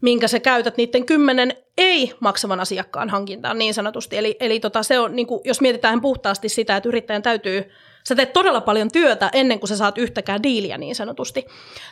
minkä 0.02 0.28
sä 0.28 0.40
käytät 0.40 0.78
niiden 0.78 1.06
kymmenen 1.06 1.56
ei 1.78 2.14
maksavan 2.20 2.60
asiakkaan 2.60 3.10
hankintaan 3.10 3.58
niin 3.58 3.74
sanotusti. 3.74 4.18
Eli, 4.18 4.38
eli 4.40 4.60
tota, 4.60 4.84
se 4.84 5.00
on, 5.00 5.16
niin 5.16 5.28
kuin, 5.28 5.42
jos 5.44 5.62
mietitään 5.62 6.02
puhtaasti 6.02 6.50
sitä, 6.50 6.78
että 6.78 6.90
yrittäjän 6.90 7.22
täytyy 7.22 7.72
sä 8.08 8.16
teet 8.16 8.34
todella 8.34 8.62
paljon 8.62 8.92
työtä 8.92 9.30
ennen 9.34 9.60
kuin 9.60 9.68
sä 9.68 9.78
saat 9.78 9.98
yhtäkään 9.98 10.44
diiliä 10.44 10.78
niin 10.78 10.96
sanotusti. 10.96 11.46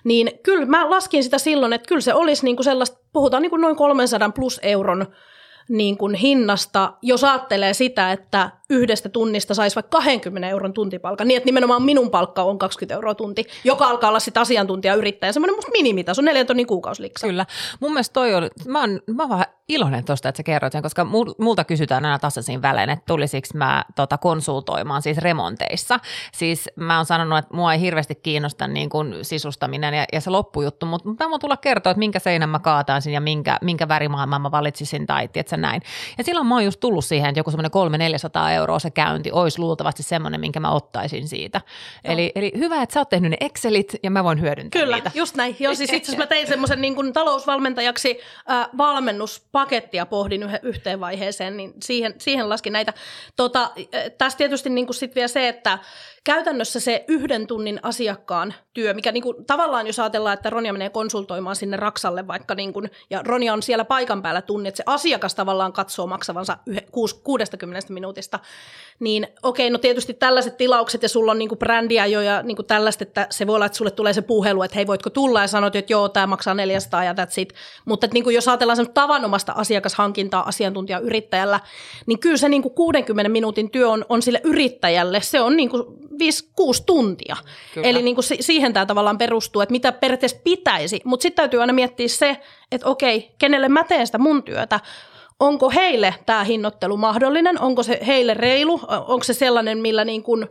Niin 0.04 0.40
kyllä 0.44 0.66
mä 0.66 0.90
laskin 0.90 1.24
sitä 1.24 1.38
silloin, 1.38 1.74
että 1.74 1.88
kyllä 1.88 2.02
se 2.02 2.14
olisi 2.14 2.46
niin 2.46 2.56
kuin 2.56 2.64
sellaista, 2.64 2.98
puhutaan 3.14 3.42
niin 3.42 3.50
kuin 3.50 3.62
noin 3.62 3.76
300 3.76 4.30
plus 4.30 4.60
euron 4.64 5.08
niin 5.70 5.98
kuin 5.98 6.16
hinnasta, 6.16 6.94
jos 7.02 7.24
ajattelee 7.24 7.74
sitä, 7.74 8.12
että 8.12 8.52
yhdestä 8.70 9.10
tunnista 9.10 9.54
saisi 9.54 9.76
vaikka 9.76 9.98
20 9.98 10.50
euron 10.50 10.74
tuntipalkan, 10.74 11.28
niin 11.28 11.38
että 11.38 11.48
nimenomaan 11.48 11.84
minun 11.84 12.12
palkka 12.12 12.44
on 12.44 12.60
20 12.60 12.96
euroa 12.96 13.16
tunti, 13.16 13.46
joka 13.64 13.86
alkaa 13.86 14.10
olla 14.10 14.20
sitten 14.20 14.42
asiantuntijayrittäjä, 14.42 15.34
semmoinen 15.34 15.56
musta 15.56 15.72
minimitaso, 15.72 16.22
neljän 16.22 16.48
tonnin 16.48 16.68
kuukausiliksa. 16.68 17.28
Kyllä. 17.28 17.46
Mun 17.80 17.94
mielestä 17.94 18.14
toi 18.14 18.36
oli, 18.36 18.50
mä 18.68 18.80
oon, 18.80 19.00
mä 19.16 19.30
vähän 19.30 19.46
iloinen 19.70 20.06
tuosta, 20.06 20.30
että 20.30 20.38
sä 20.38 20.44
kerroit 20.44 20.74
sen, 20.74 20.82
koska 20.82 21.08
multa 21.38 21.64
kysytään 21.64 22.06
aina 22.06 22.20
tasaisin 22.20 22.62
välein, 22.62 22.90
että 22.90 23.06
tulisiko 23.08 23.48
mä 23.54 23.86
tota, 23.96 24.18
konsultoimaan 24.18 25.02
siis 25.02 25.18
remonteissa. 25.18 26.00
Siis 26.34 26.70
mä 26.76 26.98
oon 26.98 27.06
sanonut, 27.06 27.38
että 27.40 27.56
mua 27.56 27.74
ei 27.74 27.80
hirveästi 27.80 28.16
kiinnosta 28.16 28.68
niin 28.68 28.90
kuin 28.90 29.16
sisustaminen 29.22 29.94
ja, 29.94 30.06
ja 30.14 30.22
se 30.22 30.30
loppujuttu, 30.30 30.86
mutta 30.86 31.10
mä 31.10 31.30
voin 31.30 31.42
tulla 31.42 31.58
kertoa, 31.58 31.92
että 31.92 32.00
minkä 32.00 32.20
seinän 32.20 32.50
mä 32.50 32.60
kaataisin 32.60 33.14
ja 33.14 33.22
minkä, 33.22 33.58
minkä 33.62 33.88
värimaailman 33.88 34.42
mä 34.42 34.52
valitsisin 34.52 35.08
tai 35.08 35.28
tiedätkö, 35.28 35.58
näin. 35.58 35.82
Ja 36.18 36.24
silloin 36.24 36.48
mä 36.48 36.56
oon 36.56 36.66
just 36.66 36.80
tullut 36.80 37.06
siihen, 37.06 37.30
että 37.30 37.40
joku 37.40 37.52
semmoinen 37.52 37.72
300-400 38.50 38.52
euroa 38.52 38.80
se 38.80 38.92
käynti 38.92 39.32
olisi 39.32 39.60
luultavasti 39.60 40.04
semmoinen, 40.04 40.40
minkä 40.42 40.60
mä 40.60 40.72
ottaisin 40.72 41.28
siitä. 41.28 41.62
Eli, 42.04 42.32
eli 42.36 42.52
hyvä, 42.58 42.82
että 42.82 42.94
sä 42.94 43.00
oot 43.00 43.10
tehnyt 43.10 43.32
ne 43.32 43.38
Excelit 43.42 43.96
ja 44.04 44.12
mä 44.12 44.24
voin 44.24 44.42
hyödyntää 44.42 44.82
Kyllä, 44.82 44.96
niitä. 44.96 45.12
just 45.14 45.36
näin. 45.36 45.56
Joo, 45.60 45.76
siis 45.76 45.94
itse 45.94 46.12
asiassa 46.12 46.24
mä 46.24 46.28
tein 46.28 46.48
semmoisen 46.48 46.82
niin 46.82 47.14
talousvalmentajaksi 47.14 48.20
äh, 48.52 48.70
valmennuspakettia 49.60 50.06
pohdin 50.06 50.44
yh- 50.44 50.60
yhteen 50.64 51.00
vaiheeseen, 51.00 51.58
niin 51.58 51.74
siihen, 51.84 52.16
siihen 52.18 52.50
laskin 52.50 52.74
näitä. 52.74 52.94
Tota, 53.36 53.72
tässä 54.18 54.38
tietysti 54.38 54.70
niin 54.70 54.94
sitten 54.94 55.16
vielä 55.16 55.28
se, 55.28 55.48
että 55.48 55.80
käytännössä 56.24 56.80
se 56.80 57.06
yhden 57.08 57.48
tunnin 57.48 57.80
asiakkaan 57.84 58.54
työ, 58.74 58.94
mikä 58.94 59.12
niin 59.12 59.24
kuin, 59.24 59.46
tavallaan 59.46 59.88
jos 59.88 60.00
ajatellaan, 60.00 60.34
että 60.34 60.50
Ronja 60.50 60.74
menee 60.74 60.90
konsultoimaan 60.90 61.56
sinne 61.56 61.78
Raksalle 61.78 62.28
vaikka, 62.28 62.56
niin 62.56 62.74
kuin, 62.74 62.92
ja 63.10 63.22
Ronja 63.26 63.54
on 63.54 63.64
siellä 63.64 63.86
paikan 63.86 64.22
päällä 64.22 64.42
tunni, 64.42 64.70
että 64.70 64.78
se 64.78 64.84
asiakas 64.86 65.36
tavallaan 65.36 65.74
katsoo 65.74 66.08
maksavansa 66.08 66.58
60 67.24 67.94
minuutista, 67.94 68.40
niin 69.00 69.28
okei, 69.44 69.70
no 69.70 69.78
tietysti 69.78 70.14
tällaiset 70.14 70.58
tilaukset 70.58 71.04
ja 71.04 71.10
sulla 71.10 71.32
on 71.32 71.40
niin 71.40 71.50
kuin 71.50 71.60
brändiä 71.60 72.06
jo 72.06 72.22
ja 72.22 72.44
niin 72.44 72.56
kuin 72.56 72.66
tällaista, 72.66 73.04
että 73.04 73.28
se 73.30 73.48
voi 73.48 73.56
olla, 73.56 73.66
että 73.66 73.78
sulle 73.78 73.92
tulee 73.92 74.14
se 74.14 74.22
puhelu, 74.22 74.64
että 74.64 74.76
hei 74.76 74.88
voitko 74.88 75.10
tulla 75.10 75.42
ja 75.42 75.48
sanot, 75.48 75.76
että 75.76 75.94
joo, 75.94 76.10
tämä 76.10 76.28
maksaa 76.28 76.54
400 76.54 77.04
ja 77.04 77.14
that's 77.14 77.34
it. 77.38 77.54
Mutta 77.86 78.06
että 78.06 78.14
niin 78.14 78.24
kuin 78.24 78.36
jos 78.36 78.48
ajatellaan 78.48 78.78
sen 78.78 78.94
tavanomasta 78.94 79.52
asiakashankintaa 79.52 80.48
asiantuntijayrittäjällä, 80.48 81.60
niin 82.06 82.20
kyllä 82.20 82.38
se 82.38 82.50
niin 82.50 82.62
kuin 82.62 82.74
60 82.74 83.30
minuutin 83.30 83.72
työ 83.72 83.90
on, 83.90 84.06
on 84.10 84.22
sille 84.22 84.42
yrittäjälle, 84.44 85.22
se 85.22 85.42
on 85.42 85.56
niin 85.56 85.70
kuin 85.70 85.84
5-6 86.20 86.22
tuntia. 86.86 87.36
Kyllä. 87.74 87.88
Eli 87.88 88.02
niin 88.02 88.16
kuin 88.16 88.26
siihen 88.40 88.74
tämä 88.74 88.86
tavallaan 88.86 89.18
perustuu, 89.18 89.62
että 89.62 89.72
mitä 89.72 89.92
periaatteessa 89.92 90.38
pitäisi, 90.44 91.02
mutta 91.04 91.22
sitten 91.24 91.44
täytyy 91.44 91.62
aina 91.62 91.74
miettiä 91.74 92.08
se, 92.08 92.38
että 92.72 92.88
okei, 92.88 93.32
kenelle 93.38 93.70
mä 93.70 93.84
teen 93.84 94.06
sitä 94.06 94.18
mun 94.18 94.44
työtä, 94.44 94.80
onko 95.40 95.70
heille 95.70 96.16
tämä 96.26 96.44
hinnoittelu 96.44 96.98
mahdollinen, 96.98 97.62
onko 97.62 97.84
se 97.84 98.00
heille 98.08 98.34
reilu, 98.34 98.82
onko 98.88 99.24
se 99.24 99.34
sellainen, 99.34 99.78
millä 99.78 100.06
niin 100.06 100.24
kuin 100.24 100.48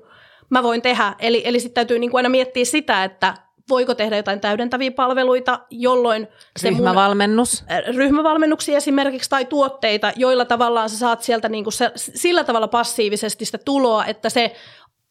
mä 0.51 0.63
voin 0.63 0.83
tehdä. 0.83 1.15
Eli, 1.19 1.43
eli 1.45 1.61
sitten 1.61 1.75
täytyy 1.75 1.99
niin 1.99 2.11
kuin 2.11 2.19
aina 2.19 2.29
miettiä 2.29 2.65
sitä, 2.65 3.05
että 3.05 3.35
voiko 3.69 3.95
tehdä 3.95 4.17
jotain 4.17 4.41
täydentäviä 4.41 4.91
palveluita, 4.91 5.59
jolloin 5.71 6.29
se 6.57 6.69
Ryhmävalmennus. 6.69 7.65
Mun, 7.69 7.95
ryhmävalmennuksia 7.97 8.77
esimerkiksi 8.77 9.31
tai 9.31 9.45
tuotteita, 9.45 10.13
joilla 10.17 10.45
tavallaan 10.45 10.91
sä 10.91 10.99
saat 10.99 11.23
sieltä 11.23 11.49
niin 11.49 11.65
kuin 11.65 11.73
se, 11.75 11.93
sillä 11.97 12.45
tavalla 12.45 12.69
passiivisesti 12.69 13.45
sitä 13.45 13.59
tuloa, 13.59 14.05
että 14.05 14.31
se 14.31 14.55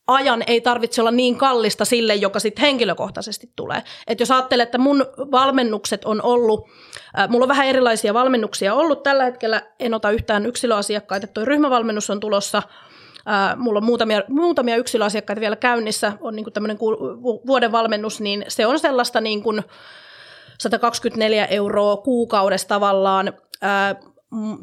ajan 0.08 0.44
ei 0.48 0.62
tarvitse 0.62 1.02
olla 1.02 1.12
niin 1.12 1.36
kallista 1.36 1.86
sille, 1.86 2.16
joka 2.16 2.40
sitten 2.40 2.62
henkilökohtaisesti 2.62 3.52
tulee. 3.56 3.84
Et 4.08 4.20
jos 4.20 4.32
ajattelee, 4.32 4.64
että 4.64 4.78
mun 4.78 5.06
valmennukset 5.32 6.06
on 6.06 6.22
ollut, 6.22 6.70
äh, 7.20 7.30
mulla 7.30 7.44
on 7.44 7.50
vähän 7.50 7.68
erilaisia 7.68 8.14
valmennuksia 8.14 8.74
ollut 8.74 9.04
tällä 9.04 9.24
hetkellä, 9.24 9.62
en 9.80 9.94
ota 9.94 10.12
yhtään 10.12 10.46
yksilöasiakkaita, 10.46 11.28
tuo 11.28 11.46
ryhmävalmennus 11.46 12.10
on 12.10 12.20
tulossa, 12.20 12.58
äh, 12.58 13.58
mulla 13.58 13.78
on 13.78 13.84
muutamia, 13.84 14.24
muutamia 14.28 14.76
yksilöasiakkaita 14.76 15.40
vielä 15.40 15.56
käynnissä, 15.56 16.14
on 16.22 16.36
niin 16.36 16.54
tämmöinen 16.54 16.80
vuoden 17.48 17.72
valmennus, 17.72 18.22
niin 18.22 18.46
se 18.48 18.66
on 18.66 18.80
sellaista 18.80 19.22
niin 19.22 19.44
kuin 19.44 19.64
124 20.60 21.46
euroa 21.46 21.98
kuukaudessa 21.98 22.68
tavallaan, 22.68 23.34
äh, 23.64 23.96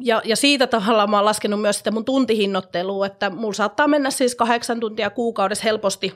ja, 0.00 0.22
ja 0.24 0.36
siitä 0.36 0.66
tavalla 0.66 1.06
mä 1.06 1.16
oon 1.16 1.24
laskenut 1.24 1.60
myös 1.60 1.78
sitä 1.78 1.90
mun 1.90 2.04
tuntihinnoittelua, 2.04 3.06
että 3.06 3.30
mulla 3.30 3.52
saattaa 3.52 3.88
mennä 3.88 4.10
siis 4.10 4.34
kahdeksan 4.34 4.80
tuntia 4.80 5.10
kuukaudessa 5.10 5.64
helposti 5.64 6.14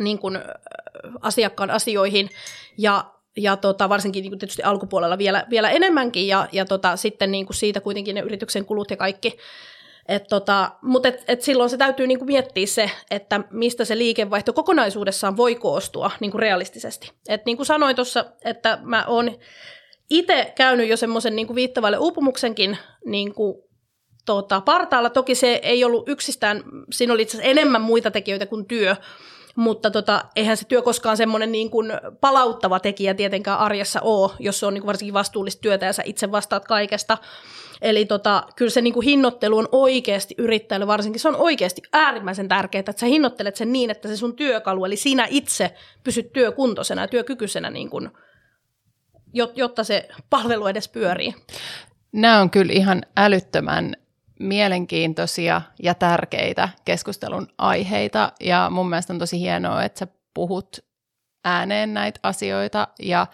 niin 0.00 0.18
kuin 0.18 0.38
asiakkaan 1.20 1.70
asioihin 1.70 2.28
ja, 2.78 3.04
ja 3.36 3.56
tota, 3.56 3.88
varsinkin 3.88 4.22
niin 4.22 4.38
tietysti 4.38 4.62
alkupuolella 4.62 5.18
vielä, 5.18 5.46
vielä 5.50 5.70
enemmänkin 5.70 6.28
ja, 6.28 6.48
ja 6.52 6.64
tota, 6.64 6.96
sitten 6.96 7.30
niin 7.30 7.46
kuin 7.46 7.56
siitä 7.56 7.80
kuitenkin 7.80 8.14
ne 8.14 8.20
yrityksen 8.20 8.64
kulut 8.64 8.90
ja 8.90 8.96
kaikki. 8.96 9.36
Et 10.08 10.26
tota, 10.28 10.70
mutta 10.82 11.08
et, 11.08 11.24
et 11.28 11.42
silloin 11.42 11.70
se 11.70 11.76
täytyy 11.76 12.06
niinku 12.06 12.24
miettiä 12.24 12.66
se, 12.66 12.90
että 13.10 13.40
mistä 13.50 13.84
se 13.84 13.98
liikevaihto 13.98 14.52
kokonaisuudessaan 14.52 15.36
voi 15.36 15.54
koostua 15.54 16.10
niinku 16.20 16.38
realistisesti. 16.38 17.12
Et 17.28 17.46
niin 17.46 17.56
kuin 17.56 17.66
sanoin 17.66 17.96
tuossa, 17.96 18.24
että 18.44 18.78
mä 18.82 19.04
oon 19.06 19.38
itse 20.10 20.52
käynyt 20.56 20.88
jo 20.88 20.96
semmoisen 20.96 21.36
niin 21.36 21.54
viittavalle 21.54 21.98
uupumuksenkin 21.98 22.78
niin 23.04 23.34
kuin, 23.34 23.54
tota, 24.26 24.60
partaalla. 24.60 25.10
Toki 25.10 25.34
se 25.34 25.60
ei 25.62 25.84
ollut 25.84 26.08
yksistään, 26.08 26.62
siinä 26.92 27.12
oli 27.12 27.22
itse 27.22 27.38
enemmän 27.42 27.82
muita 27.82 28.10
tekijöitä 28.10 28.46
kuin 28.46 28.66
työ, 28.66 28.96
mutta 29.56 29.90
tota, 29.90 30.24
eihän 30.36 30.56
se 30.56 30.64
työ 30.64 30.82
koskaan 30.82 31.16
semmoinen 31.16 31.52
niin 31.52 31.70
kuin 31.70 31.92
palauttava 32.20 32.80
tekijä 32.80 33.14
tietenkään 33.14 33.58
arjessa 33.58 34.00
ole, 34.00 34.32
jos 34.38 34.60
se 34.60 34.66
on 34.66 34.74
niin 34.74 34.82
kuin 34.82 34.86
varsinkin 34.86 35.14
vastuullista 35.14 35.60
työtä 35.60 35.86
ja 35.86 35.92
sä 35.92 36.02
itse 36.06 36.32
vastaat 36.32 36.64
kaikesta. 36.64 37.18
Eli 37.82 38.04
tota, 38.04 38.42
kyllä 38.56 38.70
se 38.70 38.80
niin 38.80 38.94
kuin 38.94 39.04
hinnoittelu 39.04 39.58
on 39.58 39.68
oikeasti 39.72 40.34
yrittäjälle 40.38 40.86
varsinkin, 40.86 41.20
se 41.20 41.28
on 41.28 41.36
oikeasti 41.36 41.82
äärimmäisen 41.92 42.48
tärkeää, 42.48 42.80
että 42.80 42.92
sä 42.96 43.06
hinnoittelet 43.06 43.56
sen 43.56 43.72
niin, 43.72 43.90
että 43.90 44.08
se 44.08 44.16
sun 44.16 44.36
työkalu, 44.36 44.84
eli 44.84 44.96
sinä 44.96 45.26
itse 45.30 45.74
pysyt 46.04 46.32
työkuntoisena 46.32 47.02
ja 47.02 47.08
työkykyisenä 47.08 47.70
niin 47.70 47.90
kuin 47.90 48.10
jotta 49.54 49.84
se 49.84 50.08
palvelu 50.30 50.66
edes 50.66 50.88
pyörii. 50.88 51.34
Nämä 52.12 52.40
on 52.40 52.50
kyllä 52.50 52.72
ihan 52.72 53.02
älyttömän 53.16 53.96
mielenkiintoisia 54.40 55.62
ja 55.82 55.94
tärkeitä 55.94 56.68
keskustelun 56.84 57.48
aiheita 57.58 58.32
ja 58.40 58.70
mun 58.70 58.88
mielestä 58.88 59.12
on 59.12 59.18
tosi 59.18 59.40
hienoa, 59.40 59.84
että 59.84 59.98
sä 59.98 60.06
puhut 60.34 60.78
ääneen 61.44 61.94
näitä 61.94 62.20
asioita 62.22 62.88
ja 63.02 63.26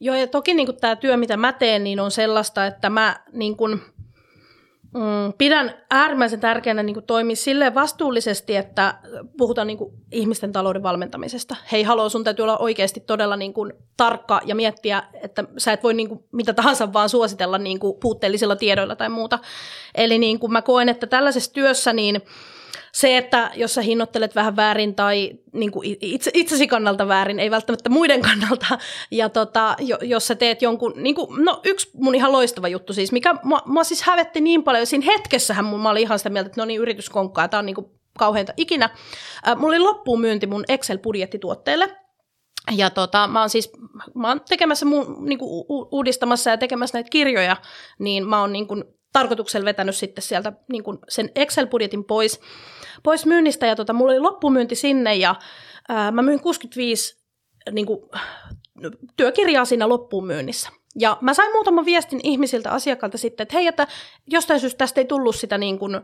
Joo, 0.00 0.16
ja 0.16 0.26
toki 0.26 0.54
niin 0.54 0.76
tämä 0.80 0.96
työ, 0.96 1.16
mitä 1.16 1.36
mä 1.36 1.52
teen, 1.52 1.84
niin 1.84 2.00
on 2.00 2.10
sellaista, 2.10 2.66
että 2.66 2.90
mä 2.90 3.20
niin 3.32 3.56
kuin, 3.56 3.80
Mm, 4.94 5.32
pidän 5.38 5.74
äärimmäisen 5.90 6.40
tärkeänä 6.40 6.82
niin 6.82 7.02
toimia 7.06 7.36
silleen 7.36 7.74
vastuullisesti, 7.74 8.56
että 8.56 8.94
puhutaan 9.36 9.66
niin 9.66 9.78
kuin 9.78 9.94
ihmisten 10.12 10.52
talouden 10.52 10.82
valmentamisesta. 10.82 11.56
Hei, 11.72 11.82
haloo, 11.82 12.08
sun 12.08 12.24
täytyy 12.24 12.42
olla 12.42 12.58
oikeasti 12.58 13.00
todella 13.00 13.36
niin 13.36 13.52
kuin 13.52 13.72
tarkka 13.96 14.40
ja 14.44 14.54
miettiä, 14.54 15.02
että 15.22 15.44
sä 15.58 15.72
et 15.72 15.82
voi 15.82 15.94
niin 15.94 16.08
kuin 16.08 16.24
mitä 16.32 16.52
tahansa 16.52 16.92
vaan 16.92 17.08
suositella 17.08 17.58
niin 17.58 17.78
kuin 17.78 17.98
puutteellisilla 18.00 18.56
tiedoilla 18.56 18.96
tai 18.96 19.08
muuta. 19.08 19.38
Eli 19.94 20.18
niin 20.18 20.38
kuin 20.38 20.52
mä 20.52 20.62
koen, 20.62 20.88
että 20.88 21.06
tällaisessa 21.06 21.52
työssä 21.52 21.92
niin– 21.92 22.22
se, 23.00 23.16
että 23.16 23.50
jos 23.54 23.74
sä 23.74 23.82
hinnoittelet 23.82 24.34
vähän 24.34 24.56
väärin 24.56 24.94
tai 24.94 25.30
niin 25.52 25.70
kuin 25.70 25.96
itse, 26.00 26.30
itsesi 26.34 26.66
kannalta 26.66 27.08
väärin, 27.08 27.38
ei 27.38 27.50
välttämättä 27.50 27.90
muiden 27.90 28.22
kannalta, 28.22 28.78
ja 29.10 29.28
tota, 29.28 29.76
jos 30.02 30.26
sä 30.26 30.34
teet 30.34 30.62
jonkun, 30.62 30.92
niin 30.96 31.14
kuin, 31.14 31.44
no 31.44 31.60
yksi 31.64 31.90
mun 31.94 32.14
ihan 32.14 32.32
loistava 32.32 32.68
juttu 32.68 32.92
siis, 32.92 33.12
mikä 33.12 33.34
mua, 33.42 33.62
mua 33.66 33.84
siis 33.84 34.02
hävetti 34.02 34.40
niin 34.40 34.62
paljon, 34.62 34.86
siinä 34.86 35.04
hetkessähän 35.12 35.64
mun, 35.64 35.80
mä 35.80 35.90
olin 35.90 36.02
ihan 36.02 36.18
sitä 36.18 36.30
mieltä, 36.30 36.46
että 36.46 36.60
no 36.60 36.64
niin, 36.64 36.80
yritys 36.80 37.10
konkkaa, 37.10 37.48
tämä 37.48 37.58
on 37.58 37.66
niin 37.66 37.74
kuin 37.74 37.86
kauheinta 38.18 38.52
ikinä. 38.56 38.90
Äh, 39.48 39.56
mulla 39.56 39.76
oli 39.76 39.78
loppuun 39.78 40.20
myynti 40.20 40.46
mun 40.46 40.64
Excel-budjettituotteelle, 40.68 41.96
ja 42.76 42.90
tota, 42.90 43.28
mä 43.28 43.40
oon 43.40 43.50
siis 43.50 43.72
mä 44.14 44.28
oon 44.28 44.40
tekemässä 44.48 44.86
mun, 44.86 45.16
niin 45.20 45.38
kuin, 45.38 45.66
uudistamassa 45.92 46.50
ja 46.50 46.58
tekemässä 46.58 46.98
näitä 46.98 47.10
kirjoja, 47.10 47.56
niin 47.98 48.28
mä 48.28 48.40
oon 48.40 48.52
niin 48.52 48.68
kuin, 48.68 48.84
tarkoituksella 49.12 49.64
vetänyt 49.64 49.96
sitten 49.96 50.22
sieltä 50.22 50.52
niin 50.72 50.84
kuin 50.84 50.98
sen 51.08 51.30
Excel-budjetin 51.34 52.04
pois, 52.04 52.40
pois 53.02 53.26
myynnistä 53.26 53.66
ja 53.66 53.76
tota, 53.76 53.92
mulla 53.92 54.12
oli 54.12 54.20
loppumyynti 54.20 54.74
sinne 54.74 55.14
ja 55.14 55.34
ää, 55.88 56.10
mä 56.10 56.22
myin 56.22 56.40
65 56.40 57.18
niin 57.72 57.86
kuin, 57.86 58.00
työkirjaa 59.16 59.64
siinä 59.64 59.88
loppuun 59.88 60.26
myynnissä. 60.26 60.70
Ja 61.00 61.18
mä 61.20 61.34
sain 61.34 61.52
muutaman 61.52 61.84
viestin 61.84 62.20
ihmisiltä, 62.22 62.70
asiakkailta 62.70 63.18
sitten, 63.18 63.42
että 63.44 63.56
hei, 63.56 63.66
että 63.66 63.86
jostain 64.26 64.60
syystä 64.60 64.78
tästä 64.78 65.00
ei 65.00 65.04
tullut 65.04 65.36
sitä 65.36 65.58
niin 65.58 65.78
kuin 65.78 66.00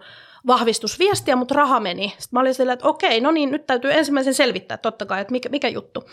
vahvistusviestiä, 0.46 1.36
mutta 1.36 1.54
raha 1.54 1.80
meni. 1.80 2.08
Sitten 2.08 2.28
mä 2.32 2.40
olin 2.40 2.54
sillä, 2.54 2.72
että 2.72 2.88
okei, 2.88 3.20
no 3.20 3.30
niin, 3.30 3.50
nyt 3.50 3.66
täytyy 3.66 3.92
ensimmäisen 3.92 4.34
selvittää 4.34 4.76
totta 4.76 5.06
kai, 5.06 5.20
että 5.20 5.32
mikä, 5.32 5.48
mikä 5.48 5.68
juttu. 5.68 6.04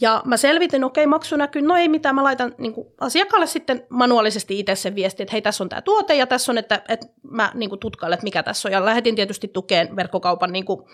Ja 0.00 0.22
mä 0.24 0.36
selvitin, 0.36 0.84
okei, 0.84 1.06
maksu 1.06 1.36
näkyy, 1.36 1.62
no 1.62 1.76
ei 1.76 1.88
mitään, 1.88 2.14
mä 2.14 2.24
laitan 2.24 2.54
niin 2.58 2.74
kuin 2.74 2.86
asiakkaalle 3.00 3.46
sitten 3.46 3.86
manuaalisesti 3.88 4.60
itse 4.60 4.74
sen 4.74 4.94
viesti, 4.94 5.22
että 5.22 5.32
hei, 5.32 5.42
tässä 5.42 5.64
on 5.64 5.68
tämä 5.68 5.82
tuote 5.82 6.14
ja 6.14 6.26
tässä 6.26 6.52
on, 6.52 6.58
että, 6.58 6.82
että 6.88 7.06
mä 7.22 7.52
niin 7.54 7.68
kuin 7.68 7.78
tutkailen, 7.78 8.14
että 8.14 8.24
mikä 8.24 8.42
tässä 8.42 8.68
on. 8.68 8.72
Ja 8.72 8.84
lähetin 8.84 9.16
tietysti 9.16 9.48
tukeen 9.48 9.96
verkkokaupan 9.96 10.52
niin 10.52 10.64
kuin, 10.64 10.84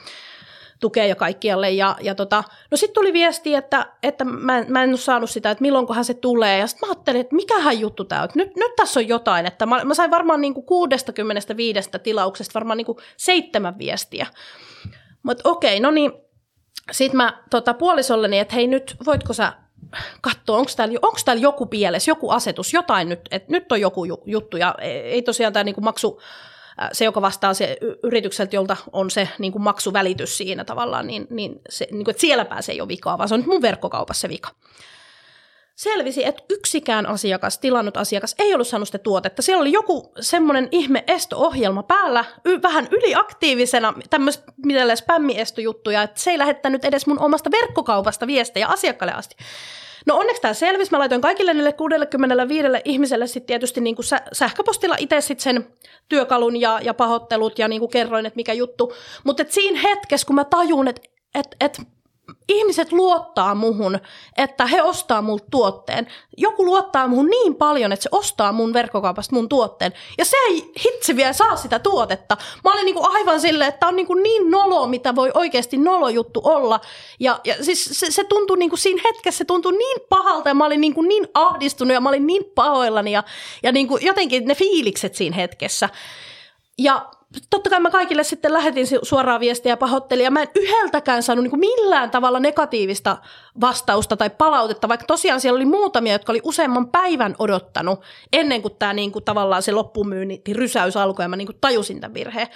tukea 0.81 1.07
jo 1.07 1.17
kaikkialle. 1.17 1.71
Ja, 1.71 1.97
ja 2.01 2.15
tota, 2.15 2.45
no 2.71 2.77
sitten 2.77 2.95
tuli 2.95 3.13
viesti, 3.13 3.55
että, 3.55 3.87
että 4.03 4.25
mä, 4.25 4.65
mä 4.69 4.83
en 4.83 4.91
ole 4.91 4.97
saanut 4.97 5.31
sitä, 5.31 5.51
että 5.51 5.63
milloinkohan 5.63 6.05
se 6.05 6.15
tulee. 6.15 6.59
Ja 6.59 6.67
sitten 6.67 6.89
mä 6.89 6.93
ajattelin, 6.93 7.21
että 7.21 7.35
mikähän 7.35 7.81
juttu 7.81 8.05
tämä 8.05 8.23
on. 8.23 8.29
Nyt, 8.35 8.57
nyt 8.57 8.77
tässä 8.77 9.01
on 9.01 9.09
jotain. 9.09 9.47
Että 9.47 9.67
mä, 9.67 9.85
mä 9.85 9.95
sain 9.95 10.11
varmaan 10.11 10.41
niin 10.41 10.55
kuin 10.55 10.67
65 10.67 11.91
tilauksesta 12.03 12.55
varmaan 12.55 12.77
niin 12.77 12.87
kuin 12.87 12.99
seitsemän 13.17 13.79
viestiä. 13.79 14.27
Mutta 15.23 15.49
okei, 15.51 15.81
no 15.81 15.91
niin, 15.91 16.13
sitten 16.93 17.17
mä 17.17 17.43
tota, 17.51 17.75
puolisolleni, 17.75 18.39
että 18.39 18.55
hei 18.55 18.67
nyt 18.67 18.97
voitko 19.07 19.33
sä 19.33 19.53
katsoa, 20.21 20.59
onko 20.59 20.71
täällä, 20.77 20.99
onko 21.03 21.19
täällä 21.25 21.43
joku 21.43 21.67
pieles, 21.67 22.09
joku 22.09 22.31
asetus, 22.31 22.73
jotain 22.73 23.09
nyt, 23.09 23.21
että 23.31 23.53
nyt 23.53 23.73
on 23.73 23.81
joku 23.81 24.05
juttu. 24.27 24.57
Ja 24.57 24.75
ei 24.83 25.23
tosiaan 25.23 25.53
tämä 25.53 25.65
niinku 25.65 25.81
maksu, 25.81 26.21
se, 26.93 27.05
joka 27.05 27.23
vastaa 27.23 27.55
se 27.55 27.79
yritykseltä, 28.03 28.57
jolta 28.57 28.77
on 28.93 29.11
se 29.11 29.29
niin 29.39 29.53
kuin 29.53 29.63
maksuvälitys 29.63 30.39
siinä 30.39 30.65
tavallaan, 30.65 31.07
niin, 31.07 31.27
niin, 31.31 31.61
se, 31.69 31.89
niin 31.91 32.05
kuin, 32.05 32.13
että 32.13 32.21
siellä 32.21 32.45
pääsee 32.45 32.75
jo 32.75 32.89
vikaa, 32.89 33.19
vaan 33.19 33.29
se 33.29 33.35
on 33.35 33.41
nyt 33.41 33.49
mun 33.49 33.63
verkkokaupassa 33.63 34.21
se 34.21 34.29
vika 34.29 34.49
selvisi, 35.81 36.27
että 36.27 36.43
yksikään 36.51 37.07
asiakas, 37.07 37.59
tilannut 37.59 37.97
asiakas, 37.97 38.35
ei 38.39 38.55
ollut 38.55 38.69
saanut 38.69 38.89
sitä 38.89 38.99
tuotetta. 38.99 39.43
Siellä 39.43 39.61
oli 39.61 39.73
joku 39.73 40.13
semmoinen 40.21 40.69
ihme 40.71 41.05
esto-ohjelma 41.07 41.83
päällä, 41.83 42.25
y- 42.45 42.63
vähän 42.63 42.89
yliaktiivisena, 42.91 43.95
tämmöistä 44.11 44.53
mitä 44.65 44.97
spämmiestojuttuja, 44.97 46.03
että 46.03 46.21
se 46.21 46.31
ei 46.31 46.39
lähettänyt 46.39 46.85
edes 46.85 47.07
mun 47.07 47.21
omasta 47.21 47.51
verkkokaupasta 47.51 48.27
viestejä 48.27 48.67
asiakkaalle 48.67 49.15
asti. 49.15 49.37
No 50.07 50.17
onneksi 50.17 50.43
tämä 50.43 50.55
selvisi. 50.55 50.91
Mä 50.91 50.99
laitoin 50.99 51.21
kaikille 51.21 51.55
niille 51.55 51.73
65 51.73 52.67
ihmiselle 52.85 53.27
sitten 53.27 53.47
tietysti 53.47 53.81
niin 53.81 53.97
kuin 53.97 54.07
sä- 54.07 54.23
sähköpostilla 54.33 54.97
itse 54.99 55.21
sitten 55.21 55.43
sen 55.43 55.67
työkalun 56.09 56.61
ja, 56.61 56.79
ja 56.83 56.95
pahoittelut 56.95 57.59
ja 57.59 57.69
niin 57.69 57.81
kuin 57.81 57.91
kerroin, 57.91 58.27
että 58.27 58.37
mikä 58.37 58.53
juttu. 58.53 58.93
Mutta 59.25 59.45
siinä 59.49 59.81
hetkessä, 59.81 60.27
kun 60.27 60.37
mä 60.37 60.45
tajun, 60.45 60.89
että 60.89 61.03
et, 61.35 61.57
et 61.61 61.81
ihmiset 62.49 62.93
luottaa 62.93 63.55
muhun, 63.55 63.99
että 64.37 64.67
he 64.67 64.83
ostaa 64.83 65.23
multa 65.23 65.47
tuotteen. 65.51 66.07
Joku 66.37 66.65
luottaa 66.65 67.09
muhun 67.09 67.27
niin 67.27 67.55
paljon, 67.55 67.93
että 67.93 68.03
se 68.03 68.09
ostaa 68.13 68.53
mun 68.53 68.73
verkkokaupasta 68.73 69.35
mun 69.35 69.49
tuotteen. 69.49 69.93
Ja 70.19 70.25
se 70.25 70.37
ei 70.49 70.73
hitsi 70.85 71.17
vielä 71.17 71.33
saa 71.33 71.57
sitä 71.57 71.79
tuotetta. 71.79 72.37
Mä 72.65 72.73
olin 72.73 72.85
niinku 72.85 73.07
aivan 73.13 73.41
silleen, 73.41 73.69
että 73.69 73.89
on 73.89 73.97
niinku 73.97 74.15
niin 74.15 74.51
nolo, 74.51 74.87
mitä 74.87 75.15
voi 75.15 75.31
oikeasti 75.35 75.77
nolo 75.77 76.09
juttu 76.09 76.41
olla. 76.45 76.81
Ja, 77.21 77.41
ja 77.45 77.65
siis 77.65 77.85
se, 77.93 78.11
se 78.11 78.25
tuntui 78.25 78.59
niinku 78.59 78.77
siinä 78.77 79.03
hetkessä, 79.05 79.39
se 79.39 79.45
tuntui 79.45 79.73
niin 79.73 80.01
pahalta 80.09 80.49
ja 80.49 80.55
mä 80.55 80.67
olin 80.67 80.81
niinku 80.81 81.03
niin 81.03 81.29
ahdistunut 81.35 81.95
ja 81.95 82.01
mä 82.01 82.09
olin 82.09 82.27
niin 82.27 82.45
pahoillani 82.55 83.13
ja, 83.13 83.23
ja 83.63 83.73
niinku 83.73 83.99
jotenkin 84.01 84.45
ne 84.45 84.55
fiilikset 84.55 85.15
siinä 85.15 85.37
hetkessä. 85.37 85.89
Ja 86.79 87.07
totta 87.51 87.71
kai 87.71 87.81
mä 87.81 87.91
kaikille 87.91 88.25
sitten 88.25 88.53
lähetin 88.53 88.87
suoraa 89.03 89.41
viestiä 89.41 89.73
ja 89.73 89.77
pahoittelin, 89.77 90.25
ja 90.25 90.31
mä 90.31 90.43
en 90.43 90.49
yhdeltäkään 90.57 91.23
saanut 91.23 91.43
niin 91.43 91.51
kuin 91.51 91.61
millään 91.61 92.11
tavalla 92.11 92.41
negatiivista 92.41 93.17
vastausta 93.61 94.17
tai 94.17 94.31
palautetta, 94.31 94.89
vaikka 94.89 95.07
tosiaan 95.07 95.41
siellä 95.41 95.57
oli 95.57 95.65
muutamia, 95.65 96.13
jotka 96.13 96.33
oli 96.33 96.41
useamman 96.45 96.89
päivän 96.89 97.37
odottanut 97.39 98.01
ennen 98.33 98.63
kuin 98.63 98.75
tämä 98.79 98.93
niin 98.93 99.13
kuin 99.13 99.25
tavallaan 99.25 99.63
se 99.63 99.73
loppumyynti 99.73 100.53
rysäys 100.53 100.97
alkoi, 100.97 101.25
ja 101.25 101.29
mä 101.29 101.37
niin 101.37 101.47
kuin 101.47 101.59
tajusin 101.61 102.01
tämän 102.01 102.15
virheen. 102.15 102.49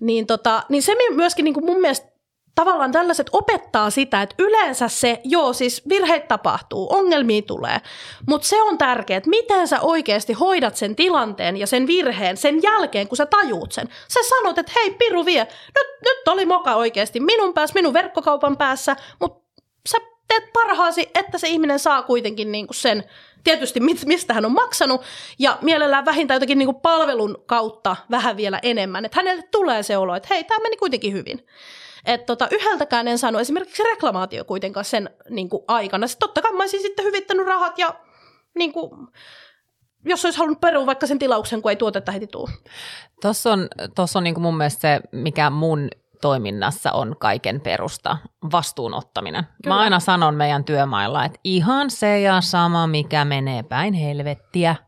Niin, 0.00 0.26
tota, 0.26 0.62
niin 0.68 0.82
se 0.82 0.94
myöskin 1.14 1.44
niin 1.44 1.54
kuin 1.54 1.66
mun 1.66 1.80
mielestä 1.80 2.17
tavallaan 2.58 2.92
tällaiset 2.92 3.26
opettaa 3.32 3.90
sitä, 3.90 4.22
että 4.22 4.34
yleensä 4.38 4.88
se, 4.88 5.20
joo 5.24 5.52
siis 5.52 5.82
virheitä 5.88 6.26
tapahtuu, 6.26 6.88
ongelmia 6.90 7.42
tulee, 7.42 7.80
mutta 8.28 8.48
se 8.48 8.62
on 8.62 8.78
tärkeää, 8.78 9.18
että 9.18 9.30
miten 9.30 9.68
sä 9.68 9.80
oikeasti 9.80 10.32
hoidat 10.32 10.76
sen 10.76 10.96
tilanteen 10.96 11.56
ja 11.56 11.66
sen 11.66 11.86
virheen 11.86 12.36
sen 12.36 12.62
jälkeen, 12.62 13.08
kun 13.08 13.16
sä 13.16 13.26
tajuut 13.26 13.72
sen. 13.72 13.88
Sä 14.08 14.20
sanot, 14.28 14.58
että 14.58 14.72
hei 14.76 14.90
Piru 14.90 15.24
vie, 15.24 15.44
nyt, 15.44 15.86
nyt 16.04 16.28
oli 16.28 16.46
moka 16.46 16.74
oikeasti 16.74 17.20
minun 17.20 17.54
päässä, 17.54 17.74
minun 17.74 17.94
verkkokaupan 17.94 18.56
päässä, 18.56 18.96
mutta 19.20 19.62
sä 19.88 19.98
teet 20.28 20.52
parhaasi, 20.52 21.10
että 21.14 21.38
se 21.38 21.48
ihminen 21.48 21.78
saa 21.78 22.02
kuitenkin 22.02 22.52
niinku 22.52 22.72
sen, 22.72 23.04
tietysti 23.44 23.80
mistä 24.06 24.34
hän 24.34 24.44
on 24.44 24.52
maksanut, 24.52 25.00
ja 25.38 25.58
mielellään 25.62 26.04
vähintään 26.04 26.36
jotenkin 26.36 26.58
niinku 26.58 26.80
palvelun 26.80 27.44
kautta 27.46 27.96
vähän 28.10 28.36
vielä 28.36 28.60
enemmän, 28.62 29.04
että 29.04 29.18
hänelle 29.18 29.42
tulee 29.42 29.82
se 29.82 29.96
olo, 29.96 30.14
että 30.14 30.28
hei, 30.30 30.44
tämä 30.44 30.62
meni 30.62 30.76
kuitenkin 30.76 31.12
hyvin. 31.12 31.46
Että 32.08 32.26
tota, 32.26 32.48
yhdeltäkään 32.50 33.08
en 33.08 33.18
saanut 33.18 33.40
esimerkiksi 33.40 33.82
reklamaatio 33.82 34.44
kuitenkaan 34.44 34.84
sen 34.84 35.10
niin 35.30 35.48
kuin, 35.48 35.62
aikana. 35.68 36.06
Sitten 36.06 36.28
totta 36.28 36.42
kai 36.42 36.52
mä 36.52 36.58
olisin 36.58 36.82
sitten 36.82 37.04
hyvittänyt 37.04 37.46
rahat 37.46 37.78
ja 37.78 37.94
niin 38.54 38.72
kuin, 38.72 38.90
jos 40.04 40.24
olisi 40.24 40.38
halunnut 40.38 40.60
perua 40.60 40.86
vaikka 40.86 41.06
sen 41.06 41.18
tilauksen, 41.18 41.62
kun 41.62 41.70
ei 41.70 41.76
tuotetta 41.76 42.12
heti 42.12 42.26
tule. 42.26 42.50
Tuossa 43.22 43.52
on, 43.52 43.68
tossa 43.94 44.18
on 44.18 44.24
niin 44.24 44.34
kuin 44.34 44.42
mun 44.42 44.56
mielestä 44.56 44.80
se, 44.80 45.00
mikä 45.12 45.50
mun 45.50 45.88
toiminnassa 46.20 46.92
on 46.92 47.16
kaiken 47.20 47.60
perusta, 47.60 48.18
vastuunottaminen. 48.52 49.44
Kyllä. 49.44 49.74
Mä 49.74 49.80
aina 49.80 50.00
sanon 50.00 50.34
meidän 50.34 50.64
työmailla, 50.64 51.24
että 51.24 51.40
ihan 51.44 51.90
se 51.90 52.20
ja 52.20 52.40
sama, 52.40 52.86
mikä 52.86 53.24
menee 53.24 53.62
päin 53.62 53.94
helvettiä– 53.94 54.76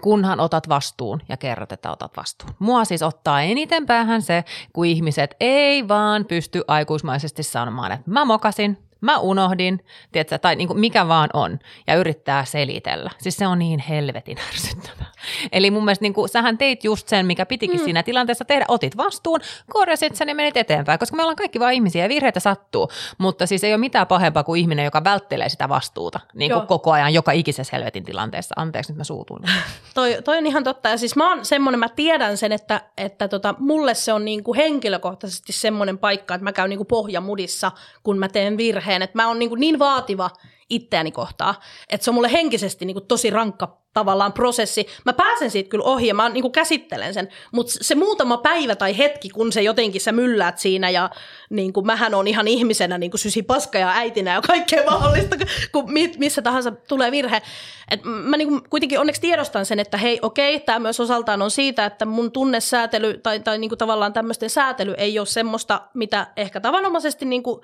kunhan 0.00 0.40
otat 0.40 0.68
vastuun 0.68 1.20
ja 1.28 1.36
kerrot, 1.36 1.72
että 1.72 1.90
otat 1.90 2.16
vastuun. 2.16 2.54
Mua 2.58 2.84
siis 2.84 3.02
ottaa 3.02 3.42
eniten 3.42 3.86
päähän 3.86 4.22
se, 4.22 4.44
kun 4.72 4.86
ihmiset 4.86 5.36
ei 5.40 5.88
vaan 5.88 6.24
pysty 6.24 6.62
aikuismaisesti 6.68 7.42
sanomaan, 7.42 7.92
että 7.92 8.10
mä 8.10 8.24
mokasin, 8.24 8.78
mä 9.00 9.18
unohdin, 9.18 9.84
tiedätkö, 10.12 10.38
tai 10.38 10.56
niin 10.56 10.68
kuin 10.68 10.80
mikä 10.80 11.08
vaan 11.08 11.30
on, 11.32 11.58
ja 11.86 11.94
yrittää 11.94 12.44
selitellä. 12.44 13.10
Siis 13.18 13.36
se 13.36 13.46
on 13.46 13.58
niin 13.58 13.80
helvetin 13.80 14.38
ärsyttävää. 14.48 15.09
Eli 15.52 15.70
mun 15.70 15.84
mielestä 15.84 16.02
niin 16.02 16.14
kuin, 16.14 16.28
sähän 16.28 16.58
teit 16.58 16.84
just 16.84 17.08
sen, 17.08 17.26
mikä 17.26 17.46
pitikin 17.46 17.80
mm. 17.80 17.84
siinä 17.84 18.02
tilanteessa 18.02 18.44
tehdä. 18.44 18.64
Otit 18.68 18.96
vastuun, 18.96 19.40
korjasit 19.70 20.16
sen 20.16 20.28
ja 20.28 20.34
menit 20.34 20.56
eteenpäin, 20.56 20.98
koska 20.98 21.16
me 21.16 21.22
ollaan 21.22 21.36
kaikki 21.36 21.60
vain 21.60 21.74
ihmisiä 21.74 22.04
ja 22.04 22.08
virheitä 22.08 22.40
sattuu. 22.40 22.88
Mutta 23.18 23.46
siis 23.46 23.64
ei 23.64 23.72
ole 23.72 23.78
mitään 23.78 24.06
pahempaa 24.06 24.44
kuin 24.44 24.60
ihminen, 24.60 24.84
joka 24.84 25.04
välttelee 25.04 25.48
sitä 25.48 25.68
vastuuta 25.68 26.20
niin 26.34 26.52
kuin 26.52 26.66
koko 26.66 26.92
ajan 26.92 27.14
joka 27.14 27.32
ikisessä 27.32 27.76
helvetin 27.76 28.04
tilanteessa. 28.04 28.54
Anteeksi, 28.58 28.92
nyt 28.92 28.98
mä 28.98 29.04
suutuin. 29.04 29.42
toi, 29.94 30.18
toi 30.24 30.38
on 30.38 30.46
ihan 30.46 30.64
totta. 30.64 30.88
Ja 30.88 30.98
siis 30.98 31.16
mä 31.16 31.30
oon 31.30 31.44
semmoinen, 31.44 31.78
mä 31.78 31.88
tiedän 31.88 32.36
sen, 32.36 32.52
että, 32.52 32.80
että 32.96 33.28
tota, 33.28 33.54
mulle 33.58 33.94
se 33.94 34.12
on 34.12 34.24
niin 34.24 34.44
kuin 34.44 34.56
henkilökohtaisesti 34.56 35.52
semmoinen 35.52 35.98
paikka, 35.98 36.34
että 36.34 36.44
mä 36.44 36.52
käyn 36.52 36.70
niin 36.70 36.78
kuin 36.78 36.86
pohjamudissa, 36.86 37.72
kun 38.02 38.18
mä 38.18 38.28
teen 38.28 38.56
virheen. 38.56 39.02
Että 39.02 39.18
mä 39.18 39.28
oon 39.28 39.38
niin, 39.38 39.48
kuin 39.48 39.60
niin 39.60 39.78
vaativa 39.78 40.30
itseäni 40.70 41.12
kohtaa. 41.12 41.60
Että 41.88 42.04
se 42.04 42.10
on 42.10 42.14
mulle 42.14 42.32
henkisesti 42.32 42.84
niin 42.84 42.94
kuin 42.94 43.06
tosi 43.06 43.30
rankka 43.30 43.80
tavallaan 43.94 44.32
prosessi. 44.32 44.86
Mä 45.04 45.12
pääsen 45.12 45.50
siitä 45.50 45.70
kyllä 45.70 45.84
ohi 45.84 46.06
ja 46.06 46.14
mä 46.14 46.28
niin 46.28 46.42
kuin 46.42 46.52
käsittelen 46.52 47.14
sen, 47.14 47.28
mutta 47.52 47.72
se 47.80 47.94
muutama 47.94 48.36
päivä 48.36 48.76
tai 48.76 48.98
hetki, 48.98 49.28
kun 49.28 49.52
se 49.52 49.62
jotenkin 49.62 50.00
sä 50.00 50.12
mylläät 50.12 50.58
siinä 50.58 50.90
ja 50.90 51.10
niin 51.50 51.72
kuin 51.72 51.86
mähän 51.86 52.14
on 52.14 52.26
ihan 52.28 52.48
ihmisenä 52.48 52.98
niin 52.98 53.10
kuin 53.10 53.18
sysi 53.18 53.42
paska 53.42 53.78
ja 53.78 53.90
äitinä 53.90 54.32
ja 54.32 54.40
kaikkea 54.40 54.84
mahdollista, 54.90 55.36
kun 55.72 55.92
missä 56.18 56.42
tahansa 56.42 56.70
tulee 56.70 57.10
virhe. 57.10 57.42
Et 57.90 58.00
mä 58.04 58.36
niin 58.36 58.48
kuin 58.48 58.62
kuitenkin 58.70 59.00
onneksi 59.00 59.20
tiedostan 59.20 59.66
sen, 59.66 59.78
että 59.78 59.96
hei 59.96 60.18
okei, 60.22 60.60
tämä 60.60 60.78
myös 60.78 61.00
osaltaan 61.00 61.42
on 61.42 61.50
siitä, 61.50 61.84
että 61.84 62.04
mun 62.04 62.32
tunnesäätely 62.32 63.18
tai, 63.18 63.40
tai 63.40 63.58
niin 63.58 63.68
kuin 63.68 63.78
tavallaan 63.78 64.12
tämmöisten 64.12 64.50
säätely 64.50 64.94
ei 64.96 65.18
ole 65.18 65.26
semmoista, 65.26 65.80
mitä 65.94 66.26
ehkä 66.36 66.60
tavanomaisesti 66.60 67.24
niin 67.24 67.42
kuin 67.42 67.60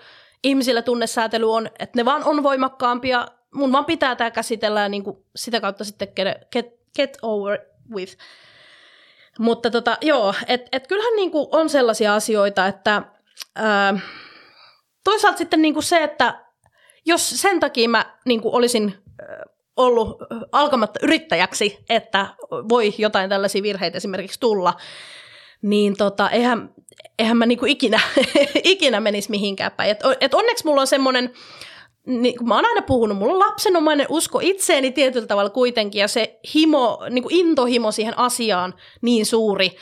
ihmisillä 0.46 0.82
tunnesäätely 0.82 1.52
on, 1.52 1.66
että 1.66 1.98
ne 1.98 2.04
vaan 2.04 2.24
on 2.24 2.42
voimakkaampia. 2.42 3.26
Mun 3.54 3.72
vaan 3.72 3.84
pitää 3.84 4.16
tämä 4.16 4.30
käsitellä 4.30 4.80
ja 4.80 4.88
niin 4.88 5.04
kuin 5.04 5.16
sitä 5.36 5.60
kautta 5.60 5.84
sitten 5.84 6.08
get, 6.52 6.66
get 6.96 7.18
over 7.22 7.58
with. 7.94 8.16
Mutta 9.38 9.70
tota, 9.70 9.98
joo, 10.02 10.34
että 10.46 10.68
et 10.72 10.86
kyllähän 10.86 11.16
niin 11.16 11.30
kuin 11.30 11.48
on 11.52 11.68
sellaisia 11.68 12.14
asioita, 12.14 12.66
että 12.66 13.02
ää, 13.56 13.98
toisaalta 15.04 15.38
sitten 15.38 15.62
niin 15.62 15.74
kuin 15.74 15.84
se, 15.84 16.02
että 16.02 16.44
jos 17.06 17.30
sen 17.30 17.60
takia 17.60 17.88
mä 17.88 18.18
niin 18.24 18.40
kuin 18.40 18.54
olisin 18.54 18.94
ollut 19.76 20.16
alkamatta 20.52 21.00
yrittäjäksi, 21.02 21.78
että 21.88 22.26
voi 22.50 22.94
jotain 22.98 23.30
tällaisia 23.30 23.62
virheitä 23.62 23.96
esimerkiksi 23.96 24.40
tulla, 24.40 24.74
niin 25.62 25.96
tota, 25.96 26.30
eihän, 26.30 26.74
eihän 27.18 27.36
mä 27.36 27.46
niinku 27.46 27.66
ikinä, 27.66 28.00
ikinä 28.64 29.00
menisi 29.00 29.30
mihinkään 29.30 29.72
päin. 29.72 29.90
Et, 29.90 30.00
et 30.20 30.34
onneksi 30.34 30.66
mulla 30.66 30.80
on 30.80 30.86
semmoinen, 30.86 31.32
niin 32.06 32.36
kuin 32.36 32.48
mä 32.48 32.54
oon 32.54 32.66
aina 32.66 32.82
puhunut, 32.82 33.18
mulla 33.18 33.32
on 33.32 33.38
lapsenomainen 33.38 34.06
usko 34.08 34.40
itseeni 34.42 34.92
tietyllä 34.92 35.26
tavalla 35.26 35.50
kuitenkin, 35.50 36.00
ja 36.00 36.08
se 36.08 36.38
himo, 36.54 36.98
niin 37.10 37.22
kuin 37.22 37.34
intohimo 37.34 37.92
siihen 37.92 38.18
asiaan 38.18 38.74
niin 39.02 39.26
suuri, 39.26 39.76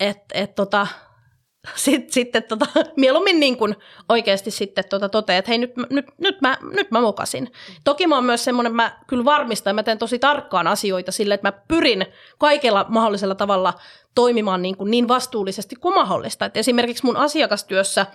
että 0.00 0.26
et 0.34 0.54
tota, 0.54 0.86
sitten, 1.74 2.12
sitten 2.12 2.42
tota, 2.42 2.66
mieluummin 2.96 3.40
niin 3.40 3.56
kuin 3.56 3.76
oikeasti 4.08 4.50
sitten 4.50 4.84
tota 4.90 5.08
totean, 5.08 5.38
että 5.38 5.50
hei 5.50 5.58
nyt, 5.58 5.76
nyt, 5.90 6.06
nyt, 6.18 6.40
mä, 6.40 6.58
nyt 6.62 6.90
mä 6.90 7.00
mokasin. 7.00 7.52
Toki 7.84 8.06
mä 8.06 8.14
oon 8.14 8.24
myös 8.24 8.44
semmoinen, 8.44 8.74
mä 8.74 8.98
kyllä 9.06 9.24
varmistan, 9.24 9.74
mä 9.74 9.82
teen 9.82 9.98
tosi 9.98 10.18
tarkkaan 10.18 10.66
asioita 10.66 11.12
sille, 11.12 11.34
että 11.34 11.48
mä 11.48 11.52
pyrin 11.68 12.06
kaikella 12.38 12.86
mahdollisella 12.88 13.34
tavalla 13.34 13.74
toimimaan 14.18 14.62
niin, 14.62 14.76
kuin 14.76 14.90
niin 14.90 15.08
vastuullisesti 15.08 15.76
kuin 15.76 15.94
mahdollista. 15.94 16.44
Et 16.44 16.56
esimerkiksi 16.56 17.04
mun 17.06 17.16
asiakastyössä 17.16 18.06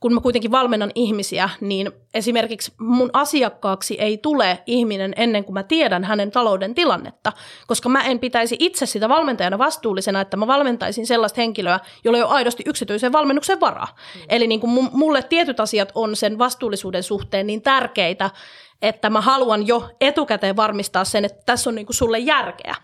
kun 0.00 0.14
mä 0.14 0.20
kuitenkin 0.20 0.50
valmennan 0.50 0.90
ihmisiä, 0.94 1.50
niin 1.60 1.92
esimerkiksi 2.14 2.72
mun 2.78 3.10
asiakkaaksi 3.12 3.96
ei 4.00 4.18
tule 4.18 4.62
ihminen 4.66 5.12
ennen 5.16 5.44
kuin 5.44 5.54
mä 5.54 5.62
tiedän 5.62 6.04
hänen 6.04 6.30
talouden 6.30 6.74
tilannetta, 6.74 7.32
koska 7.66 7.88
mä 7.88 8.02
en 8.02 8.18
pitäisi 8.18 8.56
itse 8.58 8.86
sitä 8.86 9.08
valmentajana 9.08 9.58
vastuullisena, 9.58 10.20
että 10.20 10.36
mä 10.36 10.46
valmentaisin 10.46 11.06
sellaista 11.06 11.40
henkilöä, 11.40 11.80
jolla 12.04 12.18
ei 12.18 12.24
ole 12.24 12.32
aidosti 12.32 12.62
yksityisen 12.66 13.12
valmennuksen 13.12 13.60
varaa. 13.60 13.96
Mm. 14.14 14.20
Eli 14.28 14.46
niin 14.46 14.60
kuin 14.60 14.88
mulle 14.92 15.22
tietyt 15.22 15.60
asiat 15.60 15.92
on 15.94 16.16
sen 16.16 16.38
vastuullisuuden 16.38 17.02
suhteen 17.02 17.46
niin 17.46 17.62
tärkeitä, 17.62 18.30
että 18.82 19.10
mä 19.10 19.20
haluan 19.20 19.66
jo 19.66 19.88
etukäteen 20.00 20.56
varmistaa 20.56 21.04
sen, 21.04 21.24
että 21.24 21.42
tässä 21.46 21.70
on 21.70 21.74
niin 21.74 21.86
kuin 21.86 21.96
sulle 21.96 22.18
järkeä. 22.18 22.74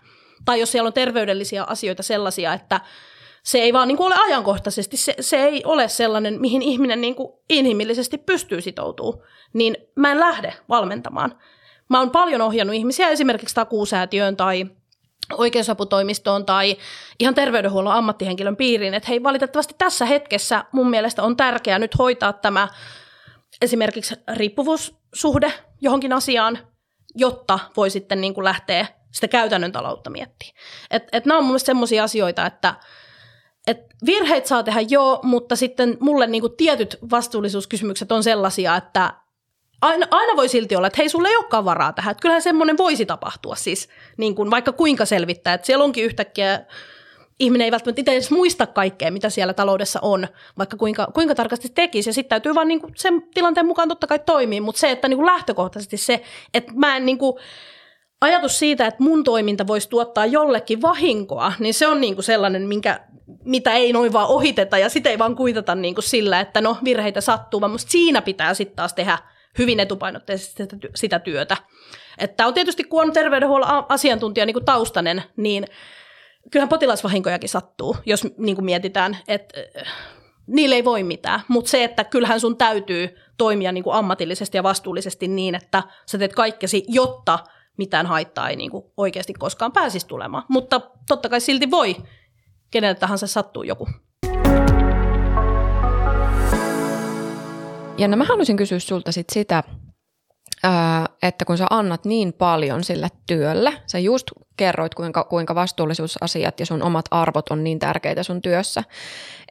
Tai 0.45 0.59
jos 0.59 0.71
siellä 0.71 0.87
on 0.87 0.93
terveydellisiä 0.93 1.63
asioita 1.63 2.03
sellaisia, 2.03 2.53
että 2.53 2.81
se 3.43 3.57
ei 3.57 3.73
vaan 3.73 3.87
niin 3.87 3.97
kuin 3.97 4.13
ole 4.13 4.21
ajankohtaisesti, 4.25 4.97
se, 4.97 5.15
se 5.19 5.37
ei 5.37 5.61
ole 5.65 5.87
sellainen, 5.87 6.41
mihin 6.41 6.61
ihminen 6.61 7.01
niin 7.01 7.15
kuin 7.15 7.33
inhimillisesti 7.49 8.17
pystyy 8.17 8.61
sitoutumaan, 8.61 9.27
niin 9.53 9.77
mä 9.95 10.11
en 10.11 10.19
lähde 10.19 10.53
valmentamaan. 10.69 11.35
Mä 11.89 11.99
oon 11.99 12.11
paljon 12.11 12.41
ohjannut 12.41 12.75
ihmisiä 12.75 13.09
esimerkiksi 13.09 13.55
takuusäätiöön 13.55 14.37
tai 14.37 14.65
oikeusaputoimistoon 15.37 16.45
tai 16.45 16.77
ihan 17.19 17.35
terveydenhuollon 17.35 17.93
ammattihenkilön 17.93 18.55
piiriin, 18.55 18.93
että 18.93 19.09
hei 19.09 19.23
valitettavasti 19.23 19.75
tässä 19.77 20.05
hetkessä 20.05 20.63
mun 20.71 20.89
mielestä 20.89 21.23
on 21.23 21.37
tärkeää 21.37 21.79
nyt 21.79 21.97
hoitaa 21.97 22.33
tämä 22.33 22.67
esimerkiksi 23.61 24.15
riippuvuussuhde 24.33 25.53
johonkin 25.81 26.13
asiaan, 26.13 26.59
jotta 27.15 27.59
voi 27.77 27.89
sitten 27.89 28.21
niin 28.21 28.33
kuin 28.33 28.45
lähteä 28.45 28.87
sitä 29.11 29.27
käytännön 29.27 29.71
taloutta 29.71 30.09
miettimään. 30.09 30.55
Et, 30.91 31.03
et 31.11 31.25
nämä 31.25 31.37
on 31.37 31.43
mun 31.43 31.51
mielestä 31.51 32.03
asioita, 32.03 32.45
että 32.45 32.75
et 33.67 33.77
virheitä 34.05 34.47
saa 34.47 34.63
tehdä 34.63 34.81
joo, 34.81 35.19
mutta 35.23 35.55
sitten 35.55 35.97
mulle 35.99 36.27
niinku 36.27 36.49
tietyt 36.49 36.97
vastuullisuuskysymykset 37.11 38.11
on 38.11 38.23
sellaisia, 38.23 38.75
että 38.75 39.13
aina, 39.81 40.07
aina 40.11 40.35
voi 40.35 40.49
silti 40.49 40.75
olla, 40.75 40.87
että 40.87 40.97
hei, 40.97 41.09
sulle 41.09 41.27
ei 41.27 41.37
olekaan 41.37 41.65
varaa 41.65 41.93
tähän. 41.93 42.11
Että 42.11 42.21
kyllähän 42.21 42.41
semmoinen 42.41 42.77
voisi 42.77 43.05
tapahtua 43.05 43.55
siis, 43.55 43.89
niin 44.17 44.35
kuin 44.35 44.51
vaikka 44.51 44.71
kuinka 44.71 45.05
selvittää. 45.05 45.53
Että 45.53 45.67
siellä 45.67 45.83
onkin 45.83 46.05
yhtäkkiä 46.05 46.65
ihminen 47.39 47.65
ei 47.65 47.71
välttämättä 47.71 48.01
itse 48.01 48.11
edes 48.11 48.31
muista 48.31 48.67
kaikkea, 48.67 49.11
mitä 49.11 49.29
siellä 49.29 49.53
taloudessa 49.53 49.99
on, 50.01 50.27
vaikka 50.57 50.77
kuinka, 50.77 51.07
kuinka 51.13 51.35
tarkasti 51.35 51.69
tekisi. 51.75 52.09
Ja 52.09 52.13
sitten 52.13 52.29
täytyy 52.29 52.55
vaan 52.55 52.67
niin 52.67 52.81
kuin 52.81 52.93
sen 52.95 53.21
tilanteen 53.33 53.65
mukaan 53.65 53.89
totta 53.89 54.07
kai 54.07 54.19
toimia, 54.19 54.61
mutta 54.61 54.79
se, 54.79 54.91
että 54.91 55.07
niin 55.07 55.17
kuin 55.17 55.25
lähtökohtaisesti 55.25 55.97
se, 55.97 56.23
että 56.53 56.71
mä 56.75 56.97
en 56.97 57.05
niin 57.05 57.17
kuin, 57.17 57.39
ajatus 58.21 58.59
siitä, 58.59 58.87
että 58.87 59.03
mun 59.03 59.23
toiminta 59.23 59.67
voisi 59.67 59.89
tuottaa 59.89 60.25
jollekin 60.25 60.81
vahinkoa, 60.81 61.53
niin 61.59 61.73
se 61.73 61.87
on 61.87 62.01
niin 62.01 62.15
kuin 62.15 62.23
sellainen, 62.23 62.67
minkä, 62.67 62.99
mitä 63.43 63.71
ei 63.71 63.93
noin 63.93 64.13
vaan 64.13 64.27
ohiteta 64.27 64.77
ja 64.77 64.89
sitä 64.89 65.09
ei 65.09 65.19
vaan 65.19 65.35
kuitata 65.35 65.75
niin 65.75 65.95
kuin 65.95 66.03
sillä, 66.03 66.39
että 66.39 66.61
no 66.61 66.77
virheitä 66.83 67.21
sattuu, 67.21 67.61
vaan 67.61 67.71
musta 67.71 67.91
siinä 67.91 68.21
pitää 68.21 68.53
sitten 68.53 68.75
taas 68.75 68.93
tehdä 68.93 69.17
hyvin 69.57 69.79
etupainotteisesti 69.79 70.63
sitä 70.95 71.19
työtä. 71.19 71.57
Että 72.17 72.47
on 72.47 72.53
tietysti, 72.53 72.83
kun 72.83 73.03
on 73.03 73.13
terveydenhuollon 73.13 73.85
asiantuntija 73.89 74.45
niin 74.45 74.53
kuin 74.53 74.65
taustanen, 74.65 75.23
niin 75.37 75.65
kyllähän 76.51 76.69
potilasvahinkojakin 76.69 77.49
sattuu, 77.49 77.97
jos 78.05 78.27
niin 78.37 78.55
kuin 78.55 78.65
mietitään, 78.65 79.17
että 79.27 79.59
äh, 79.77 79.93
niille 80.47 80.75
ei 80.75 80.85
voi 80.85 81.03
mitään. 81.03 81.39
Mutta 81.47 81.71
se, 81.71 81.83
että 81.83 82.03
kyllähän 82.03 82.39
sun 82.39 82.57
täytyy 82.57 83.17
toimia 83.37 83.71
niin 83.71 83.83
kuin 83.83 83.95
ammatillisesti 83.95 84.57
ja 84.57 84.63
vastuullisesti 84.63 85.27
niin, 85.27 85.55
että 85.55 85.83
sä 86.05 86.17
teet 86.17 86.33
kaikkesi, 86.33 86.85
jotta 86.87 87.39
mitään 87.79 88.05
haittaa 88.05 88.49
ei 88.49 88.55
niin 88.55 88.71
kuin 88.71 88.85
oikeasti 88.97 89.33
koskaan 89.33 89.71
pääsisi 89.71 90.07
tulemaan. 90.07 90.43
Mutta 90.47 90.81
totta 91.07 91.29
kai 91.29 91.41
silti 91.41 91.71
voi, 91.71 91.95
kenelle 92.71 92.95
tahansa 92.95 93.27
sattuu 93.27 93.63
joku. 93.63 93.87
Janna, 97.97 98.17
mä 98.17 98.23
haluaisin 98.23 98.57
kysyä 98.57 98.79
sulta 98.79 99.11
sit 99.11 99.29
sitä, 99.29 99.63
että 101.23 101.45
kun 101.45 101.57
sä 101.57 101.67
annat 101.69 102.05
niin 102.05 102.33
paljon 102.33 102.83
sille 102.83 103.07
työlle, 103.27 103.73
sä 103.85 103.99
just 103.99 104.25
kerroit, 104.57 104.95
kuinka, 104.95 105.23
kuinka 105.23 105.55
vastuullisuusasiat 105.55 106.59
ja 106.59 106.65
sun 106.65 106.83
omat 106.83 107.05
arvot 107.11 107.49
on 107.49 107.63
niin 107.63 107.79
tärkeitä 107.79 108.23
sun 108.23 108.41
työssä, 108.41 108.83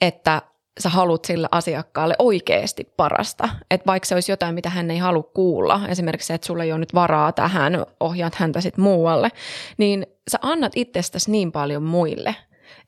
että 0.01 0.43
haluat 0.85 1.25
sille 1.25 1.49
asiakkaalle 1.51 2.15
oikeasti 2.19 2.93
parasta. 2.97 3.49
Että 3.71 3.87
vaikka 3.87 4.07
se 4.07 4.15
olisi 4.15 4.33
jotain, 4.33 4.55
mitä 4.55 4.71
hän 4.71 4.91
ei 4.91 4.99
halua 4.99 5.23
kuulla, 5.23 5.81
esimerkiksi 5.89 6.27
se, 6.27 6.35
että 6.35 6.47
sulla 6.47 6.65
ei 6.65 6.73
ole 6.73 6.79
nyt 6.79 6.95
varaa 6.95 7.33
tähän, 7.33 7.87
ohjaat 8.01 8.35
häntä 8.35 8.61
sitten 8.61 8.85
muualle, 8.85 9.31
niin 9.79 10.07
sä 10.31 10.39
annat 10.43 10.73
itsestäsi 10.77 11.31
niin 11.31 11.53
paljon 11.53 11.83
muille. 11.83 12.35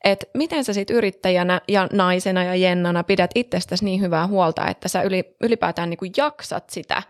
Että 0.03 0.25
miten 0.33 0.63
sä 0.63 0.73
sitten 0.73 0.95
yrittäjänä 0.95 1.61
ja 1.67 1.87
naisena 1.91 2.43
ja 2.43 2.55
jennana 2.55 3.03
pidät 3.03 3.31
itsestäsi 3.35 3.85
niin 3.85 4.01
hyvää 4.01 4.27
huolta, 4.27 4.67
että 4.67 4.87
sä 4.87 5.01
ylipäätään 5.41 5.89
niinku 5.89 6.05
jaksat 6.17 6.69
sitä, 6.69 7.03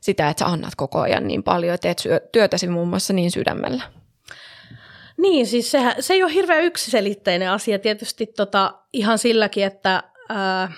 sitä, 0.00 0.28
että 0.28 0.44
sä 0.44 0.50
annat 0.50 0.74
koko 0.76 1.00
ajan 1.00 1.26
niin 1.26 1.42
paljon 1.42 1.72
ja 1.72 1.78
teet 1.78 2.02
työtäsi 2.32 2.68
muun 2.68 2.88
muassa 2.88 3.12
niin 3.12 3.30
sydämellä. 3.30 3.82
Niin, 5.16 5.46
siis 5.46 5.70
sehän, 5.70 5.94
se 6.00 6.14
ei 6.14 6.22
ole 6.22 6.32
hirveän 6.32 6.64
yksiselitteinen 6.64 7.50
asia 7.50 7.78
tietysti 7.78 8.26
tota, 8.26 8.74
ihan 8.92 9.18
silläkin, 9.18 9.64
että 9.64 10.02
ää, 10.28 10.72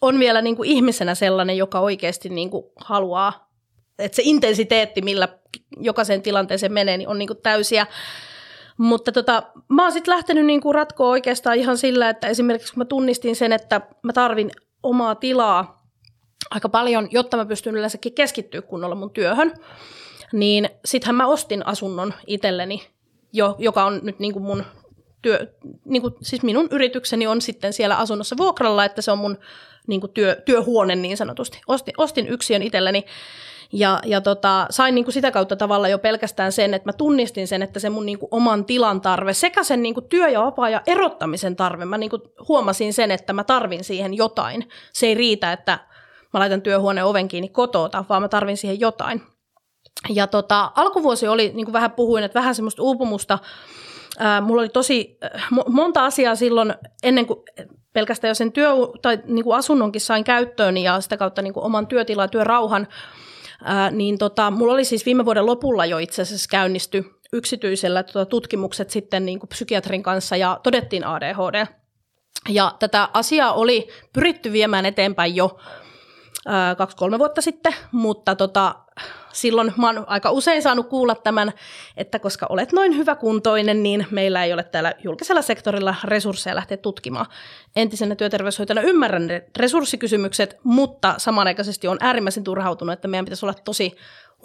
on 0.00 0.18
vielä 0.18 0.42
niin 0.42 0.56
kuin 0.56 0.68
ihmisenä 0.68 1.14
sellainen, 1.14 1.56
joka 1.56 1.80
oikeasti 1.80 2.28
niin 2.28 2.50
kuin 2.50 2.64
haluaa, 2.76 3.50
että 3.98 4.16
se 4.16 4.22
intensiteetti, 4.24 5.02
millä 5.02 5.28
jokaisen 5.80 6.22
tilanteeseen 6.22 6.72
menee, 6.72 6.96
niin 6.96 7.08
on 7.08 7.18
niin 7.18 7.26
kuin 7.26 7.42
täysiä. 7.42 7.86
Mutta 8.78 9.12
tota, 9.12 9.42
mä 9.68 9.82
oon 9.82 9.92
sitten 9.92 10.14
lähtenyt 10.14 10.46
niin 10.46 10.60
kuin 10.60 10.74
ratkoa 10.74 11.08
oikeastaan 11.08 11.56
ihan 11.56 11.78
sillä, 11.78 12.08
että 12.08 12.28
esimerkiksi 12.28 12.72
kun 12.72 12.80
mä 12.80 12.84
tunnistin 12.84 13.36
sen, 13.36 13.52
että 13.52 13.80
mä 14.02 14.12
tarvin 14.12 14.50
omaa 14.82 15.14
tilaa 15.14 15.86
aika 16.50 16.68
paljon, 16.68 17.08
jotta 17.10 17.36
mä 17.36 17.46
pystyn 17.46 17.76
yleensäkin 17.76 18.14
keskittyä 18.14 18.62
kunnolla 18.62 18.94
mun 18.94 19.10
työhön, 19.10 19.54
niin 20.32 20.68
sittenhän 20.84 21.14
mä 21.14 21.26
ostin 21.26 21.66
asunnon 21.66 22.14
itselleni, 22.26 22.82
jo, 23.32 23.56
joka 23.58 23.84
on 23.84 24.00
nyt 24.02 24.18
niin 24.18 24.32
kuin 24.32 24.42
mun 24.42 24.64
työ, 25.26 25.46
niin 25.84 26.02
kuin, 26.02 26.14
siis 26.22 26.42
minun 26.42 26.68
yritykseni 26.70 27.26
on 27.26 27.40
sitten 27.40 27.72
siellä 27.72 27.96
asunnossa 27.96 28.36
vuokralla, 28.36 28.84
että 28.84 29.02
se 29.02 29.10
on 29.10 29.18
mun 29.18 29.38
niin 29.86 30.00
kuin 30.00 30.12
työ, 30.12 30.42
työhuone 30.44 30.96
niin 30.96 31.16
sanotusti. 31.16 31.60
Ostin, 31.66 31.94
ostin 31.96 32.28
yksiön 32.28 32.62
itselleni 32.62 33.04
ja, 33.72 34.00
ja 34.04 34.20
tota, 34.20 34.66
sain 34.70 34.94
niin 34.94 35.04
kuin 35.04 35.12
sitä 35.12 35.30
kautta 35.30 35.56
tavalla 35.56 35.88
jo 35.88 35.98
pelkästään 35.98 36.52
sen, 36.52 36.74
että 36.74 36.88
mä 36.88 36.92
tunnistin 36.92 37.48
sen, 37.48 37.62
että 37.62 37.80
se 37.80 37.90
mun 37.90 38.06
niin 38.06 38.18
kuin 38.18 38.28
oman 38.30 38.64
tilan 38.64 39.00
tarve 39.00 39.32
sekä 39.32 39.64
sen 39.64 39.82
niin 39.82 39.94
kuin 39.94 40.08
työ- 40.08 40.28
ja 40.28 40.42
vapaa- 40.42 40.70
ja 40.70 40.82
erottamisen 40.86 41.56
tarve, 41.56 41.84
mä 41.84 41.98
niin 41.98 42.10
kuin 42.10 42.22
huomasin 42.48 42.92
sen, 42.92 43.10
että 43.10 43.32
mä 43.32 43.44
tarvin 43.44 43.84
siihen 43.84 44.14
jotain. 44.14 44.68
Se 44.92 45.06
ei 45.06 45.14
riitä, 45.14 45.52
että 45.52 45.78
mä 46.32 46.40
laitan 46.40 46.62
työhuoneen 46.62 47.06
oven 47.06 47.28
kiinni 47.28 47.48
kotota, 47.48 48.04
vaan 48.08 48.22
mä 48.22 48.28
tarvin 48.28 48.56
siihen 48.56 48.80
jotain. 48.80 49.22
Ja 50.08 50.26
tota, 50.26 50.72
alkuvuosi 50.74 51.28
oli, 51.28 51.52
niin 51.54 51.66
kuin 51.66 51.72
vähän 51.72 51.92
puhuin, 51.92 52.24
että 52.24 52.38
vähän 52.38 52.54
semmoista 52.54 52.82
uupumusta, 52.82 53.38
Ää, 54.18 54.40
mulla 54.40 54.62
oli 54.62 54.68
tosi 54.68 55.18
monta 55.68 56.04
asiaa 56.04 56.34
silloin 56.34 56.74
ennen 57.02 57.26
kuin 57.26 57.38
pelkästään 57.92 58.30
jo 58.30 58.34
sen 58.34 58.52
työ, 58.52 58.68
tai 59.02 59.18
niin 59.24 59.44
kuin 59.44 59.56
asunnonkin 59.56 60.00
sain 60.00 60.24
käyttöön 60.24 60.76
ja 60.76 61.00
sitä 61.00 61.16
kautta 61.16 61.42
niin 61.42 61.54
kuin 61.54 61.64
oman 61.64 61.86
työtilan 61.86 62.30
työrauhan, 62.30 62.88
ää, 63.64 63.90
niin 63.90 64.18
tota, 64.18 64.50
mulla 64.50 64.72
oli 64.72 64.84
siis 64.84 65.06
viime 65.06 65.24
vuoden 65.24 65.46
lopulla 65.46 65.86
jo 65.86 65.98
itse 65.98 66.22
asiassa 66.22 66.48
käynnisty 66.50 67.04
yksityisellä 67.32 68.02
tota, 68.02 68.26
tutkimukset 68.26 68.90
sitten 68.90 69.26
niin 69.26 69.38
kuin 69.38 69.48
psykiatrin 69.48 70.02
kanssa 70.02 70.36
ja 70.36 70.60
todettiin 70.62 71.06
ADHD. 71.06 71.66
Ja 72.48 72.72
tätä 72.78 73.08
asiaa 73.12 73.52
oli 73.52 73.88
pyritty 74.12 74.52
viemään 74.52 74.86
eteenpäin 74.86 75.36
jo 75.36 75.58
kaksi-kolme 76.76 77.18
vuotta 77.18 77.40
sitten, 77.40 77.74
mutta 77.92 78.34
tota, 78.34 78.74
silloin 79.32 79.72
mä 79.76 79.86
oon 79.86 80.04
aika 80.06 80.30
usein 80.30 80.62
saanut 80.62 80.88
kuulla 80.88 81.14
tämän, 81.14 81.52
että 81.96 82.18
koska 82.18 82.46
olet 82.48 82.72
noin 82.72 82.96
hyväkuntoinen, 82.96 83.82
niin 83.82 84.06
meillä 84.10 84.44
ei 84.44 84.52
ole 84.52 84.62
täällä 84.62 84.94
julkisella 85.04 85.42
sektorilla 85.42 85.94
resursseja 86.04 86.56
lähteä 86.56 86.76
tutkimaan. 86.76 87.26
Entisenä 87.76 88.14
työterveyshoitajana 88.14 88.88
ymmärrän 88.88 89.26
ne 89.26 89.44
resurssikysymykset, 89.56 90.56
mutta 90.64 91.14
samanaikaisesti 91.18 91.88
on 91.88 91.98
äärimmäisen 92.00 92.44
turhautunut, 92.44 92.92
että 92.92 93.08
meidän 93.08 93.24
pitäisi 93.24 93.46
olla 93.46 93.54
tosi 93.64 93.96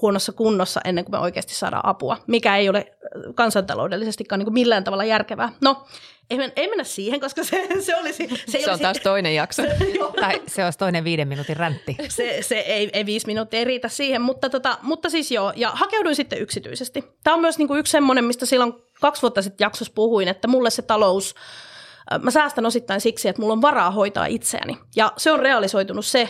huonossa 0.02 0.32
kunnossa 0.32 0.82
ennen 0.86 1.06
kuin 1.06 1.16
me 1.16 1.20
oikeasti 1.20 1.56
saadaan 1.56 1.86
apua, 1.86 2.18
mikä 2.28 2.58
ei 2.58 2.70
ole 2.70 2.86
kansantaloudellisestikaan 3.36 4.40
niin 4.40 4.46
kuin 4.46 4.54
millään 4.54 4.84
tavalla 4.84 5.04
järkevää. 5.04 5.50
No, 5.62 5.86
ei, 6.30 6.38
men, 6.38 6.52
ei 6.56 6.68
mennä 6.68 6.84
siihen, 6.84 7.20
koska 7.20 7.44
se, 7.44 7.68
se 7.80 7.96
olisi... 7.96 8.28
Se, 8.28 8.38
se 8.48 8.58
olisi, 8.58 8.70
on 8.70 8.80
taas 8.80 8.98
toinen 9.04 9.36
jakso. 9.36 9.64
tai 10.22 10.42
se 10.48 10.66
olisi 10.66 10.80
toinen 10.80 11.04
viiden 11.04 11.28
minuutin 11.28 11.58
räntti. 11.58 11.98
Se, 12.10 12.38
se 12.42 12.56
ei, 12.56 12.90
ei 12.94 13.06
viisi 13.06 13.28
minuuttia 13.28 13.60
ei 13.60 13.66
riitä 13.66 13.88
siihen, 13.88 14.22
mutta, 14.22 14.50
tota, 14.50 14.78
mutta 14.82 15.10
siis 15.10 15.32
joo, 15.32 15.54
ja 15.56 15.72
hakeuduin 15.74 16.16
sitten 16.16 16.42
yksityisesti. 16.42 17.04
Tämä 17.24 17.34
on 17.34 17.42
myös 17.42 17.58
niin 17.58 17.68
kuin 17.68 17.80
yksi 17.80 17.92
semmoinen, 17.92 18.26
mistä 18.26 18.46
silloin 18.46 18.74
kaksi 19.02 19.22
vuotta 19.22 19.42
sitten 19.42 19.66
jaksossa 19.66 19.94
puhuin, 19.96 20.28
että 20.28 20.48
mulle 20.48 20.70
se 20.70 20.82
talous, 20.82 21.36
mä 22.22 22.32
säästän 22.32 22.66
osittain 22.66 23.02
siksi, 23.02 23.30
että 23.30 23.42
mulla 23.42 23.54
on 23.54 23.62
varaa 23.62 23.92
hoitaa 23.92 24.26
itseäni. 24.26 24.78
Ja 24.96 25.14
se 25.18 25.32
on 25.32 25.40
realisoitunut 25.40 26.06
se 26.06 26.30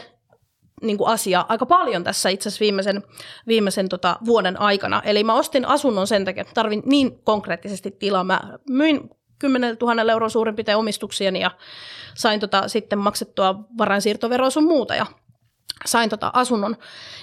niin 0.81 0.97
kuin 0.97 1.09
asia 1.09 1.45
aika 1.49 1.65
paljon 1.65 2.03
tässä 2.03 2.29
itse 2.29 2.49
asiassa 2.49 2.61
viimeisen, 2.61 3.03
viimeisen 3.47 3.89
tota, 3.89 4.17
vuoden 4.25 4.59
aikana. 4.59 5.01
Eli 5.05 5.23
mä 5.23 5.33
ostin 5.33 5.65
asunnon 5.65 6.07
sen 6.07 6.25
takia, 6.25 6.41
että 6.41 6.53
tarvin 6.53 6.83
niin 6.85 7.23
konkreettisesti 7.23 7.91
tilaa. 7.91 8.23
Mä 8.23 8.39
myin 8.69 9.09
10 9.39 9.77
000 9.81 10.11
euron 10.11 10.31
suurin 10.31 10.55
piirtein 10.55 10.77
omistuksiani 10.77 11.41
ja 11.41 11.51
sain 12.13 12.39
tota, 12.39 12.67
sitten 12.67 12.99
maksettua 12.99 13.55
varainsiirtoveroa 13.77 14.49
sun 14.49 14.63
muuta 14.63 14.95
ja 14.95 15.05
sain 15.85 16.09
tota 16.09 16.31
asunnon. 16.33 16.77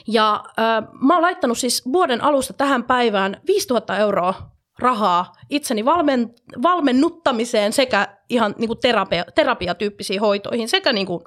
Ja 0.07 0.45
äh, 0.59 0.89
mä 1.01 1.15
oon 1.15 1.23
laittanut 1.23 1.59
siis 1.59 1.83
vuoden 1.93 2.25
alusta 2.25 2.53
tähän 2.53 2.85
päivään 2.85 3.41
5000 3.47 3.97
euroa 3.99 4.35
rahaa 4.79 5.33
itseni 5.51 5.85
valmen, 5.85 6.35
valmennuttamiseen 6.63 7.73
sekä 7.73 8.09
ihan 8.31 8.55
niin 8.59 8.69
kuin 8.69 8.79
terapia, 8.79 9.25
terapiatyyppisiin 9.35 10.21
hoitoihin 10.21 10.69
sekä 10.69 10.93
niin 10.93 11.07
kuin, 11.07 11.25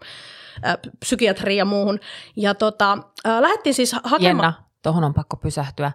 äh, 0.66 0.78
psykiatriin 1.00 1.58
ja 1.58 1.66
muuhun. 1.66 2.00
Ja 2.36 2.56
tota, 2.56 2.98
äh, 3.28 3.42
lähdettiin 3.42 3.74
siis 3.74 3.96
hakemaan... 4.04 4.22
Jenna, 4.22 4.54
tuohon 4.84 5.04
on 5.04 5.14
pakko 5.14 5.38
pysähtyä. 5.38 5.92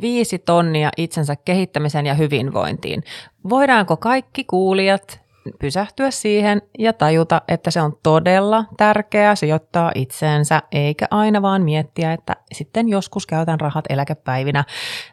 Viisi 0.00 0.38
tonnia 0.38 0.90
itsensä 0.96 1.36
kehittämiseen 1.36 2.06
ja 2.06 2.14
hyvinvointiin. 2.14 3.02
Voidaanko 3.48 3.96
kaikki 3.96 4.44
kuulijat 4.44 5.20
pysähtyä 5.58 6.10
siihen 6.10 6.62
ja 6.78 6.92
tajuta, 6.92 7.42
että 7.48 7.70
se 7.70 7.80
on 7.80 7.98
todella 8.02 8.64
tärkeää 8.76 9.34
sijoittaa 9.34 9.92
itseensä, 9.94 10.62
eikä 10.72 11.06
aina 11.10 11.42
vaan 11.42 11.62
miettiä, 11.62 12.12
että 12.12 12.36
sitten 12.52 12.88
joskus 12.88 13.26
käytän 13.26 13.60
rahat 13.60 13.84
eläkepäivinä. 13.88 14.64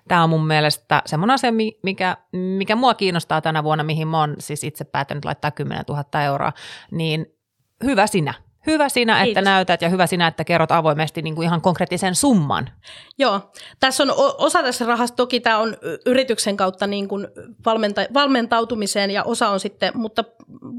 Tämä 0.07 0.23
on 0.23 0.29
mun 0.29 0.47
mielestä 0.47 1.01
semmoinen 1.05 1.33
asia, 1.33 1.51
mikä, 1.83 2.17
mikä 2.31 2.75
mua 2.75 2.93
kiinnostaa 2.93 3.41
tänä 3.41 3.63
vuonna, 3.63 3.83
mihin 3.83 4.07
mä 4.07 4.19
oon 4.19 4.35
siis 4.39 4.63
itse 4.63 4.83
päättänyt 4.83 5.25
laittaa 5.25 5.51
10 5.51 5.83
000 5.89 6.23
euroa, 6.23 6.53
niin 6.91 7.25
hyvä 7.83 8.07
sinä 8.07 8.33
Hyvä 8.68 8.89
sinä, 8.89 9.24
että 9.24 9.41
näytät 9.41 9.82
ja 9.82 9.89
hyvä 9.89 10.07
sinä, 10.07 10.28
että 10.28 10.43
kerrot 10.43 10.72
avoimesti 10.72 11.22
niin 11.22 11.36
kuin 11.36 11.45
ihan 11.45 11.61
konkreettisen 11.61 12.15
summan. 12.15 12.70
Joo, 13.18 13.51
tässä 13.80 14.03
on 14.03 14.13
osa 14.38 14.63
tässä 14.63 14.86
rahasta, 14.86 15.15
toki 15.15 15.39
tämä 15.39 15.57
on 15.57 15.78
yrityksen 16.05 16.57
kautta 16.57 16.88
niin 16.88 17.07
kuin 17.07 17.28
valmenta- 17.65 18.13
valmentautumiseen 18.13 19.11
ja 19.11 19.24
osa 19.24 19.49
on 19.49 19.59
sitten, 19.59 19.91
mutta 19.95 20.24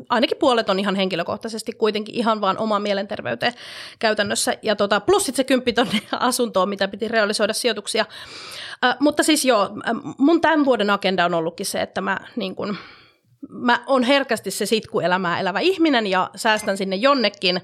ainakin 0.08 0.38
puolet 0.38 0.70
on 0.70 0.78
ihan 0.78 0.94
henkilökohtaisesti 0.94 1.72
kuitenkin 1.72 2.14
ihan 2.14 2.40
vaan 2.40 2.58
oma 2.58 2.78
mielenterveyteen 2.78 3.52
käytännössä. 3.98 4.54
Ja 4.62 4.76
tota, 4.76 5.00
plus 5.00 5.26
sitten 5.26 5.36
se 5.36 5.44
kymppitonne 5.44 6.02
asuntoon, 6.20 6.68
mitä 6.68 6.88
piti 6.88 7.08
realisoida 7.08 7.52
sijoituksia. 7.52 8.04
Äh, 8.84 8.96
mutta 9.00 9.22
siis 9.22 9.44
joo, 9.44 9.70
mun 10.18 10.40
tämän 10.40 10.64
vuoden 10.64 10.90
agenda 10.90 11.24
on 11.24 11.34
ollutkin 11.34 11.66
se, 11.66 11.82
että 11.82 12.00
mä 12.00 12.18
niin 12.36 12.54
kuin, 12.54 12.78
mä 13.48 13.84
on 13.86 14.02
herkästi 14.02 14.50
se 14.50 14.66
sitkuelämää 14.66 15.40
elävä 15.40 15.60
ihminen 15.60 16.06
ja 16.06 16.30
säästän 16.36 16.76
sinne 16.76 16.96
jonnekin. 16.96 17.60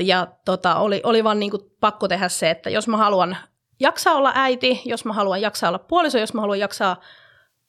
Ja 0.00 0.26
tota, 0.44 0.74
oli, 0.74 1.00
oli 1.04 1.24
vaan 1.24 1.40
niin 1.40 1.52
pakko 1.80 2.08
tehdä 2.08 2.28
se, 2.28 2.50
että 2.50 2.70
jos 2.70 2.88
mä 2.88 2.96
haluan 2.96 3.36
jaksaa 3.80 4.14
olla 4.14 4.32
äiti, 4.34 4.82
jos 4.84 5.04
mä 5.04 5.12
haluan 5.12 5.40
jaksaa 5.40 5.68
olla 5.70 5.78
puoliso, 5.78 6.18
jos 6.18 6.34
mä 6.34 6.40
haluan 6.40 6.58
jaksaa 6.58 7.00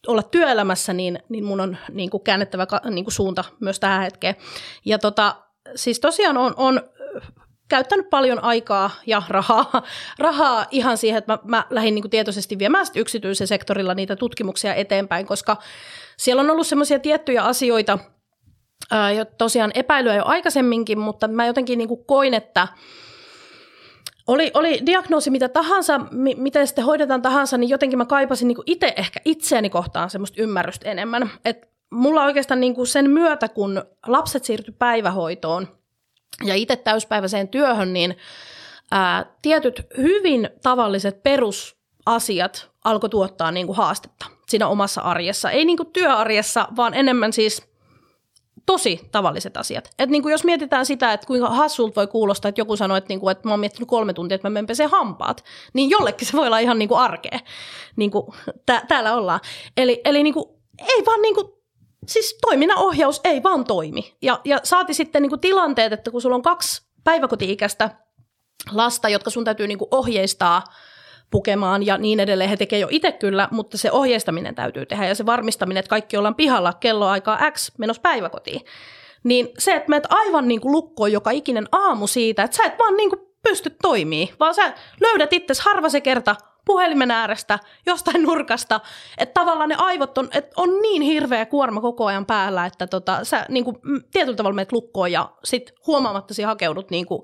olla 0.08 0.24
työelämässä, 0.24 0.94
niin, 0.94 1.20
niin 1.30 1.44
mun 1.44 1.60
on 1.60 1.78
niin 1.92 2.10
kuin 2.10 2.24
käännettävä 2.24 2.68
niin 2.90 3.06
kuin 3.06 3.14
suunta 3.14 3.44
myös 3.60 3.80
tähän 3.80 4.02
hetkeen. 4.02 4.36
Ja 4.86 5.00
tota, 5.00 5.36
siis 5.76 6.00
tosiaan 6.00 6.38
on, 6.38 6.54
on 6.58 6.82
käyttänyt 7.70 8.10
paljon 8.10 8.44
aikaa 8.44 8.92
ja 9.06 9.22
rahaa, 9.30 9.84
rahaa 10.20 10.66
ihan 10.72 10.98
siihen, 10.98 11.18
että 11.18 11.34
mä, 11.34 11.40
mä 11.44 11.66
lähdin 11.70 11.96
niin 11.96 12.04
kuin 12.04 12.12
tietoisesti 12.12 12.60
viemään 12.60 12.86
yksityisen 12.96 13.48
sektorilla 13.48 13.94
niitä 13.94 14.16
tutkimuksia 14.16 14.74
eteenpäin, 14.74 15.26
koska 15.26 15.58
siellä 16.18 16.42
on 16.42 16.50
ollut 16.50 16.68
semmoisia 16.68 17.00
tiettyjä 17.00 17.44
asioita, 17.44 18.00
ää, 18.92 19.12
jo 19.12 19.26
tosiaan 19.26 19.72
epäilyä 19.74 20.16
jo 20.16 20.24
aikaisemminkin, 20.26 21.00
mutta 21.00 21.28
mä 21.28 21.46
jotenkin 21.46 21.78
niin 21.78 21.88
kuin 21.88 22.06
koin, 22.06 22.34
että 22.34 22.68
oli, 24.28 24.52
oli 24.54 24.82
diagnoosi 24.86 25.30
mitä 25.30 25.50
tahansa, 25.50 26.00
mi, 26.12 26.36
miten 26.38 26.68
sitten 26.68 26.86
hoidetaan 26.86 27.22
tahansa, 27.22 27.58
niin 27.58 27.70
jotenkin 27.70 27.98
mä 27.98 28.06
kaipasin 28.06 28.48
niin 28.48 28.58
itse 28.66 28.94
ehkä 28.96 29.20
itseäni 29.26 29.70
kohtaan 29.70 30.10
semmoista 30.10 30.42
ymmärrystä 30.42 30.90
enemmän. 30.90 31.30
Et 31.46 31.70
mulla 31.92 32.26
oikeastaan 32.26 32.60
niin 32.60 32.76
kuin 32.76 32.88
sen 32.88 33.10
myötä, 33.10 33.50
kun 33.50 33.84
lapset 34.08 34.44
siirtyi 34.44 34.76
päivähoitoon 34.80 35.79
ja 36.46 36.56
itse 36.56 36.76
täyspäiväiseen 36.76 37.48
työhön, 37.48 37.94
niin 37.94 38.18
ää, 38.92 39.26
tietyt 39.42 39.82
hyvin 39.98 40.50
tavalliset 40.64 41.24
perusasiat 41.24 42.70
alkoi 42.84 43.10
tuottaa 43.10 43.52
niin 43.52 43.66
kuin 43.66 43.78
haastetta 43.78 44.26
siinä 44.48 44.68
omassa 44.68 45.02
arjessa. 45.02 45.52
Ei 45.52 45.66
niin 45.66 45.78
kuin 45.78 45.92
työarjessa, 45.92 46.68
vaan 46.76 46.94
enemmän 46.94 47.34
siis 47.34 47.70
tosi 48.66 49.00
tavalliset 49.12 49.58
asiat. 49.58 49.90
Et 50.00 50.10
niin 50.10 50.22
kuin 50.22 50.32
jos 50.32 50.44
mietitään 50.44 50.86
sitä, 50.86 51.14
että 51.14 51.28
kuinka 51.28 51.50
hassulta 51.50 51.96
voi 51.96 52.08
kuulostaa, 52.08 52.50
että 52.50 52.62
joku 52.62 52.76
sanoo, 52.76 52.98
että, 52.98 53.10
niin 53.10 53.20
kuin, 53.20 53.32
että 53.32 53.48
mä 53.48 53.54
oon 53.54 53.60
miettinyt 53.60 53.90
kolme 53.90 54.14
tuntia, 54.14 54.36
että 54.36 54.46
mä 54.46 54.54
menen 54.54 54.68
pesee 54.68 54.88
hampaat, 54.88 55.44
niin 55.74 55.90
jollekin 55.90 56.28
se 56.28 56.38
voi 56.38 56.46
olla 56.48 56.60
ihan 56.60 56.80
niin 56.80 56.90
kuin 56.90 57.00
arkea. 57.00 57.40
Niin 57.96 58.12
kuin 58.12 58.26
tää, 58.66 58.86
täällä 58.88 59.16
ollaan. 59.16 59.40
Eli, 59.78 60.02
eli 60.06 60.24
niin 60.24 60.34
kuin, 60.34 60.46
ei 60.80 61.06
vaan 61.06 61.22
niin 61.22 61.36
kuin, 61.36 61.48
siis 62.08 62.38
toiminnan 62.42 62.78
ohjaus 62.78 63.22
ei 63.24 63.44
vaan 63.44 63.66
toimi. 63.66 64.16
Ja, 64.22 64.42
ja 64.46 64.60
saati 64.64 64.94
sitten 64.94 65.22
niin 65.22 65.30
kuin 65.30 65.42
tilanteet, 65.42 65.94
että 65.94 66.12
kun 66.12 66.22
sulla 66.22 66.36
on 66.36 66.42
kaksi 66.42 66.82
päiväkoti-ikäistä 67.04 67.90
lasta, 68.72 69.10
jotka 69.10 69.30
sun 69.30 69.46
täytyy 69.46 69.68
niin 69.68 69.80
kuin 69.80 69.90
ohjeistaa– 69.92 70.64
pukemaan 71.32 71.86
ja 71.86 71.98
niin 71.98 72.20
edelleen. 72.20 72.50
He 72.50 72.58
tekevät 72.58 72.82
jo 72.82 72.88
itse 72.92 73.12
kyllä, 73.12 73.48
mutta 73.52 73.78
se 73.78 73.92
ohjeistaminen 73.92 74.56
täytyy 74.56 74.86
tehdä 74.86 75.08
ja 75.08 75.16
se 75.16 75.26
varmistaminen, 75.26 75.80
että 75.80 75.90
kaikki 75.90 76.18
ollaan 76.18 76.36
pihalla 76.36 76.74
kelloaikaa 76.74 77.52
X 77.52 77.72
menossa 77.78 78.02
päiväkotiin. 78.02 78.62
Niin 79.24 79.50
se, 79.58 79.76
että 79.76 79.90
meet 79.90 80.04
aivan 80.10 80.48
niin 80.48 80.62
kuin 80.62 80.72
lukkoon 80.72 81.12
joka 81.12 81.32
ikinen 81.32 81.68
aamu 81.72 82.08
siitä, 82.08 82.44
että 82.44 82.58
sä 82.58 82.64
et 82.64 82.80
vaan 82.80 82.98
niin 82.98 83.10
kuin 83.10 83.22
pysty 83.44 83.76
toimii, 83.82 84.34
vaan 84.40 84.56
sä 84.56 84.74
löydät 85.02 85.34
itse 85.34 85.54
harva 85.62 85.90
se 85.90 86.02
kerta 86.02 86.36
puhelimen 86.70 87.12
äärestä, 87.12 87.60
jostain 87.86 88.24
nurkasta, 88.24 88.80
että 89.18 89.34
tavallaan 89.34 89.70
ne 89.70 89.76
aivot 89.78 90.18
on, 90.18 90.30
että 90.34 90.52
on 90.58 90.82
niin 90.82 91.02
hirveä 91.02 91.46
kuorma 91.46 91.82
koko 91.82 92.06
ajan 92.06 92.26
päällä, 92.26 92.66
että 92.66 92.88
tota, 92.88 93.24
sä 93.24 93.46
niin 93.50 93.66
kuin, 93.66 93.78
tietyllä 94.12 94.36
tavalla 94.36 94.56
menet 94.56 94.72
lukkoon 94.72 95.12
ja 95.12 95.32
sit 95.44 95.74
huomaamattasi 95.88 96.44
hakeudut 96.44 96.92
niin 96.92 97.06
kuin 97.06 97.22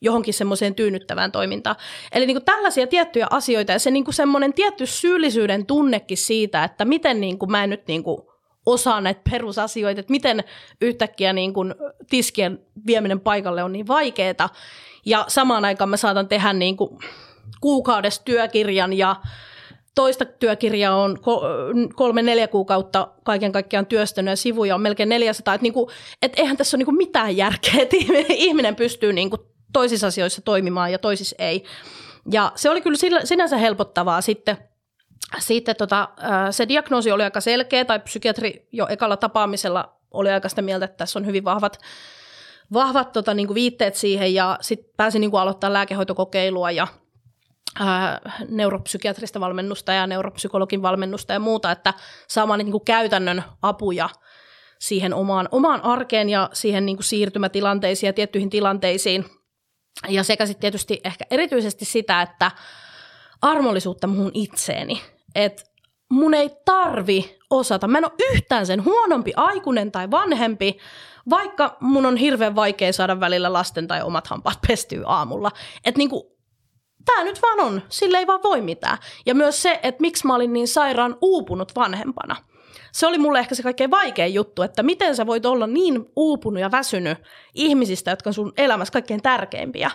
johonkin 0.00 0.34
semmoiseen 0.34 0.74
tyynnyttävään 0.74 1.32
toimintaan. 1.32 1.76
Eli 2.12 2.26
niin 2.26 2.34
kuin 2.34 2.44
tällaisia 2.44 2.86
tiettyjä 2.86 3.26
asioita 3.30 3.72
ja 3.72 3.78
se 3.78 3.90
niin 3.90 4.04
kuin 4.04 4.14
semmoinen 4.14 4.52
tietty 4.52 4.86
syyllisyyden 4.86 5.66
tunnekin 5.66 6.18
siitä, 6.18 6.64
että 6.64 6.84
miten 6.84 7.20
niin 7.20 7.38
kuin 7.38 7.50
mä 7.50 7.64
en 7.64 7.70
nyt 7.70 7.86
niin 7.86 8.02
kuin 8.02 8.22
osaa 8.66 9.00
näitä 9.00 9.20
perusasioita, 9.30 10.00
että 10.00 10.10
miten 10.10 10.44
yhtäkkiä 10.80 11.32
niin 11.32 11.54
kuin 11.54 11.74
tiskien 12.10 12.58
vieminen 12.86 13.20
paikalle 13.20 13.62
on 13.62 13.72
niin 13.72 13.86
vaikeaa. 13.86 14.48
Ja 15.06 15.24
samaan 15.28 15.64
aikaan 15.64 15.90
mä 15.90 15.96
saatan 15.96 16.28
tehdä 16.28 16.52
niin 16.52 16.76
kuin 16.76 16.98
kuukaudessa 17.60 18.22
työkirjan 18.24 18.92
ja 18.92 19.16
toista 19.94 20.24
työkirjaa 20.24 20.96
on 20.96 21.18
kolme-neljä 21.94 22.48
kuukautta 22.48 23.08
kaiken 23.24 23.52
kaikkiaan 23.52 23.86
työstänyt 23.86 24.32
ja 24.32 24.36
sivuja 24.36 24.74
on 24.74 24.80
melkein 24.80 25.08
400. 25.08 25.54
Että, 25.54 25.62
niin 25.62 25.72
kuin, 25.72 25.90
että 26.22 26.42
eihän 26.42 26.56
tässä 26.56 26.76
ole 26.76 26.78
niin 26.78 26.86
kuin 26.86 26.96
mitään 26.96 27.36
järkeä, 27.36 27.82
että 27.82 27.96
ihminen 28.28 28.76
pystyy 28.76 29.12
niin 29.12 29.30
kuin 29.30 29.42
toisissa 29.72 30.06
asioissa 30.06 30.42
toimimaan 30.42 30.92
ja 30.92 30.98
toisissa 30.98 31.36
ei. 31.38 31.64
Ja 32.32 32.52
se 32.54 32.70
oli 32.70 32.80
kyllä 32.80 32.98
sinänsä 33.24 33.56
helpottavaa 33.56 34.20
sitten. 34.20 34.56
Sitten 35.38 35.76
tota, 35.76 36.08
se 36.50 36.68
diagnoosi 36.68 37.12
oli 37.12 37.22
aika 37.22 37.40
selkeä, 37.40 37.84
tai 37.84 38.00
psykiatri 38.00 38.68
jo 38.72 38.86
ekalla 38.88 39.16
tapaamisella 39.16 39.96
oli 40.10 40.30
aika 40.30 40.48
sitä 40.48 40.62
mieltä, 40.62 40.84
että 40.84 40.96
tässä 40.96 41.18
on 41.18 41.26
hyvin 41.26 41.44
vahvat, 41.44 41.78
vahvat 42.72 43.12
tota, 43.12 43.34
niin 43.34 43.54
viitteet 43.54 43.94
siihen, 43.94 44.34
ja 44.34 44.58
sitten 44.60 44.92
pääsin 44.96 45.20
niin 45.20 45.34
aloittaa 45.34 45.72
lääkehoitokokeilua 45.72 46.70
ja 46.70 46.86
ää, 47.80 48.20
neuropsykiatrista 48.48 49.40
valmennusta 49.40 49.92
ja 49.92 50.06
neuropsykologin 50.06 50.82
valmennusta 50.82 51.32
ja 51.32 51.40
muuta, 51.40 51.70
että 51.70 51.94
saamaan 52.28 52.58
niin 52.58 52.70
kuin 52.70 52.84
käytännön 52.84 53.44
apuja 53.62 54.08
siihen 54.78 55.14
omaan, 55.14 55.48
omaan 55.52 55.84
arkeen 55.84 56.28
ja 56.28 56.50
siihen 56.52 56.86
niin 56.86 56.96
kuin 56.96 57.04
siirtymätilanteisiin 57.04 58.08
ja 58.08 58.12
tiettyihin 58.12 58.50
tilanteisiin– 58.50 59.24
ja 60.08 60.24
sekä 60.24 60.46
sitten 60.46 60.60
tietysti 60.60 61.00
ehkä 61.04 61.24
erityisesti 61.30 61.84
sitä, 61.84 62.22
että 62.22 62.50
armollisuutta 63.42 64.06
muun 64.06 64.30
itseeni. 64.34 65.02
Että 65.34 65.62
mun 66.10 66.34
ei 66.34 66.50
tarvi 66.64 67.38
osata. 67.50 67.88
Mä 67.88 67.98
en 67.98 68.04
ole 68.04 68.32
yhtään 68.32 68.66
sen 68.66 68.84
huonompi 68.84 69.32
aikuinen 69.36 69.92
tai 69.92 70.10
vanhempi, 70.10 70.78
vaikka 71.30 71.76
mun 71.80 72.06
on 72.06 72.16
hirveän 72.16 72.54
vaikea 72.54 72.92
saada 72.92 73.20
välillä 73.20 73.52
lasten 73.52 73.88
tai 73.88 74.02
omat 74.02 74.26
hampaat 74.26 74.58
pestyä 74.68 75.02
aamulla. 75.06 75.50
Että 75.84 75.98
niinku, 75.98 76.31
tämä 77.04 77.24
nyt 77.24 77.42
vaan 77.42 77.60
on, 77.60 77.82
sille 77.88 78.18
ei 78.18 78.26
vaan 78.26 78.42
voi 78.42 78.60
mitään. 78.60 78.98
Ja 79.26 79.34
myös 79.34 79.62
se, 79.62 79.80
että 79.82 80.00
miksi 80.00 80.26
mä 80.26 80.34
olin 80.34 80.52
niin 80.52 80.68
sairaan 80.68 81.16
uupunut 81.20 81.76
vanhempana– 81.76 82.36
se 82.92 83.06
oli 83.06 83.18
mulle 83.18 83.38
ehkä 83.38 83.54
se 83.54 83.62
kaikkein 83.62 83.90
vaikein 83.90 84.34
juttu, 84.34 84.62
että 84.62 84.82
miten 84.82 85.16
sä 85.16 85.26
voit 85.26 85.46
olla 85.46 85.66
niin 85.66 86.04
uupunut 86.16 86.60
ja 86.60 86.70
väsynyt 86.70 87.18
ihmisistä, 87.54 88.10
jotka 88.10 88.30
on 88.30 88.34
sun 88.34 88.52
elämässä 88.56 88.92
kaikkein 88.92 89.22
tärkeimpiä. 89.22 89.90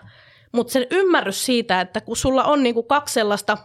Mutta 0.52 0.74
sen 0.74 0.88
ymmärrys 0.92 1.46
siitä, 1.46 1.82
että 1.82 2.02
kun 2.02 2.18
sulla 2.18 2.44
on 2.44 2.64
niinku 2.64 2.84
kaksi 2.84 3.14
sellaista 3.14 3.58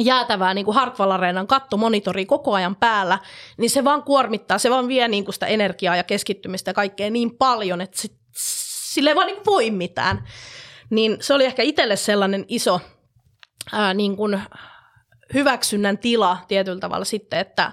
jäätävää 0.00 0.54
niin 0.54 0.64
kuin 0.64 0.74
Hartwall 0.74 1.12
kattomonitori 1.48 2.26
koko 2.26 2.54
ajan 2.54 2.76
päällä, 2.76 3.18
niin 3.56 3.70
se 3.70 3.84
vaan 3.84 4.02
kuormittaa, 4.02 4.58
se 4.58 4.70
vaan 4.70 4.88
vie 4.88 5.08
niin 5.08 5.24
kuin 5.24 5.34
sitä 5.34 5.46
energiaa 5.46 5.96
ja 5.96 6.02
keskittymistä 6.02 6.68
ja 6.68 6.74
kaikkea 6.74 7.10
niin 7.10 7.36
paljon, 7.38 7.80
että 7.80 8.02
sille 8.36 9.10
ei 9.10 9.16
vaan 9.16 9.26
niin 9.26 9.46
voi 9.46 9.70
mitään. 9.70 10.28
Niin 10.92 11.16
se 11.20 11.34
oli 11.34 11.44
ehkä 11.44 11.62
itselle 11.62 11.96
sellainen 11.96 12.44
iso 12.48 12.80
ää, 13.72 13.94
niin 13.94 14.16
kuin 14.16 14.40
hyväksynnän 15.34 15.98
tila 15.98 16.38
tietyllä 16.48 16.80
tavalla 16.80 17.04
sitten, 17.04 17.38
että 17.38 17.72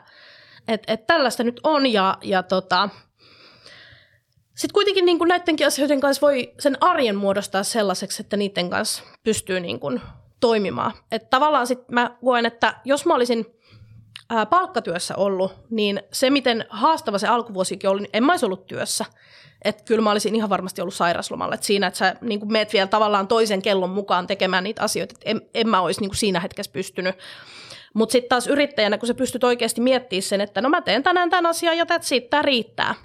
että 0.67 0.93
et 0.93 1.07
tällaista 1.07 1.43
nyt 1.43 1.59
on 1.63 1.93
ja, 1.93 2.17
ja 2.23 2.43
tota, 2.43 2.89
sitten 4.55 4.73
kuitenkin 4.73 5.05
niin 5.05 5.17
kuin 5.17 5.27
näidenkin 5.27 5.67
asioiden 5.67 5.99
kanssa 5.99 6.27
voi 6.27 6.53
sen 6.59 6.77
arjen 6.81 7.15
muodostaa 7.15 7.63
sellaiseksi, 7.63 8.21
että 8.21 8.37
niiden 8.37 8.69
kanssa 8.69 9.03
pystyy 9.23 9.59
niin 9.59 9.79
kuin 9.79 10.01
toimimaan. 10.39 10.91
Että 11.11 11.27
tavallaan 11.29 11.67
sitten 11.67 11.93
mä 11.93 12.17
koen, 12.25 12.45
että 12.45 12.75
jos 12.85 13.05
mä 13.05 13.15
olisin 13.15 13.45
ää, 14.29 14.45
palkkatyössä 14.45 15.15
ollut, 15.15 15.51
niin 15.69 16.03
se 16.11 16.29
miten 16.29 16.65
haastava 16.69 17.17
se 17.17 17.27
alkuvuosikin 17.27 17.89
oli, 17.89 18.01
niin 18.01 18.09
en 18.13 18.23
mä 18.23 18.33
olisi 18.33 18.45
ollut 18.45 18.67
työssä. 18.67 19.05
Että 19.61 19.83
kyllä 19.83 20.01
mä 20.01 20.11
olisin 20.11 20.35
ihan 20.35 20.49
varmasti 20.49 20.81
ollut 20.81 20.93
sairaslomalla. 20.93 21.55
Et 21.55 21.63
siinä, 21.63 21.87
että 21.87 21.97
sä 21.97 22.15
niin 22.21 22.51
meet 22.51 22.73
vielä 22.73 22.87
tavallaan 22.87 23.27
toisen 23.27 23.61
kellon 23.61 23.89
mukaan 23.89 24.27
tekemään 24.27 24.63
niitä 24.63 24.83
asioita, 24.83 25.13
että 25.17 25.29
en, 25.29 25.41
en 25.53 25.69
mä 25.69 25.81
olisi 25.81 26.01
niin 26.01 26.15
siinä 26.15 26.39
hetkessä 26.39 26.71
pystynyt. 26.71 27.15
Mutta 27.93 28.11
sitten 28.11 28.29
taas 28.29 28.47
yrittäjänä, 28.47 28.97
kun 28.97 29.07
sä 29.07 29.13
pystyt 29.13 29.43
oikeasti 29.43 29.81
miettimään 29.81 30.23
sen, 30.23 30.41
että 30.41 30.61
no 30.61 30.69
mä 30.69 30.81
teen 30.81 31.03
tänään 31.03 31.29
tämän 31.29 31.45
asian 31.45 31.77
ja 31.77 31.85
that 31.85 32.03
siitä 32.03 32.41
riittää, 32.41 32.95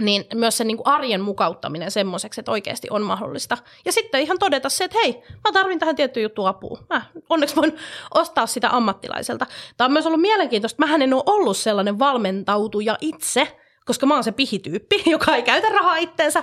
niin 0.00 0.24
myös 0.34 0.56
se 0.56 0.64
niin 0.64 0.76
kuin 0.76 0.86
arjen 0.86 1.20
mukauttaminen 1.20 1.90
semmoiseksi, 1.90 2.40
että 2.40 2.50
oikeasti 2.50 2.88
on 2.90 3.02
mahdollista. 3.02 3.58
Ja 3.84 3.92
sitten 3.92 4.20
ihan 4.20 4.38
todeta 4.38 4.68
se, 4.68 4.84
että 4.84 4.98
hei, 5.02 5.22
mä 5.44 5.52
tarvin 5.52 5.78
tähän 5.78 5.96
tiettyyn 5.96 6.22
juttuun 6.22 6.48
apua. 6.48 6.78
Mä 6.90 7.02
onneksi 7.28 7.56
voin 7.56 7.76
ostaa 8.14 8.46
sitä 8.46 8.68
ammattilaiselta. 8.70 9.46
Tämä 9.76 9.86
on 9.86 9.92
myös 9.92 10.06
ollut 10.06 10.20
mielenkiintoista. 10.20 10.82
Mähän 10.86 11.02
en 11.02 11.14
ole 11.14 11.22
ollut 11.26 11.56
sellainen 11.56 11.98
valmentautuja 11.98 12.98
itse, 13.00 13.58
koska 13.84 14.06
mä 14.06 14.14
oon 14.14 14.24
se 14.24 14.32
pihityyppi, 14.32 15.02
joka 15.10 15.36
ei 15.36 15.42
käytä 15.42 15.68
rahaa 15.68 15.96
itteensä. 15.96 16.42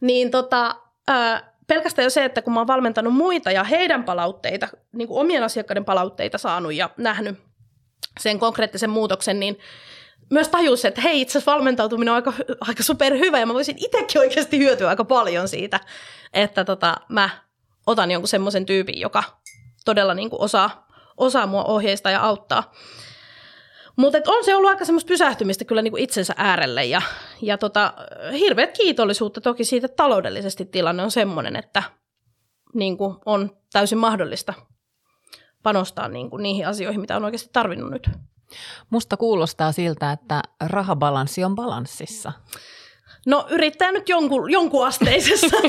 Niin 0.00 0.30
tota, 0.30 0.76
pelkästään 1.66 2.04
jo 2.06 2.10
se, 2.10 2.24
että 2.24 2.42
kun 2.42 2.52
mä 2.52 2.60
oon 2.60 2.66
valmentanut 2.66 3.14
muita 3.14 3.50
ja 3.50 3.64
heidän 3.64 4.04
palautteita, 4.04 4.68
niin 4.92 5.08
kuin 5.08 5.20
omien 5.20 5.42
asiakkaiden 5.42 5.84
palautteita 5.84 6.38
saanut 6.38 6.74
ja 6.74 6.90
nähnyt 6.96 7.38
sen 8.20 8.38
konkreettisen 8.38 8.90
muutoksen, 8.90 9.40
niin 9.40 9.58
myös 10.30 10.48
tajus, 10.48 10.84
että 10.84 11.00
hei, 11.00 11.20
itse 11.20 11.38
asiassa 11.38 11.52
valmentautuminen 11.52 12.12
on 12.12 12.16
aika, 12.16 12.32
aika 12.60 12.82
superhyvä 12.82 13.38
ja 13.38 13.46
mä 13.46 13.54
voisin 13.54 13.76
itsekin 13.78 14.20
oikeasti 14.20 14.58
hyötyä 14.58 14.88
aika 14.88 15.04
paljon 15.04 15.48
siitä, 15.48 15.80
että 16.32 16.64
tota, 16.64 16.96
mä 17.08 17.30
otan 17.86 18.10
jonkun 18.10 18.28
semmoisen 18.28 18.66
tyypin, 18.66 19.00
joka 19.00 19.22
todella 19.84 20.14
niin 20.14 20.30
kuin 20.30 20.42
osaa, 20.42 20.88
osaa 21.16 21.46
mua 21.46 21.64
ohjeista 21.64 22.10
ja 22.10 22.20
auttaa. 22.20 22.72
Mutta 23.96 24.18
on 24.26 24.44
se 24.44 24.56
ollut 24.56 24.70
aika 24.70 24.84
semmoista 24.84 25.08
pysähtymistä 25.08 25.64
kyllä 25.64 25.82
niin 25.82 25.92
kuin 25.92 26.02
itsensä 26.02 26.34
äärelle 26.36 26.84
ja, 26.84 27.02
ja 27.42 27.58
tota, 27.58 27.94
hirveät 28.32 28.78
kiitollisuutta 28.78 29.40
toki 29.40 29.64
siitä, 29.64 29.84
että 29.84 29.96
taloudellisesti 29.96 30.64
tilanne 30.64 31.02
on 31.02 31.10
semmoinen, 31.10 31.56
että 31.56 31.82
niin 32.74 32.98
kuin 32.98 33.16
on 33.26 33.56
täysin 33.72 33.98
mahdollista 33.98 34.54
panostaa 35.62 36.08
niin 36.08 36.30
kuin 36.30 36.42
niihin 36.42 36.66
asioihin, 36.66 37.00
mitä 37.00 37.16
on 37.16 37.24
oikeasti 37.24 37.50
tarvinnut 37.52 37.90
nyt. 37.90 38.10
Musta 38.90 39.16
kuulostaa 39.16 39.72
siltä, 39.72 40.12
että 40.12 40.42
rahabalanssi 40.60 41.44
on 41.44 41.54
balanssissa. 41.54 42.32
No 43.26 43.46
yrittää 43.50 43.92
nyt 43.92 44.08
jonkun, 44.08 44.50
jonkun 44.50 44.86
asteisessa. 44.86 45.56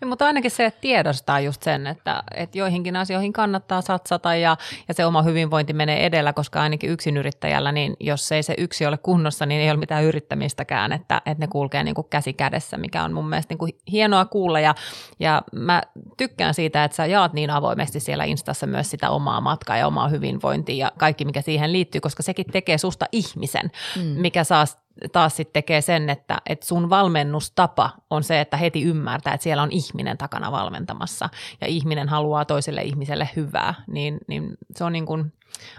Ja, 0.00 0.06
mutta 0.06 0.26
ainakin 0.26 0.50
se, 0.50 0.64
että 0.64 0.80
tiedostaa 0.80 1.40
just 1.40 1.62
sen, 1.62 1.86
että, 1.86 2.22
että 2.34 2.58
joihinkin 2.58 2.96
asioihin 2.96 3.32
kannattaa 3.32 3.80
satsata 3.80 4.34
ja, 4.34 4.56
ja 4.88 4.94
se 4.94 5.06
oma 5.06 5.22
hyvinvointi 5.22 5.72
menee 5.72 6.06
edellä, 6.06 6.32
koska 6.32 6.62
ainakin 6.62 6.90
yksin 6.90 7.16
yrittäjällä, 7.16 7.72
niin 7.72 7.96
jos 8.00 8.32
ei 8.32 8.42
se 8.42 8.54
yksi 8.58 8.86
ole 8.86 8.98
kunnossa, 8.98 9.46
niin 9.46 9.60
ei 9.60 9.70
ole 9.70 9.78
mitään 9.78 10.04
yrittämistäkään, 10.04 10.92
että, 10.92 11.22
että 11.26 11.44
ne 11.44 11.46
kulkee 11.46 11.84
niin 11.84 11.94
kuin 11.94 12.06
käsi 12.10 12.32
kädessä, 12.32 12.76
mikä 12.76 13.04
on 13.04 13.12
mun 13.12 13.28
mielestä 13.28 13.52
niin 13.52 13.58
kuin 13.58 13.72
hienoa 13.92 14.24
kuulla 14.24 14.60
ja, 14.60 14.74
ja 15.20 15.42
mä 15.52 15.82
tykkään 16.16 16.54
siitä, 16.54 16.84
että 16.84 16.96
sä 16.96 17.06
jaat 17.06 17.32
niin 17.32 17.50
avoimesti 17.50 18.00
siellä 18.00 18.24
Instassa 18.24 18.66
myös 18.66 18.90
sitä 18.90 19.10
omaa 19.10 19.40
matkaa 19.40 19.76
ja 19.76 19.86
omaa 19.86 20.08
hyvinvointia 20.08 20.86
ja 20.86 20.92
kaikki, 20.98 21.24
mikä 21.24 21.40
siihen 21.40 21.72
liittyy, 21.72 22.00
koska 22.00 22.22
sekin 22.22 22.46
tekee 22.52 22.78
susta 22.78 23.06
ihmisen, 23.12 23.70
mm. 23.96 24.02
mikä 24.02 24.44
saa 24.44 24.64
taas 25.12 25.36
sitten 25.36 25.52
tekee 25.52 25.80
sen, 25.80 26.10
että, 26.10 26.38
että 26.46 26.66
sun 26.66 26.90
valmennustapa 26.90 27.90
on 28.10 28.24
se, 28.24 28.40
että 28.40 28.56
heti 28.56 28.82
ymmärtää, 28.82 29.34
että 29.34 29.44
siellä 29.44 29.62
on 29.62 29.72
ihminen 29.72 30.18
takana 30.18 30.52
valmentamassa 30.52 31.28
ja 31.60 31.66
ihminen 31.66 32.08
haluaa 32.08 32.44
toiselle 32.44 32.82
ihmiselle 32.82 33.28
hyvää, 33.36 33.74
niin, 33.86 34.18
niin 34.26 34.56
se 34.76 34.84
on 34.84 34.92
niin 34.92 35.06
kuin 35.06 35.32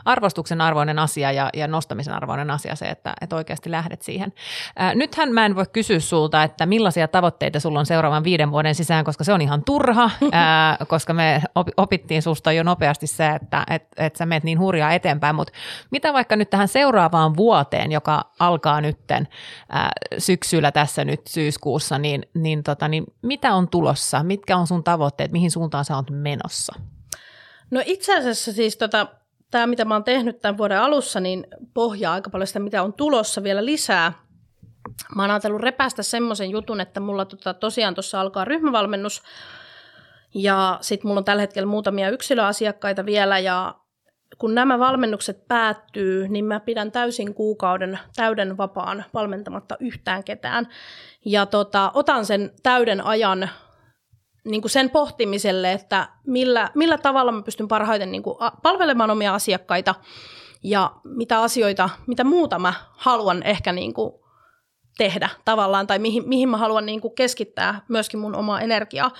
arvostuksen 0.05 0.61
arvoinen 0.61 0.99
asia 0.99 1.31
ja, 1.31 1.49
ja 1.53 1.67
nostamisen 1.67 2.13
arvoinen 2.13 2.51
asia 2.51 2.75
se, 2.75 2.85
että, 2.85 3.13
että 3.21 3.35
oikeasti 3.35 3.71
lähdet 3.71 4.01
siihen. 4.01 4.33
Ää, 4.75 4.95
nythän 4.95 5.33
mä 5.33 5.45
en 5.45 5.55
voi 5.55 5.65
kysyä 5.73 5.99
sulta, 5.99 6.43
että 6.43 6.65
millaisia 6.65 7.07
tavoitteita 7.07 7.59
sulla 7.59 7.79
on 7.79 7.85
seuraavan 7.85 8.23
viiden 8.23 8.51
vuoden 8.51 8.75
sisään, 8.75 9.05
koska 9.05 9.23
se 9.23 9.33
on 9.33 9.41
ihan 9.41 9.63
turha, 9.63 10.09
ää, 10.31 10.77
koska 10.87 11.13
me 11.13 11.41
opittiin 11.77 12.21
susta 12.21 12.51
jo 12.51 12.63
nopeasti 12.63 13.07
se, 13.07 13.29
että 13.29 13.63
et, 13.69 13.83
et 13.97 14.15
sä 14.15 14.25
meet 14.25 14.43
niin 14.43 14.59
hurjaa 14.59 14.93
eteenpäin, 14.93 15.35
mutta 15.35 15.53
mitä 15.91 16.13
vaikka 16.13 16.35
nyt 16.35 16.49
tähän 16.49 16.67
seuraavaan 16.67 17.37
vuoteen, 17.37 17.91
joka 17.91 18.31
alkaa 18.39 18.81
nytten 18.81 19.27
ää, 19.69 19.91
syksyllä 20.17 20.71
tässä 20.71 21.05
nyt 21.05 21.21
syyskuussa, 21.27 21.97
niin, 21.97 22.25
niin, 22.33 22.63
tota, 22.63 22.87
niin 22.87 23.03
mitä 23.21 23.53
on 23.53 23.69
tulossa, 23.69 24.23
mitkä 24.23 24.57
on 24.57 24.67
sun 24.67 24.83
tavoitteet, 24.83 25.31
mihin 25.31 25.51
suuntaan 25.51 25.85
sä 25.85 25.95
oot 25.95 26.09
menossa? 26.09 26.73
No 27.71 27.81
itse 27.85 28.17
asiassa 28.17 28.53
siis 28.53 28.77
tota, 28.77 29.07
tämä, 29.53 29.67
mitä 29.67 29.85
mä 29.85 29.95
oon 29.95 30.03
tehnyt 30.03 30.41
tämän 30.41 30.57
vuoden 30.57 30.79
alussa, 30.79 31.19
niin 31.19 31.47
pohjaa 31.73 32.13
aika 32.13 32.29
paljon 32.29 32.47
sitä, 32.47 32.59
mitä 32.59 32.83
on 32.83 32.93
tulossa 32.93 33.43
vielä 33.43 33.65
lisää. 33.65 34.13
Mä 35.15 35.23
oon 35.23 35.31
ajatellut 35.31 35.61
repästä 35.61 36.03
semmoisen 36.03 36.49
jutun, 36.49 36.81
että 36.81 36.99
mulla 36.99 37.25
tota, 37.25 37.53
tosiaan 37.53 37.95
tuossa 37.95 38.21
alkaa 38.21 38.45
ryhmävalmennus, 38.45 39.23
ja 40.33 40.77
sitten 40.81 41.07
mulla 41.07 41.19
on 41.19 41.25
tällä 41.25 41.41
hetkellä 41.41 41.67
muutamia 41.67 42.09
yksilöasiakkaita 42.09 43.05
vielä, 43.05 43.39
ja 43.39 43.75
kun 44.37 44.55
nämä 44.55 44.79
valmennukset 44.79 45.47
päättyy, 45.47 46.27
niin 46.27 46.45
mä 46.45 46.59
pidän 46.59 46.91
täysin 46.91 47.33
kuukauden 47.33 47.99
täyden 48.15 48.57
vapaan 48.57 49.05
valmentamatta 49.13 49.77
yhtään 49.79 50.23
ketään. 50.23 50.67
Ja 51.25 51.45
tota, 51.45 51.91
otan 51.93 52.25
sen 52.25 52.51
täyden 52.63 53.05
ajan 53.05 53.49
niin 54.45 54.61
kuin 54.61 54.71
sen 54.71 54.89
pohtimiselle, 54.89 55.71
että 55.71 56.09
millä, 56.27 56.69
millä 56.75 56.97
tavalla 56.97 57.31
mä 57.31 57.41
pystyn 57.41 57.67
parhaiten 57.67 58.11
niin 58.11 58.23
kuin 58.23 58.37
palvelemaan 58.63 59.11
omia 59.11 59.33
asiakkaita 59.33 59.95
ja 60.63 60.91
mitä 61.03 61.41
asioita, 61.41 61.89
mitä 62.07 62.23
muuta 62.23 62.59
mä 62.59 62.73
haluan 62.91 63.43
ehkä 63.43 63.71
niin 63.71 63.93
kuin 63.93 64.13
tehdä 64.97 65.29
tavallaan 65.45 65.87
tai 65.87 65.99
mihin, 65.99 66.29
mihin 66.29 66.49
mä 66.49 66.57
haluan 66.57 66.85
niin 66.85 67.01
kuin 67.01 67.15
keskittää 67.15 67.81
myöskin 67.87 68.19
mun 68.19 68.35
omaa 68.35 68.61
energiaa. 68.61 69.11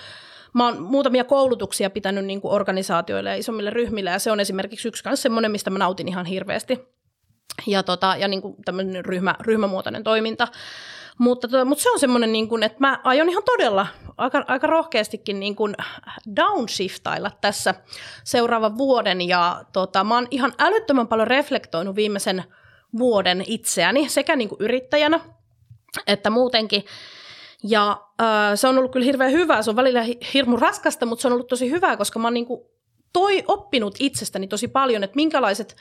Mä 0.54 0.64
oon 0.64 0.82
muutamia 0.82 1.24
koulutuksia 1.24 1.90
pitänyt 1.90 2.24
niin 2.24 2.40
kuin 2.40 2.54
organisaatioille 2.54 3.30
ja 3.30 3.36
isommille 3.36 3.70
ryhmille 3.70 4.10
ja 4.10 4.18
se 4.18 4.30
on 4.30 4.40
esimerkiksi 4.40 4.88
yksi 4.88 5.04
kanssa 5.04 5.22
semmoinen, 5.22 5.50
mistä 5.50 5.70
mä 5.70 5.78
nautin 5.78 6.08
ihan 6.08 6.26
hirveästi. 6.26 6.94
Ja, 7.66 7.82
tota, 7.82 8.16
ja 8.18 8.28
niin 8.28 8.42
kuin 8.42 8.56
tämmöinen 8.64 9.04
ryhmä, 9.04 9.34
ryhmämuotoinen 9.40 10.04
toiminta. 10.04 10.48
Mutta, 11.18 11.48
to, 11.48 11.64
mutta 11.64 11.82
se 11.82 11.90
on 11.90 11.98
semmoinen, 11.98 12.32
niin 12.32 12.48
kuin, 12.48 12.62
että 12.62 12.78
mä 12.80 13.00
aion 13.04 13.28
ihan 13.28 13.42
todella 13.42 13.86
aika, 14.16 14.44
aika 14.48 14.66
rohkeastikin 14.66 15.40
niin 15.40 15.56
kuin 15.56 15.74
downshiftailla 16.36 17.30
tässä 17.40 17.74
seuraavan 18.24 18.78
vuoden. 18.78 19.28
Ja 19.28 19.64
tota, 19.72 20.04
mä 20.04 20.14
oon 20.14 20.28
ihan 20.30 20.52
älyttömän 20.58 21.08
paljon 21.08 21.28
reflektoinut 21.28 21.96
viimeisen 21.96 22.44
vuoden 22.98 23.44
itseäni 23.46 24.08
sekä 24.08 24.36
niin 24.36 24.48
kuin 24.48 24.60
yrittäjänä 24.60 25.20
että 26.06 26.30
muutenkin. 26.30 26.84
Ja 27.62 28.00
äh, 28.20 28.26
se 28.54 28.68
on 28.68 28.78
ollut 28.78 28.92
kyllä 28.92 29.04
hirveän 29.04 29.32
hyvää. 29.32 29.62
Se 29.62 29.70
on 29.70 29.76
välillä 29.76 30.04
hirmu 30.34 30.56
raskasta, 30.56 31.06
mutta 31.06 31.22
se 31.22 31.28
on 31.28 31.32
ollut 31.32 31.48
tosi 31.48 31.70
hyvää, 31.70 31.96
koska 31.96 32.18
mä 32.18 32.26
oon 32.26 32.34
niin 32.34 32.46
kuin 32.46 32.60
toi 33.14 33.44
oppinut 33.48 33.94
itsestäni 33.98 34.46
tosi 34.46 34.68
paljon, 34.68 35.04
että 35.04 35.16
minkälaiset 35.16 35.76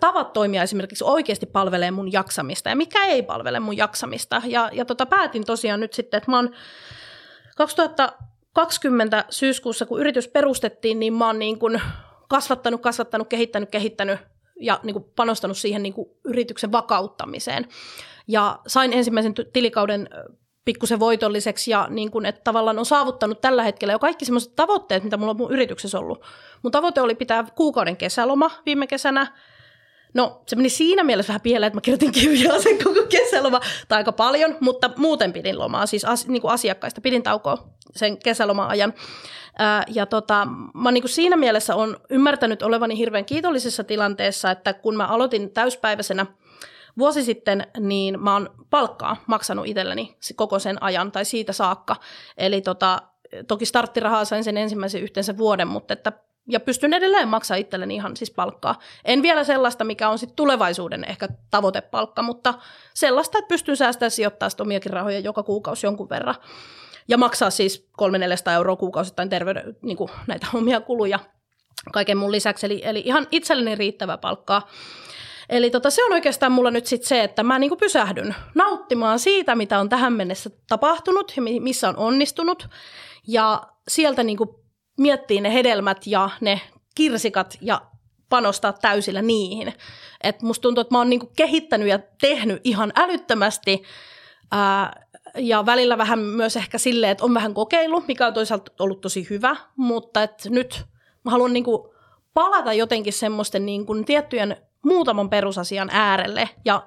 tavat 0.00 0.32
toimia 0.32 0.62
esimerkiksi 0.62 1.04
oikeasti 1.04 1.46
palvelee 1.46 1.90
mun 1.90 2.12
jaksamista 2.12 2.68
ja 2.68 2.76
mikä 2.76 3.06
ei 3.06 3.22
palvele 3.22 3.60
mun 3.60 3.76
jaksamista. 3.76 4.42
Ja, 4.46 4.70
ja 4.72 4.84
tota, 4.84 5.06
päätin 5.06 5.44
tosiaan 5.44 5.80
nyt 5.80 5.92
sitten, 5.92 6.18
että 6.18 6.30
mä 6.30 6.36
oon 6.36 6.54
2020 7.56 9.24
syyskuussa, 9.30 9.86
kun 9.86 10.00
yritys 10.00 10.28
perustettiin, 10.28 11.00
niin 11.00 11.12
mä 11.12 11.26
oon 11.26 11.38
niin 11.38 11.58
kuin 11.58 11.80
kasvattanut, 12.28 12.80
kasvattanut, 12.82 13.28
kehittänyt, 13.28 13.70
kehittänyt 13.70 14.18
ja 14.60 14.80
niin 14.82 14.94
kuin 14.94 15.04
panostanut 15.16 15.58
siihen 15.58 15.82
niin 15.82 15.92
kuin 15.92 16.08
yrityksen 16.24 16.72
vakauttamiseen. 16.72 17.68
Ja 18.28 18.58
sain 18.66 18.92
ensimmäisen 18.92 19.34
tilikauden 19.52 20.08
pikkusen 20.66 21.00
voitolliseksi 21.00 21.70
ja 21.70 21.86
niin 21.90 22.10
kuin, 22.10 22.26
että 22.26 22.40
tavallaan 22.44 22.78
on 22.78 22.86
saavuttanut 22.86 23.40
tällä 23.40 23.62
hetkellä 23.62 23.92
jo 23.92 23.98
kaikki 23.98 24.24
sellaiset 24.24 24.56
tavoitteet, 24.56 25.04
mitä 25.04 25.16
mulla 25.16 25.30
on 25.30 25.36
mun 25.36 25.52
yrityksessä 25.52 25.98
ollut. 25.98 26.22
Mun 26.62 26.72
tavoite 26.72 27.00
oli 27.00 27.14
pitää 27.14 27.44
kuukauden 27.54 27.96
kesäloma 27.96 28.50
viime 28.66 28.86
kesänä, 28.86 29.26
No 30.14 30.42
se 30.46 30.56
meni 30.56 30.68
siinä 30.68 31.04
mielessä 31.04 31.30
vähän 31.30 31.40
pieleen, 31.40 31.66
että 31.66 31.76
mä 31.76 31.80
kirjoitin 31.80 32.12
kirjaa 32.12 32.58
sen 32.58 32.78
koko 32.84 33.02
kesäloma, 33.08 33.60
tai 33.88 33.98
aika 33.98 34.12
paljon, 34.12 34.56
mutta 34.60 34.90
muuten 34.96 35.32
pidin 35.32 35.58
lomaa, 35.58 35.86
siis 35.86 36.04
as, 36.04 36.26
niin 36.26 36.42
kuin 36.42 36.52
asiakkaista 36.52 37.00
pidin 37.00 37.22
taukoa 37.22 37.68
sen 37.96 38.18
kesäloma-ajan. 38.18 38.94
Ää, 39.58 39.84
ja 39.88 40.06
tota, 40.06 40.48
mä 40.74 40.92
niin 40.92 41.02
kuin 41.02 41.10
siinä 41.10 41.36
mielessä 41.36 41.74
on 41.74 41.96
ymmärtänyt 42.10 42.62
olevani 42.62 42.98
hirveän 42.98 43.24
kiitollisessa 43.24 43.84
tilanteessa, 43.84 44.50
että 44.50 44.72
kun 44.72 44.96
mä 44.96 45.06
aloitin 45.06 45.50
täyspäiväisenä 45.50 46.26
vuosi 46.98 47.24
sitten, 47.24 47.66
niin 47.80 48.22
mä 48.22 48.32
oon 48.32 48.50
palkkaa 48.70 49.16
maksanut 49.26 49.66
itselleni 49.66 50.16
koko 50.36 50.58
sen 50.58 50.82
ajan 50.82 51.12
tai 51.12 51.24
siitä 51.24 51.52
saakka. 51.52 51.96
Eli 52.36 52.60
tota, 52.60 53.02
toki 53.48 53.66
starttirahaa 53.66 54.24
sain 54.24 54.44
sen 54.44 54.56
ensimmäisen 54.56 55.02
yhteensä 55.02 55.36
vuoden, 55.36 55.68
mutta 55.68 55.92
että 55.92 56.12
ja 56.48 56.60
pystyn 56.60 56.94
edelleen 56.94 57.28
maksamaan 57.28 57.60
itselleni 57.60 57.94
ihan 57.94 58.16
siis 58.16 58.30
palkkaa. 58.30 58.78
En 59.04 59.22
vielä 59.22 59.44
sellaista, 59.44 59.84
mikä 59.84 60.08
on 60.08 60.18
sitten 60.18 60.36
tulevaisuuden 60.36 61.04
ehkä 61.04 61.28
tavoitepalkka, 61.50 62.22
mutta 62.22 62.54
sellaista, 62.94 63.38
että 63.38 63.48
pystyn 63.48 63.76
säästämään 63.76 64.10
sijoittaa 64.10 64.48
omiakin 64.60 64.92
rahoja 64.92 65.18
joka 65.18 65.42
kuukausi 65.42 65.86
jonkun 65.86 66.08
verran. 66.08 66.34
Ja 67.08 67.18
maksaa 67.18 67.50
siis 67.50 67.88
300-400 68.02 68.52
euroa 68.52 68.76
kuukausittain 68.76 69.28
terveyden, 69.28 69.76
niin 69.82 69.96
näitä 70.26 70.46
omia 70.54 70.80
kuluja 70.80 71.18
kaiken 71.92 72.18
mun 72.18 72.32
lisäksi. 72.32 72.66
Eli, 72.66 72.80
eli 72.84 73.02
ihan 73.04 73.26
itselleni 73.30 73.74
riittävä 73.74 74.18
palkkaa. 74.18 74.68
Eli 75.48 75.70
tota, 75.70 75.90
se 75.90 76.04
on 76.04 76.12
oikeastaan 76.12 76.52
mulla 76.52 76.70
nyt 76.70 76.86
sit 76.86 77.04
se, 77.04 77.22
että 77.24 77.42
mä 77.42 77.58
niinku 77.58 77.76
pysähdyn 77.76 78.34
nauttimaan 78.54 79.18
siitä, 79.18 79.54
mitä 79.54 79.78
on 79.78 79.88
tähän 79.88 80.12
mennessä 80.12 80.50
tapahtunut 80.68 81.32
ja 81.36 81.42
missä 81.60 81.88
on 81.88 81.96
onnistunut. 81.96 82.68
Ja 83.26 83.62
sieltä 83.88 84.22
niinku 84.22 84.64
miettiä 84.98 85.40
ne 85.40 85.52
hedelmät 85.52 86.06
ja 86.06 86.30
ne 86.40 86.60
kirsikat 86.94 87.58
ja 87.60 87.82
panostaa 88.28 88.72
täysillä 88.72 89.22
niihin. 89.22 89.72
Et 90.22 90.42
musta 90.42 90.62
tuntuu, 90.62 90.80
että 90.80 90.94
mä 90.94 90.98
oon 90.98 91.10
niinku 91.10 91.30
kehittänyt 91.36 91.88
ja 91.88 91.98
tehnyt 92.20 92.60
ihan 92.64 92.92
älyttömästi 92.96 93.82
ää, 94.52 95.06
ja 95.38 95.66
välillä 95.66 95.98
vähän 95.98 96.18
myös 96.18 96.56
ehkä 96.56 96.78
silleen, 96.78 97.12
että 97.12 97.24
on 97.24 97.34
vähän 97.34 97.54
kokeillut, 97.54 98.08
mikä 98.08 98.26
on 98.26 98.34
toisaalta 98.34 98.72
ollut 98.78 99.00
tosi 99.00 99.26
hyvä, 99.30 99.56
mutta 99.76 100.22
et 100.22 100.42
nyt 100.48 100.84
mä 101.24 101.30
haluan 101.30 101.52
niinku 101.52 101.94
palata 102.34 102.72
jotenkin 102.72 103.12
semmoisten 103.12 103.66
niinku 103.66 103.94
tiettyjen 104.04 104.56
muutaman 104.86 105.30
perusasian 105.30 105.88
äärelle 105.92 106.48
ja 106.64 106.86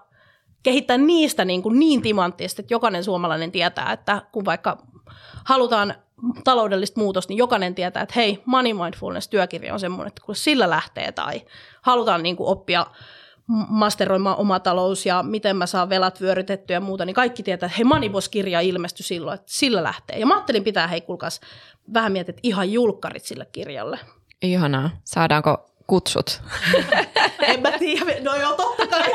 kehittää 0.63 0.97
niistä 0.97 1.45
niin, 1.45 1.61
kuin 1.61 1.79
niin 1.79 2.01
timanttisesti, 2.01 2.61
että 2.61 2.73
jokainen 2.73 3.03
suomalainen 3.03 3.51
tietää, 3.51 3.91
että 3.91 4.21
kun 4.31 4.45
vaikka 4.45 4.77
halutaan 5.45 5.93
taloudellista 6.43 6.99
muutosta, 6.99 7.31
niin 7.31 7.37
jokainen 7.37 7.75
tietää, 7.75 8.03
että 8.03 8.13
hei, 8.15 8.43
Money 8.45 8.73
Mindfulness-työkirja 8.73 9.73
on 9.73 9.79
semmoinen, 9.79 10.07
että 10.07 10.21
kun 10.25 10.35
sillä 10.35 10.69
lähtee 10.69 11.11
tai 11.11 11.41
halutaan 11.81 12.23
niin 12.23 12.35
kuin 12.35 12.49
oppia 12.49 12.85
masteroimaan 13.69 14.37
oma 14.37 14.59
talous 14.59 15.05
ja 15.05 15.23
miten 15.23 15.55
mä 15.55 15.65
saan 15.65 15.89
velat 15.89 16.21
vyörytettyä 16.21 16.75
ja 16.75 16.81
muuta, 16.81 17.05
niin 17.05 17.13
kaikki 17.13 17.43
tietää, 17.43 17.67
että 17.67 17.77
hei, 17.77 17.83
Moneyboss-kirja 17.83 18.61
ilmestyi 18.61 19.03
silloin, 19.03 19.35
että 19.35 19.51
sillä 19.51 19.83
lähtee. 19.83 20.19
Ja 20.19 20.25
mä 20.25 20.33
ajattelin 20.33 20.63
pitää, 20.63 20.87
hei, 20.87 21.01
kuulkaas, 21.01 21.41
vähän 21.93 22.11
mietit, 22.11 22.39
ihan 22.43 22.71
julkkarit 22.71 23.23
sille 23.23 23.45
kirjalle. 23.45 23.99
Ihanaa. 24.41 24.89
Saadaanko 25.03 25.69
kutsut? 25.89 26.41
en 27.41 27.61
mä 27.61 27.71
tiedä, 27.71 28.13
no 28.21 28.35
joo 28.35 28.53
totta 28.53 28.87
kai. 28.87 29.09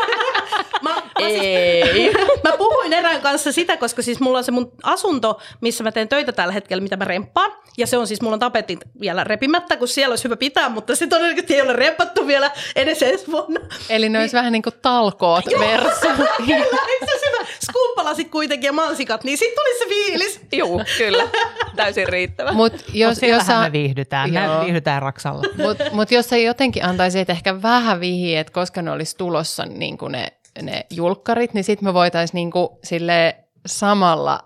Mä, 0.82 0.90
mä, 0.94 1.02
siis- 1.18 1.40
Ei. 1.42 1.92
Siis, 1.92 2.14
mä 2.44 2.56
puhuin 2.58 2.92
erään 2.92 3.20
kanssa 3.20 3.52
sitä, 3.52 3.76
koska 3.76 4.02
siis 4.02 4.20
mulla 4.20 4.38
on 4.38 4.44
se 4.44 4.50
mun 4.52 4.72
asunto, 4.82 5.40
missä 5.60 5.84
mä 5.84 5.92
teen 5.92 6.08
töitä 6.08 6.32
tällä 6.32 6.52
hetkellä, 6.52 6.82
mitä 6.82 6.96
mä 6.96 7.04
remppaan. 7.04 7.52
Ja 7.78 7.86
se 7.86 7.96
on 7.98 8.06
siis, 8.06 8.22
mulla 8.22 8.34
on 8.34 8.40
tapetit 8.40 8.80
vielä 9.00 9.24
repimättä, 9.24 9.76
kun 9.76 9.88
siellä 9.88 10.12
olisi 10.12 10.24
hyvä 10.24 10.36
pitää, 10.36 10.68
mutta 10.68 10.96
se 10.96 11.06
todennäköisesti 11.06 11.54
ei 11.54 11.62
ole 11.62 11.72
rempattu 11.72 12.26
vielä 12.26 12.50
edes 12.76 13.02
ensi 13.02 13.26
vuonna. 13.32 13.60
Eli 13.88 14.08
ne 14.08 14.20
olisi 14.20 14.36
vähän 14.36 14.52
niin 14.52 14.62
kuin 14.62 14.74
talkoot 14.82 15.44
versu. 15.58 16.06
Eikö 16.88 17.06
se 17.20 17.30
hyvä? 17.30 17.46
Skuuppalasit 17.70 18.30
kuitenkin 18.30 18.68
ja 18.68 18.72
mansikat, 18.72 19.24
niin 19.24 19.38
sitten 19.38 19.64
tuli 19.64 19.78
se 19.78 19.88
fiilis. 19.88 20.40
Joo, 20.52 20.80
kyllä. 20.98 21.28
Täysin 21.76 22.08
riittävä. 22.08 22.52
Mut 22.52 22.72
jos, 22.92 23.22
Mut 23.22 23.30
jos 23.30 23.46
sä, 23.46 23.60
me 23.60 23.72
viihdytään. 23.72 24.34
Joo. 24.34 24.58
Me 24.58 24.64
viihdytään 24.64 25.02
Raksalla. 25.02 25.42
Mutta 25.62 25.84
mut 25.92 26.10
jos 26.10 26.28
sä 26.28 26.36
jotenkin 26.36 26.84
antaisit 26.84 27.30
ehkä 27.30 27.62
vähän 27.62 28.00
vihiä, 28.00 28.40
että 28.40 28.52
koska 28.52 28.82
ne 28.82 28.90
olisi 28.90 29.16
tulossa 29.16 29.66
niin 29.66 29.98
ne, 30.08 30.32
ne 30.62 30.86
julkkarit, 30.90 31.54
niin 31.54 31.64
sitten 31.64 31.88
me 31.88 31.94
voitaisiin 31.94 32.34
niin 32.38 32.50
kuin 32.50 32.68
sille 32.84 33.36
samalla 33.66 34.40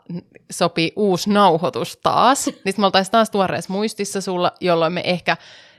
sopii 0.51 0.93
uusi 0.97 1.31
nauhoitus 1.31 1.97
taas. 1.97 2.47
Niin 2.47 2.75
me 2.79 2.87
oltaisiin 2.87 3.13
taas 3.13 3.31
tuoreessa 3.31 3.73
muistissa 3.73 4.21
sulla, 4.21 4.53
jolloin 4.61 4.93
me 4.93 5.03
ehkä 5.05 5.37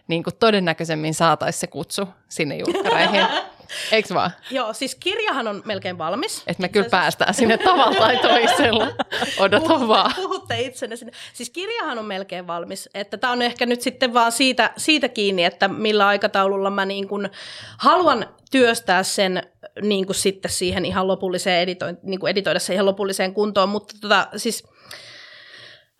niin 0.08 0.24
kuin 0.24 0.36
todennäköisemmin 0.40 1.14
saataisiin 1.14 1.60
se 1.60 1.68
kutsu 1.68 2.08
sinne 2.30 2.58
julkkareihin. 2.58 3.28
Eikö 3.92 4.14
vaan? 4.14 4.32
Joo, 4.52 4.74
siis 4.74 4.96
kirjahan 4.96 5.48
on 5.48 5.62
melkein 5.66 5.98
valmis. 5.98 6.44
Että 6.48 6.62
me 6.62 6.70
kyllä 6.70 6.84
siis... 6.84 6.92
päästään 6.92 7.34
sinne 7.34 7.58
tavalla 7.58 8.00
tai 8.00 8.18
toisella. 8.18 8.88
Odota 9.40 9.66
puhutte, 9.68 9.88
vaan. 9.88 10.12
Puhutte 10.16 10.62
itsenne 10.62 10.96
sinne. 10.96 11.14
Siis 11.34 11.50
kirjahan 11.50 12.00
on 12.00 12.06
melkein 12.06 12.48
valmis. 12.48 12.90
Että 12.94 13.18
tämä 13.18 13.34
on 13.34 13.42
ehkä 13.42 13.66
nyt 13.66 13.82
sitten 13.82 14.14
vaan 14.14 14.32
siitä, 14.32 14.74
siitä 14.78 15.10
kiinni, 15.10 15.44
että 15.44 15.68
millä 15.68 16.08
aikataululla 16.08 16.70
mä 16.70 16.86
niin 16.86 17.08
kuin 17.08 17.30
haluan 17.78 18.26
työstää 18.52 19.04
sen 19.04 19.44
niin 19.82 20.06
kuin 20.06 20.16
sitten 20.16 20.52
siihen 20.52 20.86
ihan 20.86 21.08
lopulliseen 21.08 21.62
editoin, 21.62 21.98
niin 22.04 22.20
kuin 22.20 22.32
editoida 22.32 22.60
se 22.60 22.74
ihan 22.74 22.86
lopulliseen 22.86 23.34
kuntoon. 23.34 23.70
Mutta 23.70 23.96
tota, 24.02 24.28
siis, 24.36 24.64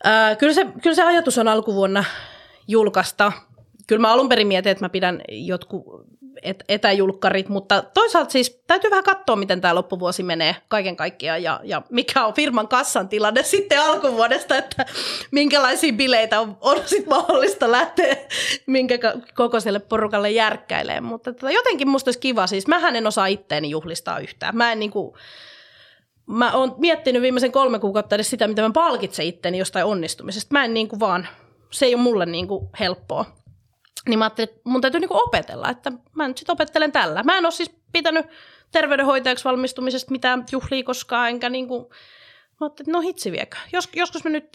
ää, 0.04 0.36
kyllä, 0.36 0.54
se, 0.54 0.66
kyllä 0.84 0.96
se 0.96 1.04
ajatus 1.04 1.38
on 1.38 1.48
alkuvuonna 1.48 2.04
julkaista. 2.68 3.32
Kyllä 3.88 4.02
mä 4.02 4.12
alun 4.12 4.30
perin 4.30 4.48
mietin, 4.48 4.72
että 4.72 4.86
mä 4.86 4.90
pidän 4.90 5.22
jotkut 5.30 5.84
et, 6.44 6.64
etäjulkkarit, 6.70 7.50
mutta 7.50 7.84
toisaalta 7.94 8.32
siis 8.32 8.62
täytyy 8.68 8.90
vähän 8.90 9.04
katsoa, 9.04 9.36
miten 9.36 9.62
tämä 9.62 9.76
loppuvuosi 9.76 10.24
menee 10.24 10.56
kaiken 10.68 10.96
kaikkiaan 10.96 11.44
ja, 11.44 11.60
ja 11.64 11.82
mikä 11.90 12.26
on 12.26 12.34
firman 12.34 12.68
kassan 12.68 13.10
tilanne 13.10 13.44
sitten 13.60 13.82
alkuvuodesta, 13.82 14.58
että 14.58 14.86
minkälaisia 15.32 15.94
bileitä 15.94 16.40
on, 16.40 16.58
on 16.62 16.78
sitten 16.86 17.10
mahdollista 17.10 17.72
lähteä 17.72 18.18
minkä 18.66 19.00
kokoiselle 19.36 19.80
porukalle 19.80 20.32
järkkäilemään. 20.32 21.04
Mutta 21.04 21.34
tota, 21.34 21.52
jotenkin 21.52 21.90
musta 21.90 22.08
olisi 22.08 22.20
kiva, 22.20 22.48
siis 22.48 22.68
mähän 22.68 22.96
en 22.96 23.08
osaa 23.08 23.28
itteeni 23.28 23.70
juhlistaa 23.70 24.20
yhtään. 24.20 24.58
Mä 24.58 24.72
en 24.72 24.80
niinku, 24.80 25.18
mä 26.26 26.52
oon 26.52 26.76
miettinyt 26.78 27.22
viimeisen 27.22 27.52
kolme 27.52 27.80
kuukautta 27.80 28.16
edes 28.16 28.30
sitä, 28.30 28.48
mitä 28.48 28.62
mä 28.62 28.72
palkitsen 28.74 29.26
itteni 29.26 29.58
jostain 29.58 29.86
onnistumisesta. 29.86 30.54
Mä 30.54 30.66
en 30.66 30.74
niinku 30.74 31.00
vaan, 31.00 31.28
se 31.72 31.86
ei 31.86 31.96
ole 31.96 32.02
mulle 32.02 32.26
niinku 32.26 32.70
helppoa. 32.80 33.26
Niin 34.08 34.20
mä 34.20 34.26
ajattelin, 34.26 34.50
että 34.50 34.62
mun 34.64 34.82
täytyy 34.82 35.00
niinku 35.00 35.18
opetella, 35.18 35.70
että 35.70 35.92
mä 36.16 36.28
nyt 36.28 36.38
sitten 36.38 36.54
opettelen 36.54 36.92
tällä. 36.92 37.24
Mä 37.24 37.38
en 37.38 37.46
ole 37.46 37.52
siis 37.52 37.72
pitänyt 37.92 38.26
terveydenhoitajaksi 38.72 39.46
valmistumisesta 39.46 40.12
mitään 40.12 40.46
juhlia 40.52 40.84
koskaan, 40.84 41.30
enkä 41.30 41.50
niinku, 41.50 41.90
mä 42.60 42.66
ajattelin, 42.66 42.90
että 42.90 42.98
no 42.98 43.02
hitsi 43.02 43.32
viekö. 43.32 43.58
Jos, 43.74 43.90
joskus 43.96 44.24
me 44.24 44.30
nyt 44.30 44.52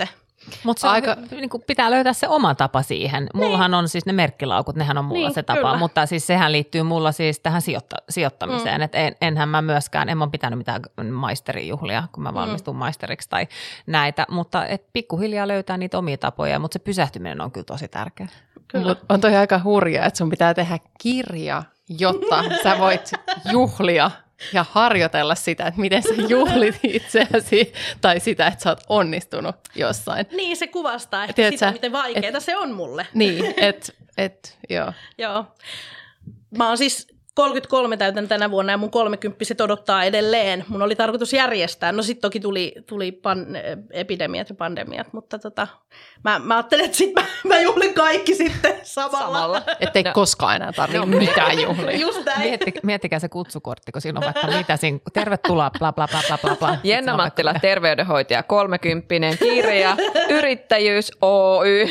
mutta 0.65 0.91
aika... 0.91 1.17
niin 1.31 1.51
pitää 1.67 1.91
löytää 1.91 2.13
se 2.13 2.29
oma 2.29 2.55
tapa 2.55 2.83
siihen. 2.83 3.27
Mullahan 3.35 3.71
niin. 3.71 3.79
on 3.79 3.89
siis 3.89 4.07
ne 4.07 4.13
merkkilaukut, 4.13 4.77
nehän 4.77 4.99
on 4.99 5.05
mulla 5.05 5.29
niin, 5.29 5.35
se 5.35 5.43
tapa, 5.43 5.61
kyllä. 5.61 5.77
mutta 5.77 6.07
siis 6.07 6.27
sehän 6.27 6.53
liittyy 6.53 6.83
mulla 6.83 7.13
siis 7.13 7.41
tähän 7.41 7.63
sijoitta- 7.63 8.05
sijoittamiseen. 8.09 8.81
Mm. 8.81 8.85
Et 8.85 8.95
en, 8.95 9.17
enhän 9.21 9.49
mä 9.49 9.63
myöskään, 9.63 10.09
en 10.09 10.19
mä 10.19 10.29
pitänyt 10.29 10.59
mitään 10.59 10.83
maisterijuhlia, 11.13 12.05
kun 12.13 12.23
mä 12.23 12.31
mm. 12.31 12.35
valmistun 12.35 12.77
mm. 12.77 12.79
maisteriksi 12.79 13.29
tai 13.29 13.47
näitä, 13.87 14.27
mutta 14.31 14.67
et 14.67 14.93
pikkuhiljaa 14.93 15.49
löytää 15.49 15.77
niitä 15.77 15.99
omia 15.99 16.19
tapoja, 16.19 16.59
mutta 16.59 16.73
se 16.73 16.79
pysähtyminen 16.79 17.41
on 17.41 17.53
kyllä 17.53 17.65
tosi 17.65 17.89
tärkeä. 17.89 18.29
Kyllä. 18.69 18.97
On 19.09 19.21
toi 19.21 19.37
aika 19.37 19.61
hurjaa, 19.65 20.07
että 20.07 20.19
sun 20.19 20.31
pitää 20.31 20.55
tehdä 20.55 20.79
kirja, 20.99 21.63
jotta 21.89 22.45
sä 22.65 22.79
voit 22.79 23.13
juhlia 23.53 24.11
ja 24.53 24.65
harjoitella 24.71 25.35
sitä, 25.35 25.67
että 25.67 25.81
miten 25.81 26.03
sä 26.03 26.15
juhlit 26.29 26.81
itseäsi 26.83 27.73
tai 28.01 28.21
sitä, 28.21 28.47
että 28.47 28.63
sä 28.63 28.71
oot 28.71 28.81
onnistunut 28.89 29.57
jossain. 29.75 30.27
Niin, 30.31 30.57
se 30.57 30.67
kuvastaa 30.67 31.25
että 31.25 31.51
sitä, 31.51 31.67
sä, 31.67 31.73
miten 31.73 31.93
vaikeaa 31.93 32.41
se 32.41 32.57
on 32.57 32.73
mulle. 32.73 33.07
Niin, 33.15 33.55
että 33.57 33.93
et, 34.17 34.59
joo. 34.71 34.93
joo. 35.19 35.47
Mä 36.59 36.69
oon 36.69 36.79
siis 36.79 37.14
33 37.35 37.97
täytän 37.97 38.29
tänä 38.29 38.51
vuonna 38.51 38.73
ja 38.73 38.77
mun 38.77 38.91
30 38.91 39.65
odottaa 39.65 40.05
edelleen. 40.05 40.65
Mun 40.69 40.83
oli 40.83 40.97
tarkoitus 40.97 41.33
järjestää. 41.33 41.93
No 41.93 42.03
sitten 42.03 42.23
toki 42.23 42.41
tuli, 42.41 42.75
tuli 42.87 43.13
pan, 43.13 43.47
epidemiat 43.91 44.49
ja 44.49 44.55
pandemiat, 44.55 45.13
mutta 45.13 45.39
tota, 45.39 45.67
mä, 46.25 46.39
mä 46.39 46.57
ajattelin, 46.57 46.85
että 46.85 46.97
sit 46.97 47.13
mä, 47.15 47.25
mä 47.45 47.61
juhlin 47.61 47.95
kaikki 47.95 48.35
sitten 48.35 48.75
samalla. 48.83 49.27
samalla. 49.27 49.63
Että 49.81 49.99
ei 49.99 50.03
no. 50.03 50.13
koskaan 50.13 50.57
enää 50.57 50.73
tarvitse 50.73 51.07
no, 51.07 51.19
mitään 51.19 51.61
juhlia. 51.63 51.97
Just 51.97 52.25
näin. 52.25 52.41
Mietti, 52.41 52.75
miettikää 52.83 53.19
se 53.19 53.29
kutsukortti, 53.29 53.93
kun 53.93 54.03
siinä 54.03 54.19
on 54.19 54.25
vaikka 54.25 54.57
mitä 54.59 54.77
siinä. 54.77 54.99
Tervetuloa, 55.13 55.71
bla 55.79 55.93
bla 55.93 56.09
bla 56.09 56.21
bla 56.29 56.39
bla. 56.39 56.57
bla. 56.57 56.77
Jenna 56.85 57.17
Mattila, 57.17 57.55
terveydenhoitaja, 57.55 58.43
30 58.43 59.15
kirja, 59.39 59.97
yrittäjyys, 60.29 61.13
Oy. 61.21 61.87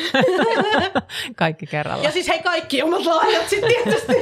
kaikki 1.36 1.66
kerralla. 1.66 2.04
Ja 2.04 2.12
siis 2.12 2.28
hei 2.28 2.40
kaikki 2.40 2.84
omat 2.84 3.06
lahjat 3.06 3.50
sitten 3.50 3.70
tietysti. 3.70 4.14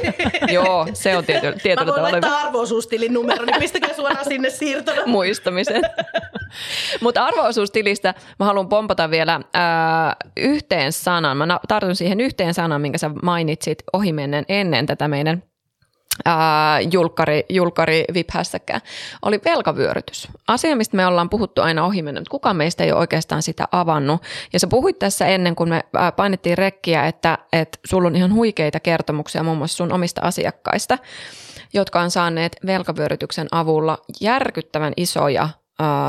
Joo, 0.53 0.87
se 0.93 1.10
on 1.17 1.25
tiety, 1.25 1.53
tietyllä 1.63 1.75
tavalla. 1.75 1.95
Mä 1.95 2.01
voin 2.01 2.11
laittaa 2.11 2.47
arvoosuustilin 2.47 3.13
numero, 3.13 3.45
niin 3.45 3.59
pistäkää 3.59 3.93
suoraan 3.93 4.25
sinne 4.25 4.49
siirtona. 4.49 5.01
Muistamisen. 5.05 5.81
Mutta 7.01 7.25
arvoosuustilistä 7.25 8.13
mä 8.39 8.45
haluan 8.45 8.69
pompata 8.69 9.09
vielä 9.09 9.33
äh, 9.35 9.41
yhteen 10.37 10.91
sanan. 10.91 11.37
Mä 11.37 11.59
tartun 11.67 11.95
siihen 11.95 12.19
yhteen 12.19 12.53
sanan, 12.53 12.81
minkä 12.81 12.97
sä 12.97 13.11
mainitsit 13.23 13.83
ohimennen 13.93 14.45
ennen 14.47 14.85
tätä 14.85 15.07
meidän 15.07 15.43
julkari, 16.91 17.45
julkari 17.49 18.05
viphässäkään, 18.13 18.81
oli 19.21 19.41
velkavyörytys. 19.45 20.27
Asia, 20.47 20.75
mistä 20.75 20.97
me 20.97 21.05
ollaan 21.05 21.29
puhuttu 21.29 21.61
aina 21.61 21.85
ohi 21.85 22.01
mutta 22.01 22.21
kukaan 22.29 22.55
meistä 22.55 22.83
ei 22.83 22.91
ole 22.91 22.99
oikeastaan 22.99 23.41
sitä 23.41 23.67
avannut. 23.71 24.21
Ja 24.53 24.59
sä 24.59 24.67
puhuit 24.67 24.99
tässä 24.99 25.27
ennen, 25.27 25.55
kun 25.55 25.69
me 25.69 25.83
painettiin 26.15 26.57
rekkiä, 26.57 27.07
että, 27.07 27.37
että 27.53 27.79
sulla 27.85 28.07
on 28.07 28.15
ihan 28.15 28.33
huikeita 28.33 28.79
kertomuksia 28.79 29.43
muun 29.43 29.57
muassa 29.57 29.77
sun 29.77 29.93
omista 29.93 30.21
asiakkaista, 30.23 30.97
jotka 31.73 32.01
on 32.01 32.11
saaneet 32.11 32.57
velkavyörytyksen 32.65 33.47
avulla 33.51 33.97
järkyttävän 34.21 34.93
isoja 34.97 35.49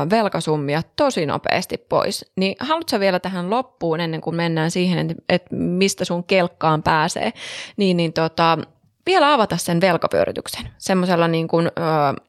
velkasummia 0.09 0.81
tosi 0.95 1.25
nopeasti 1.25 1.77
pois. 1.77 2.31
Niin 2.35 2.55
haluatko 2.59 2.99
vielä 2.99 3.19
tähän 3.19 3.49
loppuun, 3.49 3.99
ennen 3.99 4.21
kuin 4.21 4.35
mennään 4.35 4.71
siihen, 4.71 5.15
että 5.29 5.55
mistä 5.55 6.05
sun 6.05 6.23
kelkkaan 6.23 6.83
pääsee, 6.83 7.33
niin, 7.77 7.97
niin 7.97 8.13
tota, 8.13 8.57
vielä 9.05 9.33
avata 9.33 9.57
sen 9.57 9.81
velkapyörityksen 9.81 10.69
semmoisella 10.77 11.27
niin 11.27 11.47
kuin, 11.47 11.71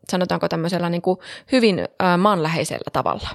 sanotaanko 0.09 0.49
tämmöisellä 0.49 0.91
niin 0.91 1.03
kuin 1.03 1.19
hyvin 1.53 1.89
maanläheisellä 2.19 2.91
tavalla? 2.93 3.29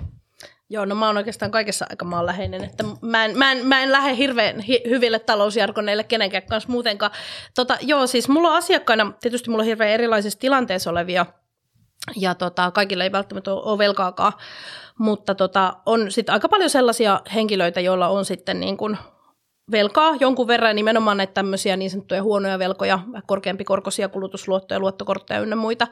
Joo, 0.72 0.86
no 0.86 0.96
mä 0.96 1.08
oon 1.08 1.18
oikeastaan 1.18 1.52
kaikessa 1.52 1.86
aika 1.90 2.06
maanläheinen, 2.06 2.64
että 2.64 2.84
mä 3.02 3.26
en, 3.26 3.38
mä 3.38 3.52
en, 3.52 3.66
mä 3.66 3.84
en 3.84 3.92
lähde 3.92 4.16
hirveän 4.16 4.60
hi, 4.60 4.82
hyville 4.90 5.20
talousjarkoneille 5.20 6.04
kenenkään 6.04 6.44
kanssa 6.44 6.72
muutenkaan. 6.72 7.12
Tota, 7.56 7.78
joo, 7.82 8.08
siis 8.08 8.30
mulla 8.30 8.50
on 8.50 8.58
asiakkaina, 8.58 9.14
tietysti 9.22 9.50
mulla 9.50 9.62
on 9.62 9.68
hirveän 9.68 9.92
erilaisissa 9.92 10.40
tilanteissa 10.40 10.90
olevia, 10.90 11.26
ja 12.16 12.36
tota, 12.36 12.72
kaikille 12.72 13.04
ei 13.04 13.12
välttämättä 13.12 13.54
ole 13.54 13.78
velkaakaan, 13.78 14.34
mutta 14.98 15.36
tota, 15.36 15.74
on 15.86 16.12
sitten 16.12 16.34
aika 16.34 16.50
paljon 16.50 16.70
sellaisia 16.70 17.22
henkilöitä, 17.34 17.80
joilla 17.80 18.08
on 18.08 18.26
sitten 18.26 18.60
niin 18.60 18.78
kuin 18.78 18.98
velkaa 19.72 20.16
jonkun 20.20 20.48
verran, 20.48 20.76
nimenomaan 20.76 21.18
näitä 21.18 21.34
tämmöisiä 21.34 21.78
niin 21.78 21.90
sanottuja 21.90 22.24
huonoja 22.24 22.60
velkoja, 22.60 23.00
korkeampi 23.26 23.64
korkoisia 23.64 24.10
kulutusluottoja, 24.10 24.80
luottokortteja 24.80 25.40
ynnä 25.40 25.56
muita. 25.56 25.88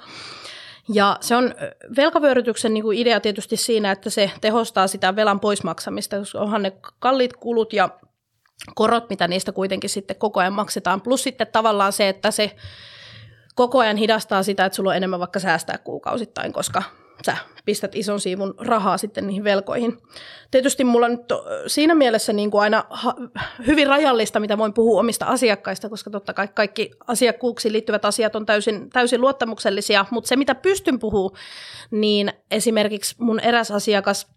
Ja 0.94 1.18
se 1.22 1.36
on 1.36 1.56
velkavyörytyksen 1.98 2.74
niin 2.74 2.84
kuin 2.84 2.98
idea 2.98 3.20
tietysti 3.20 3.58
siinä, 3.58 3.92
että 3.92 4.10
se 4.10 4.32
tehostaa 4.42 4.88
sitä 4.88 5.16
velan 5.16 5.40
poismaksamista, 5.40 6.20
koska 6.20 6.40
onhan 6.40 6.64
ne 6.64 6.74
kalliit 7.00 7.34
kulut 7.34 7.74
ja 7.74 7.90
korot, 8.76 9.10
mitä 9.10 9.28
niistä 9.28 9.52
kuitenkin 9.52 9.90
sitten 9.90 10.16
koko 10.16 10.40
ajan 10.40 10.54
maksetaan. 10.54 11.02
Plus 11.02 11.24
sitten 11.24 11.48
tavallaan 11.52 11.94
se, 11.94 12.10
että 12.10 12.32
se 12.32 12.56
koko 13.56 13.80
ajan 13.80 13.98
hidastaa 13.98 14.44
sitä, 14.44 14.66
että 14.66 14.76
sulla 14.76 14.90
on 14.90 14.96
enemmän 14.96 15.20
vaikka 15.20 15.40
säästää 15.40 15.78
kuukausittain, 15.78 16.54
koska 16.54 16.84
sä 17.26 17.38
pistät 17.66 17.96
ison 17.96 18.20
siivun 18.20 18.54
rahaa 18.58 18.98
sitten 18.98 19.28
niihin 19.28 19.44
velkoihin. 19.44 19.98
Tietysti 20.52 20.84
mulla 20.84 21.08
nyt 21.08 21.22
siinä 21.68 21.96
mielessä 21.96 22.34
niin 22.34 22.52
kuin 22.52 22.62
aina 22.62 22.84
ha- 22.90 23.16
hyvin 23.68 23.88
rajallista, 23.88 24.40
mitä 24.40 24.58
voin 24.58 24.74
puhua 24.74 25.00
omista 25.00 25.26
asiakkaista, 25.26 25.90
koska 25.90 26.10
totta 26.10 26.34
kai 26.34 26.48
kaikki 26.48 26.92
asiakkuuksiin 27.08 27.74
liittyvät 27.74 28.06
asiat 28.06 28.36
on 28.36 28.46
täysin, 28.46 28.90
täysin 28.90 29.22
luottamuksellisia, 29.22 30.06
mutta 30.12 30.28
se 30.28 30.36
mitä 30.36 30.56
pystyn 30.56 31.00
puhumaan, 31.00 31.42
niin 31.92 32.34
esimerkiksi 32.52 33.16
mun 33.20 33.40
eräs 33.40 33.72
asiakas 33.72 34.37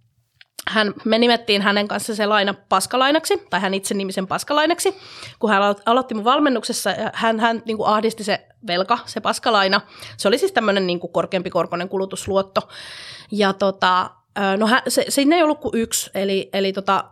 hän, 0.68 0.94
me 1.04 1.18
nimettiin 1.18 1.62
hänen 1.62 1.88
kanssa 1.88 2.14
se 2.14 2.26
laina 2.26 2.54
paskalainaksi, 2.68 3.46
tai 3.50 3.60
hän 3.60 3.74
itse 3.74 3.94
nimisen 3.94 4.26
paskalainaksi. 4.26 4.96
Kun 5.38 5.50
hän 5.50 5.62
aloitti 5.86 6.14
mun 6.14 6.24
valmennuksessa, 6.24 6.90
hän, 7.12 7.40
hän 7.40 7.62
niin 7.64 7.76
kuin 7.76 7.88
ahdisti 7.88 8.24
se 8.24 8.46
velka, 8.66 8.98
se 9.06 9.20
paskalaina. 9.20 9.80
Se 10.16 10.28
oli 10.28 10.38
siis 10.38 10.52
tämmöinen 10.52 10.86
niin 10.86 11.00
korkeampi 11.00 11.50
korkoinen 11.50 11.88
kulutusluotto. 11.88 12.68
Ja 13.30 13.52
tota, 13.52 14.10
No 14.56 14.66
hän, 14.66 14.82
se, 14.88 15.04
sinne 15.08 15.36
ei 15.36 15.42
ollut 15.42 15.60
kuin 15.60 15.74
yksi, 15.74 16.10
eli, 16.14 16.50
eli 16.52 16.72
tota, 16.72 17.04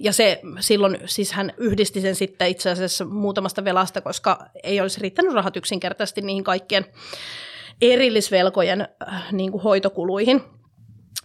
ja 0.00 0.12
se 0.12 0.40
silloin 0.60 0.98
siis 1.04 1.32
hän 1.32 1.52
yhdisti 1.56 2.00
sen 2.00 2.14
sitten 2.14 2.48
itse 2.48 2.70
asiassa 2.70 3.04
muutamasta 3.04 3.64
velasta, 3.64 4.00
koska 4.00 4.38
ei 4.62 4.80
olisi 4.80 5.00
riittänyt 5.00 5.32
rahat 5.32 5.56
yksinkertaisesti 5.56 6.20
niihin 6.20 6.44
kaikkien 6.44 6.86
erillisvelkojen 7.82 8.88
niin 9.32 9.52
kuin 9.52 9.62
hoitokuluihin. 9.62 10.42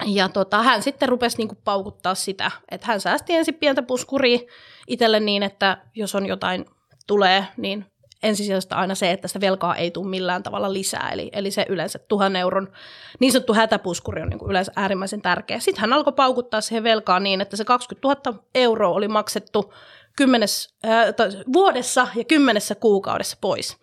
Ja 0.06 0.30
tota, 0.30 0.64
hän 0.64 0.84
sitten 0.84 1.10
rupesi 1.10 1.38
niin 1.38 1.48
kuin 1.48 1.60
paukuttaa 1.64 2.16
sitä, 2.16 2.52
että 2.72 2.88
hän 2.88 3.02
säästi 3.02 3.34
ensin 3.34 3.56
pientä 3.56 3.82
puskuria 3.82 4.40
itselle 4.88 5.20
niin, 5.20 5.44
että 5.44 5.78
jos 5.96 6.16
on 6.16 6.26
jotain 6.26 6.66
tulee, 7.08 7.48
niin 7.58 7.86
ensisijaisesti 8.24 8.76
aina 8.76 8.96
se, 8.96 9.12
että 9.12 9.28
sitä 9.28 9.42
velkaa 9.42 9.76
ei 9.76 9.92
tule 9.92 10.10
millään 10.10 10.44
tavalla 10.44 10.74
lisää. 10.74 11.10
Eli, 11.10 11.30
eli 11.34 11.52
se 11.52 11.66
yleensä 11.70 12.00
tuhan 12.00 12.36
euron 12.36 12.72
niin 13.20 13.32
sanottu 13.32 13.54
hätäpuskuri 13.54 14.22
on 14.22 14.30
niin 14.30 14.40
kuin 14.40 14.50
yleensä 14.50 14.72
äärimmäisen 14.76 15.22
tärkeä. 15.22 15.60
Sitten 15.60 15.82
hän 15.82 15.94
alkoi 15.94 16.14
paukuttaa 16.14 16.62
siihen 16.62 16.84
velkaa 16.84 17.20
niin, 17.20 17.42
että 17.42 17.58
se 17.58 17.66
20 17.66 18.30
000 18.32 18.44
euroa 18.56 18.96
oli 18.96 19.08
maksettu 19.08 19.74
kymmenes, 20.18 20.76
äh, 20.86 21.06
vuodessa 21.54 22.08
ja 22.16 22.24
kymmenessä 22.24 22.76
kuukaudessa 22.76 23.38
pois. 23.42 23.78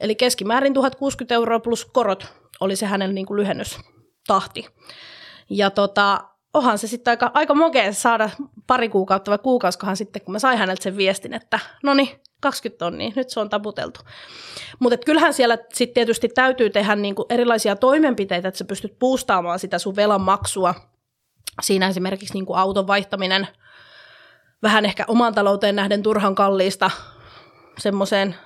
Eli 0.00 0.14
keskimäärin 0.14 0.74
1060 0.74 1.34
euroa 1.34 1.60
plus 1.60 1.84
korot 1.84 2.26
oli 2.60 2.76
se 2.76 2.86
hänen 2.86 3.14
niin 3.14 3.26
kuin 3.26 3.36
lyhennystahti. 3.36 4.66
Ja 5.52 5.70
tota, 5.70 6.20
onhan 6.54 6.78
se 6.78 6.86
sitten 6.86 7.12
aika, 7.12 7.30
aika 7.34 7.54
mokea 7.54 7.92
saada 7.92 8.30
pari 8.66 8.88
kuukautta 8.88 9.30
vai 9.30 9.38
kuukausikohan 9.38 9.96
sitten, 9.96 10.22
kun 10.22 10.32
mä 10.32 10.38
sain 10.38 10.58
häneltä 10.58 10.82
sen 10.82 10.96
viestin, 10.96 11.34
että 11.34 11.58
no 11.82 11.94
niin, 11.94 12.08
20 12.40 12.84
tonnia, 12.84 13.12
nyt 13.16 13.30
se 13.30 13.40
on 13.40 13.50
taputeltu. 13.50 14.00
Mutta 14.78 14.96
kyllähän 14.96 15.34
siellä 15.34 15.58
sitten 15.72 15.94
tietysti 15.94 16.28
täytyy 16.28 16.70
tehdä 16.70 16.96
niinku 16.96 17.26
erilaisia 17.28 17.76
toimenpiteitä, 17.76 18.48
että 18.48 18.58
sä 18.58 18.64
pystyt 18.64 18.98
puustaamaan 18.98 19.58
sitä 19.58 19.78
sun 19.78 19.96
velan 19.96 20.20
maksua. 20.20 20.74
Siinä 21.62 21.88
esimerkiksi 21.88 22.34
niinku 22.34 22.54
auton 22.54 22.86
vaihtaminen 22.86 23.48
vähän 24.62 24.84
ehkä 24.84 25.04
oman 25.08 25.34
talouteen 25.34 25.76
nähden 25.76 26.02
turhan 26.02 26.34
kalliista 26.34 26.90
semmoiseen 27.78 28.36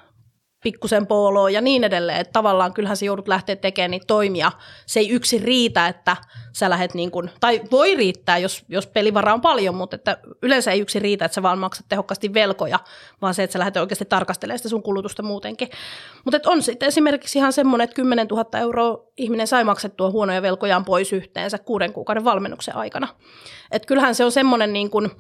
pikkusen 0.67 1.07
pooloon 1.07 1.53
ja 1.53 1.61
niin 1.61 1.85
edelleen. 1.85 2.21
Että 2.21 2.33
tavallaan 2.33 2.73
kyllähän 2.73 2.97
se 2.97 3.07
joudut 3.07 3.29
lähteä 3.29 3.57
tekemään 3.57 3.91
niitä 3.91 4.07
toimia. 4.07 4.53
Se 4.87 5.01
ei 5.01 5.11
yksin 5.11 5.43
riitä, 5.43 5.89
että 5.89 6.17
sä 6.53 6.71
lähdet 6.71 6.95
niin 6.95 7.11
kuin, 7.11 7.31
tai 7.41 7.61
voi 7.71 7.95
riittää, 7.95 8.39
jos, 8.39 8.65
jos 8.69 8.87
pelivara 8.87 9.35
on 9.35 9.41
paljon, 9.41 9.75
mutta 9.75 9.97
että 9.97 10.19
yleensä 10.43 10.73
ei 10.73 10.81
yksin 10.81 11.03
riitä, 11.03 11.25
että 11.25 11.35
sä 11.35 11.43
vaan 11.43 11.59
maksat 11.59 11.87
tehokkaasti 11.89 12.35
velkoja, 12.35 12.79
vaan 13.23 13.35
se, 13.35 13.43
että 13.43 13.53
sä 13.53 13.59
lähdet 13.59 13.77
oikeasti 13.77 14.05
tarkastelemaan 14.05 14.59
sitä 14.59 14.69
sun 14.69 14.83
kulutusta 14.83 15.23
muutenkin. 15.23 15.69
Mutta 16.25 16.51
on 16.51 16.63
sitten 16.63 16.87
esimerkiksi 16.87 17.39
ihan 17.39 17.53
semmoinen, 17.53 17.85
että 17.85 17.97
10 17.97 18.27
000 18.27 18.59
euroa 18.59 19.05
ihminen 19.17 19.47
sai 19.47 19.65
maksettua 19.65 20.11
huonoja 20.11 20.43
velkojaan 20.43 20.85
pois 20.85 21.13
yhteensä 21.13 21.59
kuuden 21.59 21.93
kuukauden 21.93 22.25
valmennuksen 22.25 22.77
aikana. 22.77 23.09
Että 23.71 23.87
kyllähän 23.87 24.15
se 24.15 24.25
on 24.25 24.33
semmoinen 24.33 24.73
niin 24.73 24.91
kuin, 24.91 25.11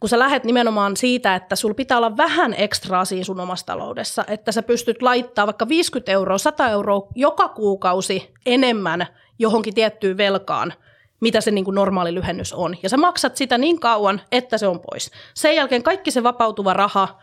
kun 0.00 0.08
sä 0.08 0.18
lähet 0.18 0.44
nimenomaan 0.44 0.96
siitä, 0.96 1.34
että 1.34 1.56
sul 1.56 1.74
pitää 1.74 1.96
olla 1.96 2.16
vähän 2.16 2.54
ekstraa 2.54 3.04
siinä 3.04 3.24
sun 3.24 3.40
omassa 3.40 3.66
taloudessa, 3.66 4.24
että 4.28 4.52
sä 4.52 4.62
pystyt 4.62 5.02
laittaa 5.02 5.46
vaikka 5.46 5.68
50 5.68 6.12
euroa, 6.12 6.38
100 6.38 6.68
euroa 6.68 7.08
joka 7.14 7.48
kuukausi 7.48 8.34
enemmän 8.46 9.06
johonkin 9.38 9.74
tiettyyn 9.74 10.16
velkaan, 10.16 10.72
mitä 11.20 11.40
se 11.40 11.50
niin 11.50 11.64
kuin 11.64 11.74
normaali 11.74 12.14
lyhennys 12.14 12.52
on. 12.52 12.76
Ja 12.82 12.88
sä 12.88 12.96
maksat 12.96 13.36
sitä 13.36 13.58
niin 13.58 13.80
kauan, 13.80 14.20
että 14.32 14.58
se 14.58 14.66
on 14.66 14.80
pois. 14.80 15.10
Sen 15.34 15.56
jälkeen 15.56 15.82
kaikki 15.82 16.10
se 16.10 16.22
vapautuva 16.22 16.72
raha 16.72 17.20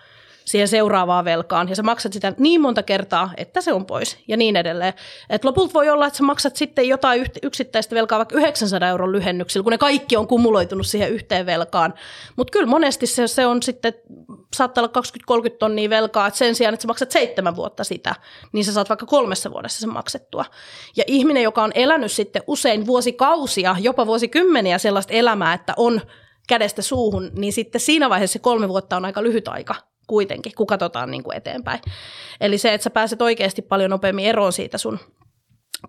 siihen 0.47 0.67
seuraavaan 0.67 1.25
velkaan 1.25 1.69
ja 1.69 1.75
sä 1.75 1.83
maksat 1.83 2.13
sitä 2.13 2.33
niin 2.37 2.61
monta 2.61 2.83
kertaa, 2.83 3.31
että 3.37 3.61
se 3.61 3.73
on 3.73 3.85
pois 3.85 4.17
ja 4.27 4.37
niin 4.37 4.55
edelleen. 4.55 4.93
Et 5.29 5.45
lopulta 5.45 5.73
voi 5.73 5.89
olla, 5.89 6.07
että 6.07 6.17
sä 6.17 6.23
maksat 6.23 6.55
sitten 6.55 6.87
jotain 6.87 7.25
yksittäistä 7.43 7.95
velkaa 7.95 8.17
vaikka 8.17 8.35
900 8.35 8.89
euron 8.89 9.11
lyhennyksillä, 9.11 9.63
kun 9.63 9.71
ne 9.71 9.77
kaikki 9.77 10.17
on 10.17 10.27
kumuloitunut 10.27 10.87
siihen 10.87 11.11
yhteen 11.11 11.45
velkaan. 11.45 11.93
Mutta 12.35 12.51
kyllä 12.51 12.65
monesti 12.65 13.07
se, 13.07 13.27
se 13.27 13.45
on 13.45 13.63
sitten, 13.63 13.93
saattaa 14.55 14.83
olla 14.83 15.01
20-30 15.49 15.55
tonnia 15.59 15.89
velkaa, 15.89 16.27
että 16.27 16.37
sen 16.37 16.55
sijaan, 16.55 16.73
että 16.73 16.81
sä 16.81 16.87
maksat 16.87 17.11
seitsemän 17.11 17.55
vuotta 17.55 17.83
sitä, 17.83 18.15
niin 18.53 18.65
sä 18.65 18.71
saat 18.71 18.89
vaikka 18.89 19.05
kolmessa 19.05 19.51
vuodessa 19.51 19.79
sen 19.79 19.93
maksettua. 19.93 20.45
Ja 20.97 21.03
ihminen, 21.07 21.43
joka 21.43 21.63
on 21.63 21.71
elänyt 21.75 22.11
sitten 22.11 22.43
usein 22.47 22.85
vuosikausia, 22.85 23.75
jopa 23.79 24.07
vuosikymmeniä 24.07 24.77
sellaista 24.77 25.13
elämää, 25.13 25.53
että 25.53 25.73
on 25.77 26.01
kädestä 26.47 26.81
suuhun, 26.81 27.31
niin 27.33 27.53
sitten 27.53 27.81
siinä 27.81 28.09
vaiheessa 28.09 28.39
kolme 28.39 28.69
vuotta 28.69 28.97
on 28.97 29.05
aika 29.05 29.23
lyhyt 29.23 29.47
aika 29.47 29.75
kuitenkin, 30.07 30.51
kun 30.55 30.67
katsotaan 30.67 31.11
niin 31.11 31.23
kuin 31.23 31.37
eteenpäin. 31.37 31.79
Eli 32.41 32.57
se, 32.57 32.73
että 32.73 32.83
sä 32.83 32.89
pääset 32.89 33.21
oikeasti 33.21 33.61
paljon 33.61 33.89
nopeammin 33.89 34.25
eroon 34.25 34.53
siitä 34.53 34.77
sun 34.77 34.99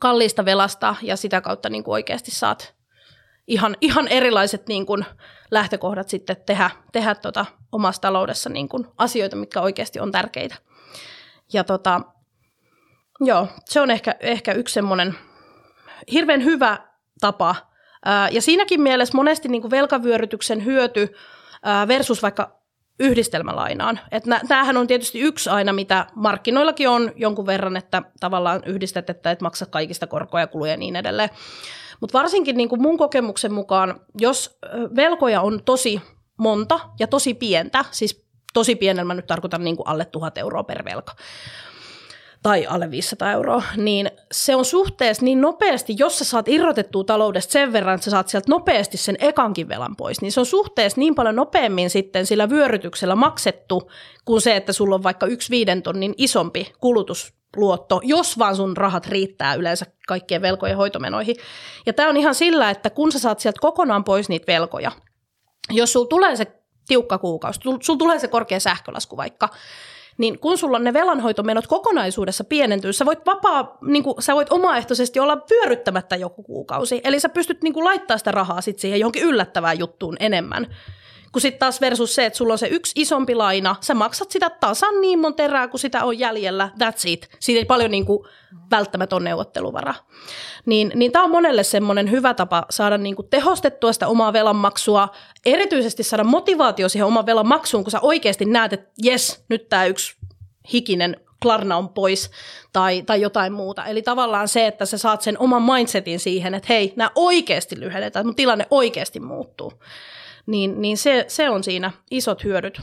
kalliista 0.00 0.44
velasta 0.44 0.96
ja 1.02 1.16
sitä 1.16 1.40
kautta 1.40 1.70
niin 1.70 1.84
kuin 1.84 1.92
oikeasti 1.92 2.30
saat 2.30 2.74
ihan, 3.46 3.76
ihan 3.80 4.08
erilaiset 4.08 4.66
niin 4.66 4.86
kuin 4.86 5.04
lähtökohdat 5.50 6.08
sitten 6.08 6.36
tehdä, 6.46 6.70
tehdä 6.92 7.14
tota 7.14 7.46
omassa 7.72 8.02
taloudessa 8.02 8.50
niin 8.50 8.68
kuin 8.68 8.86
asioita, 8.98 9.36
mitkä 9.36 9.60
oikeasti 9.60 10.00
on 10.00 10.12
tärkeitä. 10.12 10.54
Ja 11.52 11.64
tota, 11.64 12.00
joo, 13.20 13.48
se 13.64 13.80
on 13.80 13.90
ehkä, 13.90 14.14
ehkä 14.20 14.52
yksi 14.52 14.72
semmoinen 14.72 15.14
hirveän 16.12 16.44
hyvä 16.44 16.78
tapa. 17.20 17.54
Ja 18.30 18.42
siinäkin 18.42 18.80
mielessä 18.80 19.16
monesti 19.16 19.48
niin 19.48 19.62
kuin 19.62 19.70
velkavyörytyksen 19.70 20.64
hyöty 20.64 21.14
versus 21.88 22.22
vaikka 22.22 22.57
yhdistelmälainaan. 23.00 24.00
Että 24.12 24.40
tämähän 24.48 24.76
on 24.76 24.86
tietysti 24.86 25.20
yksi 25.20 25.50
aina, 25.50 25.72
mitä 25.72 26.06
markkinoillakin 26.14 26.88
on 26.88 27.12
jonkun 27.16 27.46
verran, 27.46 27.76
että 27.76 28.02
tavallaan 28.20 28.62
yhdistet, 28.66 29.10
että 29.10 29.30
et 29.30 29.40
maksa 29.40 29.66
kaikista 29.66 30.06
korkoja, 30.06 30.46
kuluja 30.46 30.70
ja 30.70 30.76
niin 30.76 30.96
edelleen. 30.96 31.30
Mutta 32.00 32.18
varsinkin 32.18 32.56
niin 32.56 32.68
kuin 32.68 32.82
mun 32.82 32.98
kokemuksen 32.98 33.52
mukaan, 33.52 34.00
jos 34.20 34.58
velkoja 34.96 35.40
on 35.40 35.62
tosi 35.64 36.02
monta 36.38 36.80
ja 36.98 37.06
tosi 37.06 37.34
pientä, 37.34 37.84
siis 37.90 38.28
tosi 38.54 38.76
pienellä 38.76 39.04
mä 39.04 39.14
nyt 39.14 39.26
tarkoitan 39.26 39.64
niin 39.64 39.76
kuin 39.76 39.88
alle 39.88 40.04
tuhat 40.04 40.38
euroa 40.38 40.64
per 40.64 40.84
velka, 40.84 41.14
tai 42.42 42.66
alle 42.66 42.90
500 42.90 43.32
euroa, 43.32 43.62
niin 43.76 44.10
se 44.32 44.56
on 44.56 44.64
suhteessa 44.64 45.24
niin 45.24 45.40
nopeasti, 45.40 45.94
jos 45.98 46.18
sä 46.18 46.24
saat 46.24 46.48
irrotettua 46.48 47.04
taloudesta 47.04 47.52
sen 47.52 47.72
verran, 47.72 47.94
että 47.94 48.04
sä 48.04 48.10
saat 48.10 48.28
sieltä 48.28 48.50
nopeasti 48.50 48.96
sen 48.96 49.16
ekankin 49.18 49.68
velan 49.68 49.96
pois, 49.96 50.20
niin 50.20 50.32
se 50.32 50.40
on 50.40 50.46
suhteessa 50.46 51.00
niin 51.00 51.14
paljon 51.14 51.36
nopeammin 51.36 51.90
sitten 51.90 52.26
sillä 52.26 52.50
vyörytyksellä 52.50 53.14
maksettu 53.14 53.90
kuin 54.24 54.40
se, 54.40 54.56
että 54.56 54.72
sulla 54.72 54.94
on 54.94 55.02
vaikka 55.02 55.26
yksi 55.26 55.50
viiden 55.50 55.82
tonnin 55.82 56.14
isompi 56.16 56.72
kulutusluotto, 56.80 58.00
jos 58.04 58.38
vaan 58.38 58.56
sun 58.56 58.76
rahat 58.76 59.06
riittää 59.06 59.54
yleensä 59.54 59.86
kaikkien 60.08 60.42
velkojen 60.42 60.76
hoitomenoihin. 60.76 61.36
Ja 61.86 61.92
tämä 61.92 62.08
on 62.08 62.16
ihan 62.16 62.34
sillä, 62.34 62.70
että 62.70 62.90
kun 62.90 63.12
sä 63.12 63.18
saat 63.18 63.40
sieltä 63.40 63.60
kokonaan 63.60 64.04
pois 64.04 64.28
niitä 64.28 64.52
velkoja, 64.52 64.92
jos 65.70 65.92
sulla 65.92 66.08
tulee 66.08 66.36
se 66.36 66.46
tiukka 66.88 67.18
kuukausi, 67.18 67.60
sulla 67.80 67.98
tulee 67.98 68.18
se 68.18 68.28
korkea 68.28 68.60
sähkölasku 68.60 69.16
vaikka, 69.16 69.48
niin 70.18 70.38
kun 70.38 70.58
sulla 70.58 70.76
on 70.76 70.84
ne 70.84 70.92
velanhoitomenot 70.92 71.66
kokonaisuudessa 71.66 72.44
pienentyy, 72.44 72.92
sä 72.92 73.06
voit 73.06 73.26
vapaa, 73.26 73.78
niin 73.82 74.02
kuin, 74.02 74.22
sä 74.22 74.34
voit 74.34 74.52
omaehtoisesti 74.52 75.20
olla 75.20 75.36
pyöryttämättä 75.36 76.16
joku 76.16 76.42
kuukausi. 76.42 77.00
Eli 77.04 77.20
sä 77.20 77.28
pystyt 77.28 77.62
niin 77.62 77.74
kuin, 77.74 77.84
laittaa 77.84 78.18
sitä 78.18 78.30
rahaa 78.30 78.60
sit 78.60 78.78
siihen 78.78 79.00
johonkin 79.00 79.22
yllättävään 79.22 79.78
juttuun 79.78 80.16
enemmän. 80.20 80.66
Kun 81.32 81.40
sitten 81.40 81.58
taas 81.58 81.80
versus 81.80 82.14
se, 82.14 82.26
että 82.26 82.36
sulla 82.36 82.52
on 82.52 82.58
se 82.58 82.66
yksi 82.66 82.92
isompi 82.96 83.34
laina, 83.34 83.76
sä 83.80 83.94
maksat 83.94 84.30
sitä 84.30 84.50
tasan 84.50 85.00
niin 85.00 85.18
monta 85.18 85.42
erää, 85.42 85.68
kun 85.68 85.80
sitä 85.80 86.04
on 86.04 86.18
jäljellä, 86.18 86.70
that's 86.78 87.02
it. 87.06 87.28
Siitä 87.40 87.58
ei 87.58 87.64
paljon 87.64 87.90
niin 87.90 88.06
kuin, 88.06 88.28
välttämättä 88.70 89.16
ole 89.16 89.24
neuvotteluvara. 89.24 89.94
Niin, 90.66 90.92
niin 90.94 91.12
tämä 91.12 91.24
on 91.24 91.30
monelle 91.30 91.62
semmoinen 91.62 92.10
hyvä 92.10 92.34
tapa 92.34 92.66
saada 92.70 92.98
niin 92.98 93.16
kuin, 93.16 93.28
tehostettua 93.28 93.92
sitä 93.92 94.08
omaa 94.08 94.32
velanmaksua, 94.32 95.08
erityisesti 95.46 96.02
saada 96.02 96.24
motivaatio 96.24 96.88
siihen 96.88 97.06
oman 97.06 97.26
velan 97.26 97.48
maksuun, 97.48 97.84
kun 97.84 97.90
sä 97.90 98.00
oikeasti 98.00 98.44
näet, 98.44 98.72
että 98.72 98.90
jes, 99.02 99.44
nyt 99.48 99.68
tämä 99.68 99.86
yksi 99.86 100.16
hikinen 100.72 101.16
klarna 101.42 101.76
on 101.76 101.88
pois 101.88 102.30
tai, 102.72 103.02
tai 103.02 103.20
jotain 103.20 103.52
muuta. 103.52 103.84
Eli 103.84 104.02
tavallaan 104.02 104.48
se, 104.48 104.66
että 104.66 104.86
sä 104.86 104.98
saat 104.98 105.22
sen 105.22 105.38
oman 105.38 105.62
mindsetin 105.62 106.20
siihen, 106.20 106.54
että 106.54 106.66
hei, 106.68 106.92
nämä 106.96 107.10
oikeasti 107.14 107.80
lyhennetään, 107.80 108.26
mun 108.26 108.34
tilanne 108.34 108.66
oikeasti 108.70 109.20
muuttuu 109.20 109.72
niin, 110.48 110.80
niin 110.82 110.98
se, 110.98 111.24
se 111.28 111.50
on 111.50 111.64
siinä 111.64 111.92
isot 112.10 112.44
hyödyt. 112.44 112.80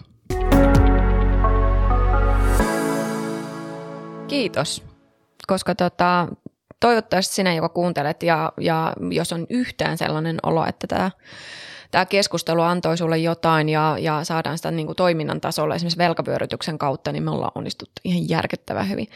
Kiitos, 4.27 4.83
koska 5.47 5.75
tota, 5.75 6.27
toivottavasti 6.79 7.35
sinä, 7.35 7.53
joka 7.53 7.69
kuuntelet 7.69 8.23
ja, 8.23 8.51
ja 8.61 8.93
jos 9.11 9.33
on 9.33 9.45
yhtään 9.49 9.97
sellainen 9.97 10.37
olo, 10.43 10.65
että 10.65 10.87
tämä 10.87 11.11
tämä 11.91 12.05
keskustelu 12.05 12.61
antoi 12.61 12.97
sulle 12.97 13.17
jotain 13.17 13.69
ja, 13.69 13.97
ja 13.99 14.23
saadaan 14.23 14.57
sitä 14.57 14.71
niin 14.71 14.85
kuin 14.85 14.95
toiminnan 14.95 15.41
tasolla 15.41 15.75
esimerkiksi 15.75 15.97
velkavyörytyksen 15.97 16.77
kautta, 16.77 17.11
niin 17.11 17.23
me 17.23 17.31
ollaan 17.31 17.51
onnistuttu 17.55 18.01
ihan 18.03 18.29
järkyttävän 18.29 18.89
hyvin. 18.89 19.07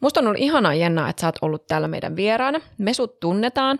Musta 0.00 0.20
on 0.20 0.26
ollut 0.26 0.40
ihanaa 0.40 0.74
Jenna, 0.74 1.08
että 1.08 1.20
sä 1.20 1.26
oot 1.26 1.38
ollut 1.42 1.66
täällä 1.66 1.88
meidän 1.88 2.16
vieraana. 2.16 2.60
Me 2.78 2.94
sut 2.94 3.20
tunnetaan 3.20 3.78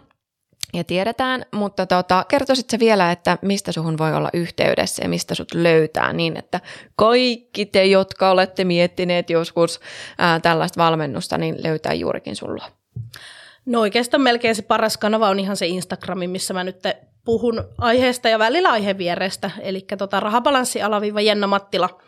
ja 0.75 0.85
tiedetään, 0.85 1.45
mutta 1.53 1.87
tota, 1.87 2.25
kertoisit 2.29 2.71
se 2.71 2.79
vielä, 2.79 3.13
että 3.13 3.39
mistä 3.43 3.73
suhun 3.73 3.99
voi 3.99 4.15
olla 4.15 4.31
yhteydessä 4.33 5.03
ja 5.03 5.09
mistä 5.09 5.35
sut 5.35 5.55
löytää 5.55 6.13
niin, 6.13 6.37
että 6.37 6.61
kaikki 6.97 7.67
te, 7.67 7.85
jotka 7.87 8.31
olette 8.31 8.65
miettineet 8.65 9.31
joskus 9.31 9.81
ää, 10.19 10.41
tällaista 10.41 10.83
valmennusta, 10.83 11.39
niin 11.39 11.63
löytää 11.63 11.93
juurikin 11.93 12.37
sulla. 12.37 12.65
No 13.67 13.81
oikeastaan 13.81 14.21
melkein 14.21 14.55
se 14.55 14.63
paras 14.63 14.99
kanava 14.99 15.29
on 15.29 15.41
ihan 15.41 15.57
se 15.57 15.67
Instagrami, 15.67 16.27
missä 16.27 16.55
mä 16.55 16.65
nyt 16.65 16.83
puhun 17.25 17.65
aiheesta 17.79 18.29
ja 18.29 18.39
välillä 18.39 18.71
aihevierestä. 18.71 19.51
Eli 19.61 19.87
tota, 19.99 20.21
rahapalanssi 20.21 20.83
alaviiva 20.83 21.21
Jenna 21.21 21.47
Mattila 21.47 22.01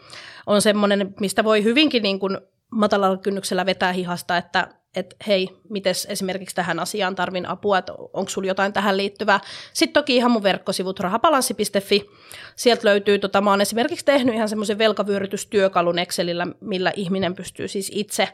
on 0.46 0.62
semmoinen, 0.62 1.14
mistä 1.20 1.44
voi 1.44 1.64
hyvinkin 1.64 2.02
niin 2.02 2.18
kuin 2.18 2.38
matalalla 2.70 3.16
kynnyksellä 3.16 3.66
vetää 3.66 3.92
hihasta, 3.92 4.36
että 4.36 4.68
että 4.96 5.16
hei, 5.26 5.48
miten 5.68 5.94
esimerkiksi 6.08 6.56
tähän 6.56 6.80
asiaan 6.80 7.14
tarvin 7.14 7.48
apua, 7.48 7.78
että 7.78 7.92
onko 7.92 8.28
sulla 8.28 8.48
jotain 8.48 8.72
tähän 8.72 8.96
liittyvää. 8.96 9.40
Sitten 9.72 9.92
toki 9.92 10.16
ihan 10.16 10.30
mun 10.30 10.42
verkkosivut 10.42 11.00
rahapalanssi.fi, 11.00 12.10
sieltä 12.56 12.88
löytyy, 12.88 13.18
tota, 13.18 13.40
mä 13.40 13.50
oon 13.50 13.60
esimerkiksi 13.60 14.04
tehnyt 14.04 14.34
ihan 14.34 14.48
semmoisen 14.48 14.78
velkavyörytystyökalun 14.78 15.98
Excelillä, 15.98 16.46
millä 16.60 16.92
ihminen 16.96 17.34
pystyy 17.34 17.68
siis 17.68 17.90
itse 17.94 18.28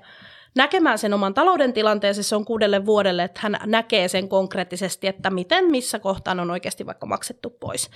näkemään 0.55 0.99
sen 0.99 1.15
oman 1.15 1.35
talouden 1.35 1.73
tilanteensa, 1.73 2.23
se 2.23 2.37
on 2.37 2.45
kuudelle 2.45 2.87
vuodelle, 2.87 3.25
että 3.25 3.41
hän 3.43 3.59
näkee 3.67 4.09
sen 4.09 4.29
konkreettisesti, 4.29 5.07
että 5.07 5.31
miten, 5.31 5.71
missä 5.71 5.99
kohtaan 5.99 6.41
on 6.41 6.51
oikeasti 6.51 6.87
vaikka 6.87 7.07
maksettu 7.07 7.51
pois. 7.51 7.91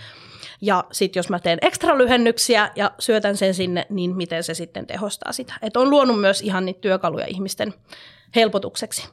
Ja 0.60 0.84
sitten 0.92 1.18
jos 1.20 1.28
mä 1.28 1.38
teen 1.38 1.58
ekstra 1.62 1.98
lyhennyksiä 1.98 2.70
ja 2.76 2.90
syötän 2.98 3.36
sen 3.36 3.54
sinne, 3.54 3.86
niin 3.90 4.16
miten 4.16 4.44
se 4.44 4.54
sitten 4.54 4.86
tehostaa 4.86 5.32
sitä. 5.32 5.54
Että 5.62 5.80
on 5.80 5.90
luonut 5.90 6.20
myös 6.20 6.40
ihan 6.40 6.66
niitä 6.66 6.80
työkaluja 6.80 7.26
ihmisten 7.26 7.74
helpotukseksi. 8.36 9.08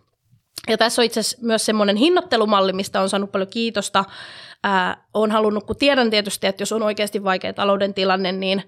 Ja 0.67 0.77
tässä 0.77 1.01
on 1.01 1.05
itse 1.05 1.19
asiassa 1.19 1.37
myös 1.41 1.65
semmoinen 1.65 1.95
hinnoittelumalli, 1.95 2.73
mistä 2.73 3.01
on 3.01 3.09
saanut 3.09 3.31
paljon 3.31 3.49
kiitosta. 3.49 4.05
Ää, 4.63 5.03
olen 5.13 5.31
halunnut, 5.31 5.63
kun 5.63 5.75
tiedän 5.75 6.09
tietysti, 6.09 6.47
että 6.47 6.61
jos 6.61 6.71
on 6.71 6.83
oikeasti 6.83 7.23
vaikea 7.23 7.53
talouden 7.53 7.93
tilanne, 7.93 8.31
niin 8.31 8.63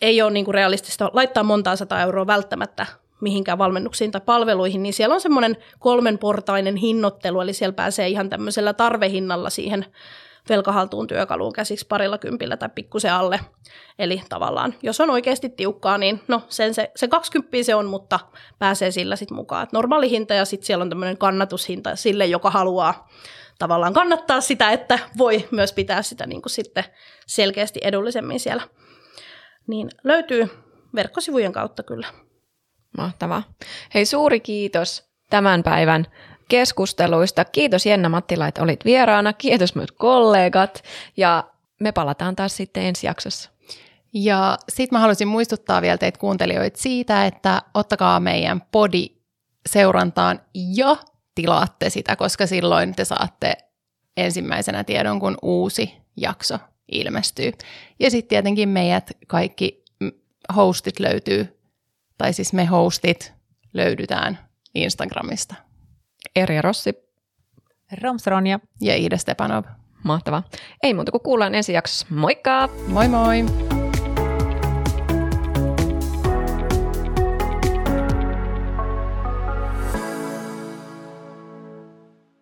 ei 0.00 0.22
ole 0.22 0.30
niin 0.30 0.44
kuin 0.44 0.54
realistista 0.54 1.10
laittaa 1.12 1.42
montaa 1.42 1.76
sata 1.76 2.00
euroa 2.00 2.26
välttämättä 2.26 2.86
mihinkään 3.20 3.58
valmennuksiin 3.58 4.10
tai 4.10 4.20
palveluihin, 4.24 4.82
niin 4.82 4.92
siellä 4.92 5.14
on 5.14 5.20
semmoinen 5.20 5.56
kolmenportainen 5.78 6.76
hinnoittelu, 6.76 7.40
eli 7.40 7.52
siellä 7.52 7.72
pääsee 7.72 8.08
ihan 8.08 8.30
tämmöisellä 8.30 8.72
tarvehinnalla 8.72 9.50
siihen 9.50 9.86
velkahaltuun 10.48 11.06
työkaluun 11.06 11.52
käsiksi 11.52 11.86
parilla 11.86 12.18
kympillä 12.18 12.56
tai 12.56 12.68
pikkusen 12.74 13.12
alle. 13.12 13.40
Eli 13.98 14.22
tavallaan, 14.28 14.74
jos 14.82 15.00
on 15.00 15.10
oikeasti 15.10 15.48
tiukkaa, 15.48 15.98
niin 15.98 16.20
no 16.28 16.42
sen 16.48 16.74
se, 16.74 16.90
se 16.96 17.08
20 17.08 17.62
se 17.62 17.74
on, 17.74 17.86
mutta 17.86 18.20
pääsee 18.58 18.90
sillä 18.90 19.16
sitten 19.16 19.36
mukaan. 19.36 19.62
Et 19.62 19.72
normaali 19.72 20.10
hinta 20.10 20.34
ja 20.34 20.44
sitten 20.44 20.66
siellä 20.66 20.82
on 20.82 20.88
tämmöinen 20.88 21.18
kannatushinta 21.18 21.96
sille, 21.96 22.26
joka 22.26 22.50
haluaa 22.50 23.08
tavallaan 23.58 23.92
kannattaa 23.92 24.40
sitä, 24.40 24.70
että 24.70 24.98
voi 25.18 25.48
myös 25.50 25.72
pitää 25.72 26.02
sitä 26.02 26.26
niin 26.26 26.42
kuin 26.42 26.50
sitten 26.50 26.84
selkeästi 27.26 27.80
edullisemmin 27.82 28.40
siellä. 28.40 28.62
Niin 29.66 29.90
löytyy 30.04 30.48
verkkosivujen 30.94 31.52
kautta 31.52 31.82
kyllä. 31.82 32.06
Mahtavaa. 32.98 33.42
Hei 33.94 34.06
suuri 34.06 34.40
kiitos 34.40 35.10
tämän 35.30 35.62
päivän 35.62 36.06
keskusteluista. 36.50 37.44
Kiitos 37.44 37.86
Jenna 37.86 38.08
Mattila, 38.08 38.48
että 38.48 38.62
olit 38.62 38.84
vieraana. 38.84 39.32
Kiitos 39.32 39.74
myös 39.74 39.92
kollegat 39.92 40.82
ja 41.16 41.44
me 41.80 41.92
palataan 41.92 42.36
taas 42.36 42.56
sitten 42.56 42.82
ensi 42.82 43.06
jaksossa. 43.06 43.50
Ja 44.12 44.58
sitten 44.68 44.96
mä 44.96 45.00
haluaisin 45.00 45.28
muistuttaa 45.28 45.82
vielä 45.82 45.98
teitä 45.98 46.18
kuuntelijoita 46.18 46.78
siitä, 46.78 47.26
että 47.26 47.62
ottakaa 47.74 48.20
meidän 48.20 48.62
podi 48.72 49.06
seurantaan 49.68 50.40
ja 50.54 50.96
tilaatte 51.34 51.90
sitä, 51.90 52.16
koska 52.16 52.46
silloin 52.46 52.94
te 52.94 53.04
saatte 53.04 53.56
ensimmäisenä 54.16 54.84
tiedon, 54.84 55.20
kun 55.20 55.36
uusi 55.42 55.94
jakso 56.16 56.58
ilmestyy. 56.92 57.52
Ja 57.98 58.10
sitten 58.10 58.28
tietenkin 58.28 58.68
meidät 58.68 59.10
kaikki 59.26 59.84
hostit 60.56 61.00
löytyy, 61.00 61.60
tai 62.18 62.32
siis 62.32 62.52
me 62.52 62.64
hostit 62.64 63.32
löydytään 63.74 64.38
Instagramista. 64.74 65.69
Erja 66.36 66.62
Rossi. 66.62 66.92
Romsronja. 68.02 68.60
Ja 68.80 68.96
Iida 68.96 69.16
Stepanov. 69.16 69.64
Mahtavaa. 70.04 70.42
Ei 70.82 70.94
muuta 70.94 71.12
kuin 71.12 71.22
kuullaan 71.22 71.54
ensi 71.54 71.72
jaksossa. 71.72 72.06
Moikka! 72.10 72.68
Moi 72.88 73.08
moi! 73.08 73.44